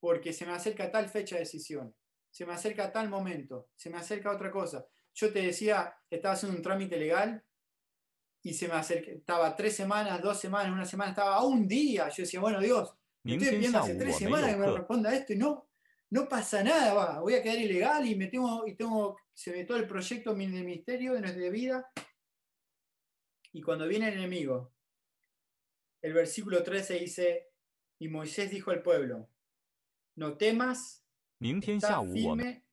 Porque 0.00 0.32
se 0.32 0.46
me 0.46 0.52
acerca 0.52 0.90
tal 0.90 1.08
fecha 1.08 1.36
de 1.36 1.42
decisión, 1.42 1.94
se 2.30 2.44
me 2.44 2.54
acerca 2.54 2.90
tal 2.90 3.08
momento, 3.08 3.68
se 3.76 3.88
me 3.88 3.98
acerca 3.98 4.32
otra 4.32 4.50
cosa. 4.50 4.84
Yo 5.14 5.32
te 5.32 5.42
decía, 5.42 5.94
estaba 6.10 6.34
haciendo 6.34 6.56
un 6.56 6.62
trámite 6.62 6.96
legal 6.96 7.44
y 8.42 8.54
se 8.54 8.66
me 8.66 8.74
acerca, 8.74 9.12
estaba 9.12 9.54
tres 9.54 9.76
semanas, 9.76 10.20
dos 10.20 10.40
semanas, 10.40 10.72
una 10.72 10.84
semana, 10.84 11.10
estaba 11.10 11.44
un 11.44 11.68
día. 11.68 12.08
Yo 12.08 12.24
decía, 12.24 12.40
bueno, 12.40 12.58
Dios, 12.60 12.92
estoy 13.24 13.58
viendo 13.58 13.78
hace 13.78 13.94
tres 13.94 14.16
semanas 14.16 14.50
que 14.50 14.56
me 14.56 14.70
responda 14.70 15.14
esto 15.14 15.32
y 15.32 15.36
no, 15.36 15.68
no 16.10 16.28
pasa 16.28 16.62
nada, 16.62 16.92
va, 16.92 17.20
voy 17.20 17.34
a 17.34 17.42
quedar 17.42 17.58
ilegal 17.58 18.06
y 18.06 18.14
me 18.14 18.26
tengo, 18.26 18.66
y 18.66 18.74
tengo, 18.74 19.16
se 19.32 19.52
ve 19.52 19.64
todo 19.64 19.78
el 19.78 19.86
proyecto 19.86 20.34
del 20.34 20.50
ministerio 20.50 21.14
de 21.14 21.20
nuestra 21.20 21.48
vida. 21.48 21.90
Y 23.52 23.62
cuando 23.62 23.86
viene 23.86 24.08
el 24.08 24.14
enemigo, 24.14 24.72
el 26.02 26.12
versículo 26.12 26.62
13 26.62 26.98
dice, 26.98 27.48
y 27.98 28.08
Moisés 28.08 28.50
dijo 28.50 28.70
al 28.70 28.82
pueblo, 28.82 29.28
no 30.16 30.36
temas, 30.36 31.04
está 31.40 32.02
firme 32.02 32.64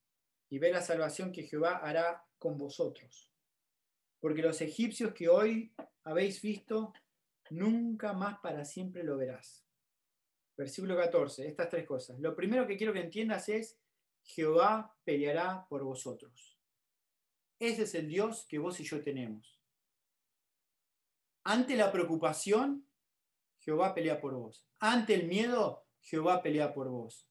y 0.50 0.58
ve 0.58 0.72
la 0.72 0.82
salvación 0.82 1.32
que 1.32 1.44
Jehová 1.44 1.78
hará 1.78 2.26
con 2.38 2.58
vosotros. 2.58 3.32
Porque 4.20 4.42
los 4.42 4.60
egipcios 4.62 5.14
que 5.14 5.30
hoy 5.30 5.74
habéis 6.04 6.42
visto, 6.42 6.94
nunca 7.52 8.14
más 8.14 8.40
para 8.40 8.66
siempre 8.66 9.04
lo 9.04 9.18
verás. 9.18 9.69
Versículo 10.60 10.98
14, 10.98 11.48
estas 11.48 11.70
tres 11.70 11.88
cosas. 11.88 12.20
Lo 12.20 12.36
primero 12.36 12.68
que 12.68 12.76
quiero 12.76 12.92
que 12.92 13.00
entiendas 13.00 13.48
es, 13.48 13.80
Jehová 14.24 14.94
peleará 15.06 15.66
por 15.70 15.86
vosotros. 15.86 16.60
Ese 17.58 17.84
es 17.84 17.96
el 17.96 18.10
Dios 18.10 18.46
que 18.46 18.60
vos 18.60 18.78
y 18.82 18.84
yo 18.84 19.02
tenemos. 19.02 19.58
Ante 21.46 21.78
la 21.78 21.94
preocupación, 21.94 22.86
Jehová 23.60 23.96
pelea 23.96 24.20
por 24.20 24.34
vos. 24.34 24.68
Ante 24.80 25.14
el 25.14 25.28
miedo, 25.28 25.86
Jehová 26.02 26.44
pelea 26.44 26.74
por 26.74 26.90
vos. 26.90 27.26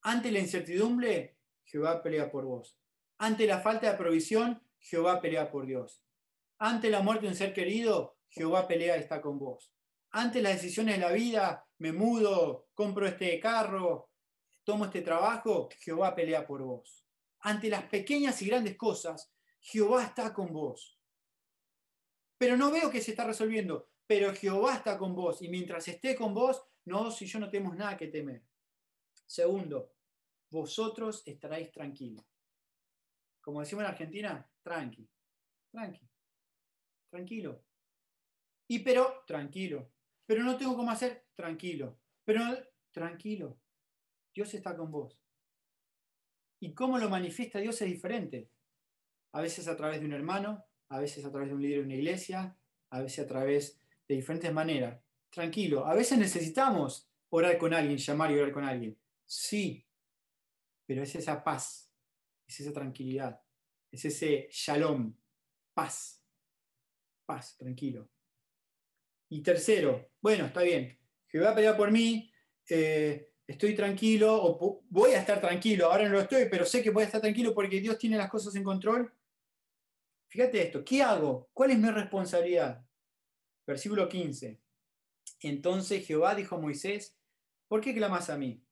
Ante 0.00 0.32
la 0.32 0.38
incertidumbre, 0.38 1.36
Jehová 1.62 2.02
pelea 2.02 2.30
por 2.30 2.46
vos. 2.46 2.78
Ante 3.18 3.46
la 3.46 3.60
falta 3.60 3.92
de 3.92 3.98
provisión, 3.98 4.62
Jehová 4.78 5.20
pelea 5.20 5.50
por 5.50 5.66
Dios. 5.66 6.02
Ante 6.56 6.88
la 6.88 7.02
muerte 7.02 7.26
de 7.26 7.32
un 7.32 7.36
ser 7.36 7.52
querido, 7.52 8.16
Jehová 8.30 8.66
pelea 8.66 8.96
está 8.96 9.20
con 9.20 9.38
vos. 9.38 9.74
Ante 10.12 10.40
las 10.40 10.54
decisiones 10.54 10.94
de 10.94 11.00
la 11.02 11.12
vida, 11.12 11.65
me 11.78 11.92
mudo, 11.92 12.68
compro 12.74 13.06
este 13.06 13.38
carro, 13.38 14.10
tomo 14.64 14.86
este 14.86 15.02
trabajo, 15.02 15.68
Jehová 15.78 16.14
pelea 16.14 16.46
por 16.46 16.62
vos. 16.62 17.04
Ante 17.40 17.68
las 17.68 17.84
pequeñas 17.84 18.40
y 18.42 18.46
grandes 18.46 18.76
cosas, 18.76 19.32
Jehová 19.60 20.04
está 20.04 20.32
con 20.32 20.52
vos. 20.52 20.98
Pero 22.38 22.56
no 22.56 22.70
veo 22.70 22.90
que 22.90 23.00
se 23.00 23.12
está 23.12 23.24
resolviendo, 23.24 23.90
pero 24.06 24.34
Jehová 24.34 24.74
está 24.74 24.98
con 24.98 25.14
vos 25.14 25.42
y 25.42 25.48
mientras 25.48 25.86
esté 25.88 26.14
con 26.14 26.34
vos, 26.34 26.62
no, 26.84 27.10
si 27.10 27.26
yo 27.26 27.38
no 27.38 27.50
tenemos 27.50 27.76
nada 27.76 27.96
que 27.96 28.08
temer. 28.08 28.42
Segundo, 29.26 29.94
vosotros 30.50 31.22
estaréis 31.26 31.72
tranquilos. 31.72 32.24
Como 33.40 33.60
decimos 33.60 33.84
en 33.84 33.90
Argentina, 33.90 34.50
tranqui, 34.62 35.08
tranqui, 35.70 36.08
tranquilo. 37.10 37.64
Y 38.68 38.80
pero, 38.80 39.24
tranquilo. 39.26 39.92
Pero 40.26 40.42
no 40.42 40.56
tengo 40.56 40.76
cómo 40.76 40.90
hacer, 40.90 41.26
tranquilo. 41.34 41.98
Pero, 42.24 42.42
tranquilo. 42.90 43.58
Dios 44.34 44.52
está 44.54 44.76
con 44.76 44.90
vos. 44.90 45.18
Y 46.60 46.74
cómo 46.74 46.98
lo 46.98 47.08
manifiesta 47.08 47.58
Dios 47.58 47.80
es 47.80 47.88
diferente. 47.88 48.50
A 49.32 49.40
veces 49.40 49.68
a 49.68 49.76
través 49.76 50.00
de 50.00 50.06
un 50.06 50.12
hermano, 50.12 50.64
a 50.88 51.00
veces 51.00 51.24
a 51.24 51.30
través 51.30 51.48
de 51.48 51.54
un 51.54 51.62
líder 51.62 51.78
de 51.78 51.84
una 51.84 51.94
iglesia, 51.94 52.56
a 52.90 53.00
veces 53.00 53.24
a 53.24 53.28
través 53.28 53.80
de 54.08 54.14
diferentes 54.14 54.52
maneras. 54.52 55.00
Tranquilo. 55.30 55.86
A 55.86 55.94
veces 55.94 56.18
necesitamos 56.18 57.10
orar 57.30 57.58
con 57.58 57.74
alguien, 57.74 57.98
llamar 57.98 58.30
y 58.30 58.38
orar 58.38 58.52
con 58.52 58.64
alguien. 58.64 58.98
Sí, 59.24 59.86
pero 60.86 61.02
es 61.02 61.14
esa 61.14 61.42
paz, 61.42 61.92
es 62.46 62.60
esa 62.60 62.72
tranquilidad, 62.72 63.42
es 63.90 64.04
ese 64.04 64.48
shalom, 64.50 65.14
paz, 65.74 66.22
paz, 67.26 67.56
tranquilo. 67.56 68.08
Y 69.28 69.42
tercero, 69.42 70.10
bueno, 70.20 70.46
está 70.46 70.62
bien, 70.62 70.98
Jehová 71.26 71.54
pelea 71.54 71.76
por 71.76 71.90
mí, 71.90 72.32
eh, 72.68 73.32
estoy 73.46 73.74
tranquilo, 73.74 74.34
o 74.42 74.84
voy 74.88 75.12
a 75.12 75.20
estar 75.20 75.40
tranquilo, 75.40 75.90
ahora 75.90 76.04
no 76.04 76.14
lo 76.14 76.20
estoy, 76.20 76.48
pero 76.48 76.64
sé 76.64 76.82
que 76.82 76.90
voy 76.90 77.02
a 77.02 77.06
estar 77.06 77.20
tranquilo 77.20 77.54
porque 77.54 77.80
Dios 77.80 77.98
tiene 77.98 78.16
las 78.16 78.30
cosas 78.30 78.54
en 78.54 78.64
control. 78.64 79.12
Fíjate 80.28 80.62
esto, 80.62 80.84
¿qué 80.84 81.02
hago? 81.02 81.48
¿Cuál 81.52 81.72
es 81.72 81.78
mi 81.78 81.90
responsabilidad? 81.90 82.84
Versículo 83.66 84.08
15. 84.08 84.60
Entonces 85.40 86.06
Jehová 86.06 86.34
dijo 86.34 86.56
a 86.56 86.60
Moisés, 86.60 87.16
¿por 87.68 87.80
qué 87.80 87.94
clamas 87.94 88.30
a 88.30 88.38
mí? 88.38 88.64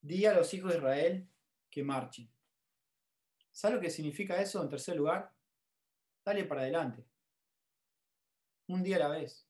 Di 0.00 0.26
a 0.26 0.34
los 0.34 0.52
hijos 0.54 0.72
de 0.72 0.78
Israel 0.78 1.28
que 1.70 1.82
marchen. 1.82 2.30
¿Sabes 3.50 3.76
lo 3.76 3.80
que 3.80 3.90
significa 3.90 4.40
eso 4.40 4.62
en 4.62 4.68
tercer 4.68 4.96
lugar? 4.96 5.34
Dale 6.24 6.44
para 6.44 6.60
adelante. 6.60 7.04
Un 8.68 8.82
día 8.82 8.96
a 8.96 9.00
la 9.00 9.08
vez. 9.08 9.47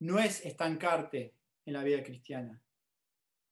No 0.00 0.18
es 0.18 0.44
estancarte 0.44 1.34
en 1.64 1.72
la 1.72 1.82
vida 1.82 2.02
cristiana. 2.02 2.62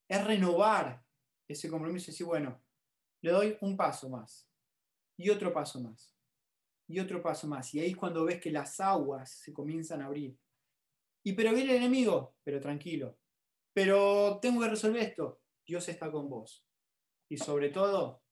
Es 0.08 0.24
renovar 0.24 1.04
ese 1.48 1.68
compromiso 1.68 2.10
y 2.10 2.12
decir, 2.12 2.26
bueno, 2.26 2.62
le 3.22 3.30
doy 3.30 3.56
un 3.60 3.76
paso 3.76 4.08
más 4.08 4.48
y 5.16 5.30
otro 5.30 5.52
paso 5.52 5.80
más 5.80 6.14
y 6.86 7.00
otro 7.00 7.22
paso 7.22 7.46
más. 7.46 7.72
Y 7.74 7.80
ahí 7.80 7.90
es 7.90 7.96
cuando 7.96 8.24
ves 8.24 8.40
que 8.40 8.50
las 8.50 8.80
aguas 8.80 9.30
se 9.30 9.52
comienzan 9.52 10.02
a 10.02 10.06
abrir. 10.06 10.38
Y 11.22 11.32
pero 11.32 11.54
viene 11.54 11.70
el 11.70 11.78
enemigo, 11.78 12.36
pero 12.42 12.60
tranquilo. 12.60 13.18
Pero 13.72 14.38
tengo 14.40 14.60
que 14.60 14.68
resolver 14.68 15.02
esto. 15.02 15.40
Dios 15.66 15.88
está 15.88 16.10
con 16.10 16.28
vos. 16.28 16.66
Y 17.28 17.38
sobre 17.38 17.70
todo, 17.70 18.22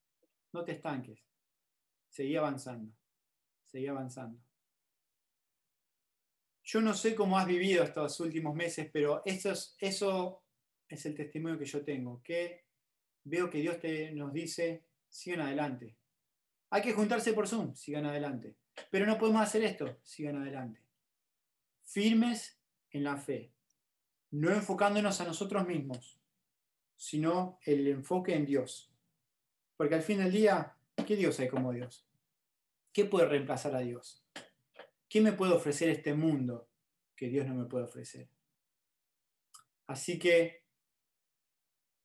no 0.53 0.65
te 0.65 0.73
estanques. 0.73 1.25
Seguí 2.11 2.37
avanzando. 2.37 2.93
Seguí 3.65 3.87
avanzando. 3.87 4.39
Yo 6.73 6.81
no 6.81 6.95
sé 6.95 7.15
cómo 7.15 7.39
has 7.39 7.47
vivido 7.47 7.85
estos 7.85 8.19
últimos 8.21 8.55
meses, 8.55 8.89
pero 8.91 9.23
eso 9.27 9.53
es, 10.89 11.05
el 11.05 11.15
testimonio 11.15 11.59
que 11.59 11.67
yo 11.67 11.85
tengo, 11.85 12.23
que 12.23 12.65
veo 13.25 13.51
que 13.51 13.59
Dios 13.59 13.79
te, 13.79 14.11
nos 14.13 14.33
dice, 14.33 14.87
sigan 15.07 15.43
adelante. 15.43 15.99
Hay 16.71 16.81
que 16.81 16.95
juntarse 16.95 17.35
por 17.35 17.47
Zoom, 17.47 17.75
sigan 17.75 18.07
adelante. 18.07 18.57
Pero 18.91 19.05
no 19.05 19.19
podemos 19.19 19.43
hacer 19.43 19.63
esto, 19.65 19.99
sigan 20.03 20.41
adelante. 20.41 20.81
Firmes 21.83 22.59
en 22.91 23.05
la 23.05 23.19
fe, 23.19 23.53
no 24.31 24.51
enfocándonos 24.51 25.21
a 25.21 25.27
nosotros 25.27 25.67
mismos, 25.67 26.19
sino 26.97 27.59
el 27.67 27.87
enfoque 27.87 28.35
en 28.35 28.47
Dios. 28.47 28.91
Porque 29.77 29.97
al 29.97 30.03
fin 30.03 30.21
del 30.21 30.33
día, 30.33 30.75
¿qué 31.07 31.17
Dios 31.17 31.39
hay 31.39 31.49
como 31.49 31.71
Dios? 31.71 32.09
¿Qué 32.95 33.05
puede 33.05 33.27
reemplazar 33.27 33.77
a 33.77 33.81
Dios? 33.81 34.25
¿Qué 35.13 35.21
me 35.21 35.35
puede 35.35 35.53
ofrecer 35.53 35.91
este 35.91 36.15
mundo 36.15 36.71
que 37.15 37.29
Dios 37.29 37.47
no 37.47 37.55
me 37.55 37.67
puede 37.67 37.85
ofrecer? 37.85 38.31
Así 39.87 40.19
que 40.19 40.63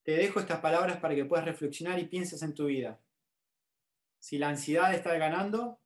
te 0.04 0.12
dejo 0.12 0.42
estas 0.42 0.60
palabras 0.60 0.98
para 0.98 1.16
que 1.16 1.24
puedas 1.24 1.46
reflexionar 1.46 2.00
y 2.00 2.08
pienses 2.08 2.42
en 2.42 2.54
tu 2.54 2.66
vida. 2.66 3.00
Si 4.20 4.38
la 4.38 4.50
ansiedad 4.50 4.94
está 4.94 5.18
ganando, 5.18 5.80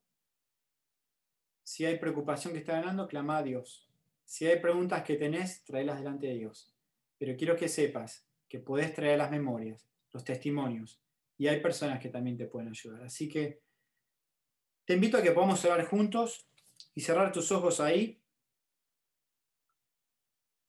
si 1.62 1.86
hay 1.86 2.00
preocupación 2.00 2.54
que 2.54 2.60
está 2.62 2.74
ganando, 2.74 3.08
clama 3.08 3.38
a 3.38 3.44
Dios. 3.44 3.88
Si 4.26 4.48
hay 4.48 4.60
preguntas 4.60 5.04
que 5.04 5.16
tenés, 5.16 5.64
tráelas 5.64 6.00
delante 6.00 6.26
de 6.26 6.40
Dios. 6.40 6.74
Pero 7.20 7.38
quiero 7.38 7.56
que 7.56 7.68
sepas 7.68 8.26
que 8.50 8.58
puedes 8.58 8.96
traer 8.96 9.20
las 9.20 9.30
memorias, 9.30 9.88
los 10.12 10.24
testimonios, 10.24 11.00
y 11.38 11.48
hay 11.50 11.60
personas 11.62 12.00
que 12.00 12.10
también 12.10 12.36
te 12.36 12.48
pueden 12.48 12.70
ayudar. 12.70 13.04
Así 13.04 13.30
que 13.30 13.62
te 14.86 14.96
invito 14.96 15.18
a 15.18 15.22
que 15.22 15.34
podamos 15.34 15.64
orar 15.66 15.86
juntos 15.86 16.48
y 16.94 17.02
cerrar 17.02 17.32
tus 17.32 17.52
ojos 17.52 17.80
ahí. 17.80 18.22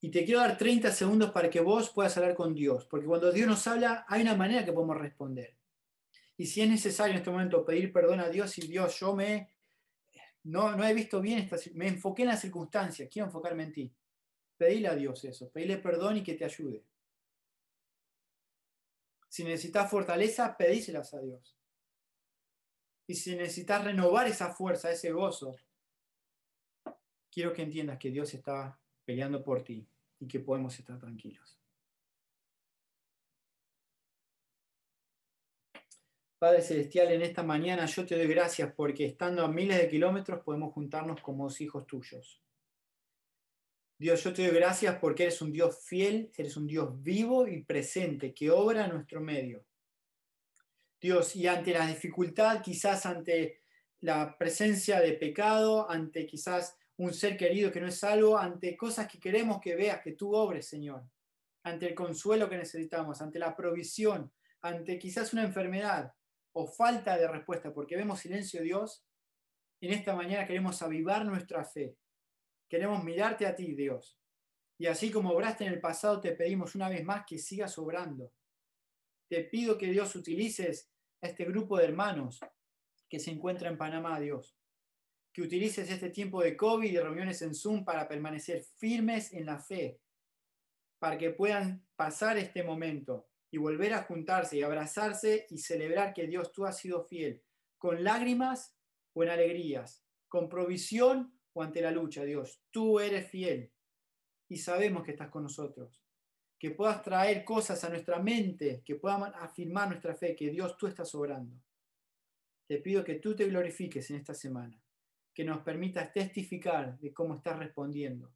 Y 0.01 0.09
te 0.11 0.25
quiero 0.25 0.41
dar 0.41 0.57
30 0.57 0.91
segundos 0.91 1.31
para 1.31 1.49
que 1.49 1.61
vos 1.61 1.89
puedas 1.89 2.15
hablar 2.17 2.35
con 2.35 2.53
Dios, 2.53 2.85
porque 2.85 3.05
cuando 3.05 3.31
Dios 3.31 3.47
nos 3.47 3.65
habla 3.67 4.05
hay 4.07 4.21
una 4.21 4.35
manera 4.35 4.65
que 4.65 4.73
podemos 4.73 4.97
responder. 4.97 5.55
Y 6.35 6.45
si 6.45 6.61
es 6.61 6.69
necesario 6.69 7.11
en 7.11 7.19
este 7.19 7.31
momento 7.31 7.63
pedir 7.63 7.93
perdón 7.93 8.19
a 8.19 8.29
Dios 8.29 8.57
y 8.57 8.67
Dios, 8.67 8.99
yo 8.99 9.15
me 9.15 9.53
no, 10.43 10.75
no 10.75 10.83
he 10.83 10.93
visto 10.93 11.21
bien 11.21 11.39
esta 11.39 11.55
me 11.73 11.87
enfoqué 11.87 12.23
en 12.23 12.29
las 12.29 12.41
circunstancias, 12.41 13.09
quiero 13.11 13.27
enfocarme 13.27 13.63
en 13.63 13.73
ti. 13.73 13.95
Pedile 14.57 14.89
a 14.89 14.95
Dios 14.95 15.23
eso, 15.23 15.49
pedile 15.49 15.77
perdón 15.77 16.17
y 16.17 16.23
que 16.23 16.33
te 16.33 16.45
ayude. 16.45 16.85
Si 19.29 19.43
necesitas 19.43 19.89
fortaleza, 19.89 20.55
pedíselas 20.55 21.13
a 21.13 21.21
Dios. 21.21 21.57
Y 23.07 23.15
si 23.15 23.35
necesitas 23.35 23.83
renovar 23.83 24.27
esa 24.27 24.53
fuerza, 24.53 24.91
ese 24.91 25.11
gozo, 25.11 25.55
quiero 27.33 27.51
que 27.51 27.63
entiendas 27.63 27.97
que 27.97 28.11
Dios 28.11 28.33
está 28.33 28.79
peleando 29.03 29.43
por 29.43 29.63
ti 29.63 29.87
y 30.19 30.27
que 30.27 30.39
podemos 30.39 30.77
estar 30.77 30.99
tranquilos. 30.99 31.59
Padre 36.37 36.61
Celestial, 36.61 37.11
en 37.11 37.21
esta 37.21 37.41
mañana 37.41 37.85
yo 37.85 38.05
te 38.05 38.17
doy 38.17 38.27
gracias 38.27 38.73
porque 38.73 39.05
estando 39.05 39.43
a 39.43 39.47
miles 39.47 39.77
de 39.77 39.87
kilómetros 39.87 40.43
podemos 40.43 40.73
juntarnos 40.73 41.21
como 41.21 41.47
hijos 41.57 41.87
tuyos. 41.87 42.41
Dios, 43.97 44.21
yo 44.23 44.33
te 44.33 44.45
doy 44.45 44.55
gracias 44.55 44.97
porque 44.99 45.23
eres 45.23 45.41
un 45.41 45.53
Dios 45.53 45.85
fiel, 45.85 46.31
eres 46.35 46.57
un 46.57 46.67
Dios 46.67 47.01
vivo 47.01 47.47
y 47.47 47.63
presente 47.63 48.33
que 48.33 48.51
obra 48.51 48.85
en 48.85 48.91
nuestro 48.91 49.21
medio. 49.21 49.65
Dios, 50.99 51.35
y 51.35 51.47
ante 51.47 51.71
la 51.71 51.87
dificultad, 51.87 52.61
quizás 52.61 53.05
ante 53.05 53.61
la 54.01 54.37
presencia 54.37 54.99
de 54.99 55.13
pecado, 55.13 55.89
ante 55.89 56.25
quizás 56.25 56.77
un 56.97 57.13
ser 57.13 57.37
querido 57.37 57.71
que 57.71 57.81
no 57.81 57.87
es 57.87 57.99
salvo, 57.99 58.37
ante 58.37 58.77
cosas 58.77 59.07
que 59.07 59.19
queremos 59.19 59.59
que 59.59 59.75
veas, 59.75 60.01
que 60.01 60.13
tú 60.13 60.33
obres, 60.35 60.67
Señor, 60.67 61.03
ante 61.63 61.87
el 61.87 61.95
consuelo 61.95 62.49
que 62.49 62.57
necesitamos, 62.57 63.21
ante 63.21 63.39
la 63.39 63.55
provisión, 63.55 64.31
ante 64.61 64.99
quizás 64.99 65.33
una 65.33 65.43
enfermedad 65.43 66.13
o 66.53 66.67
falta 66.67 67.17
de 67.17 67.27
respuesta, 67.27 67.73
porque 67.73 67.95
vemos 67.95 68.19
silencio, 68.19 68.61
Dios, 68.61 69.05
en 69.81 69.91
esta 69.91 70.15
mañana 70.15 70.45
queremos 70.45 70.81
avivar 70.81 71.25
nuestra 71.25 71.65
fe. 71.65 71.97
Queremos 72.69 73.03
mirarte 73.03 73.45
a 73.45 73.55
ti, 73.55 73.73
Dios. 73.75 74.17
Y 74.77 74.87
así 74.87 75.11
como 75.11 75.31
obraste 75.31 75.65
en 75.65 75.73
el 75.73 75.81
pasado, 75.81 76.21
te 76.21 76.31
pedimos 76.31 76.75
una 76.75 76.89
vez 76.89 77.03
más 77.03 77.25
que 77.27 77.37
sigas 77.37 77.77
obrando. 77.77 78.31
Te 79.27 79.43
pido 79.43 79.77
que 79.77 79.87
Dios 79.87 80.15
utilices 80.15 80.89
a 81.21 81.27
este 81.27 81.45
grupo 81.45 81.77
de 81.77 81.85
hermanos 81.85 82.39
que 83.09 83.19
se 83.19 83.31
encuentra 83.31 83.69
en 83.69 83.77
Panamá, 83.77 84.19
Dios. 84.19 84.57
Que 85.33 85.41
utilices 85.41 85.89
este 85.89 86.11
tiempo 86.11 86.41
de 86.41 86.55
COVID 86.55 86.89
y 86.89 86.99
reuniones 86.99 87.41
en 87.41 87.55
Zoom 87.55 87.83
para 87.83 88.07
permanecer 88.07 88.63
firmes 88.77 89.33
en 89.33 89.47
la 89.47 89.59
fe, 89.59 89.99
para 90.99 91.17
que 91.17 91.31
puedan 91.31 91.85
pasar 91.95 92.37
este 92.37 92.63
momento 92.63 93.27
y 93.51 93.57
volver 93.57 93.93
a 93.93 94.03
juntarse 94.03 94.57
y 94.57 94.61
abrazarse 94.61 95.47
y 95.49 95.57
celebrar 95.57 96.13
que 96.13 96.27
Dios 96.27 96.51
tú 96.51 96.65
has 96.65 96.77
sido 96.77 97.03
fiel, 97.03 97.43
con 97.77 98.03
lágrimas 98.03 98.75
o 99.13 99.23
en 99.23 99.29
alegrías, 99.29 100.03
con 100.27 100.49
provisión 100.49 101.37
o 101.53 101.61
ante 101.61 101.81
la 101.81 101.91
lucha, 101.91 102.23
Dios, 102.23 102.63
tú 102.71 102.99
eres 102.99 103.29
fiel 103.29 103.71
y 104.49 104.57
sabemos 104.57 105.03
que 105.03 105.11
estás 105.11 105.29
con 105.29 105.43
nosotros. 105.43 106.03
Que 106.59 106.71
puedas 106.71 107.01
traer 107.01 107.43
cosas 107.43 107.83
a 107.83 107.89
nuestra 107.89 108.19
mente, 108.19 108.81
que 108.85 108.95
puedan 108.95 109.23
afirmar 109.35 109.89
nuestra 109.89 110.15
fe, 110.15 110.35
que 110.35 110.49
Dios 110.49 110.77
tú 110.77 110.87
estás 110.87 111.13
obrando. 111.13 111.61
Te 112.67 112.77
pido 112.77 113.03
que 113.03 113.15
tú 113.15 113.35
te 113.35 113.45
glorifiques 113.45 114.09
en 114.09 114.17
esta 114.17 114.33
semana, 114.33 114.82
que 115.33 115.43
nos 115.43 115.63
permitas 115.63 116.11
testificar 116.13 116.97
de 116.99 117.13
cómo 117.13 117.35
estás 117.35 117.57
respondiendo. 117.57 118.33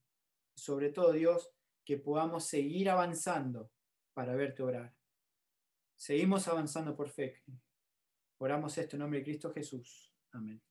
Sobre 0.56 0.90
todo, 0.90 1.12
Dios, 1.14 1.52
que 1.86 1.98
podamos 1.98 2.46
seguir 2.46 2.90
avanzando 2.90 3.72
para 4.14 4.36
verte 4.36 4.64
orar. 4.64 4.96
Seguimos 5.96 6.48
avanzando 6.48 6.96
por 6.96 7.10
fe. 7.10 7.44
Oramos 8.40 8.78
esto 8.78 8.96
en 8.96 9.02
nombre 9.02 9.20
de 9.20 9.26
Cristo 9.26 9.54
Jesús. 9.54 10.12
Amén. 10.32 10.62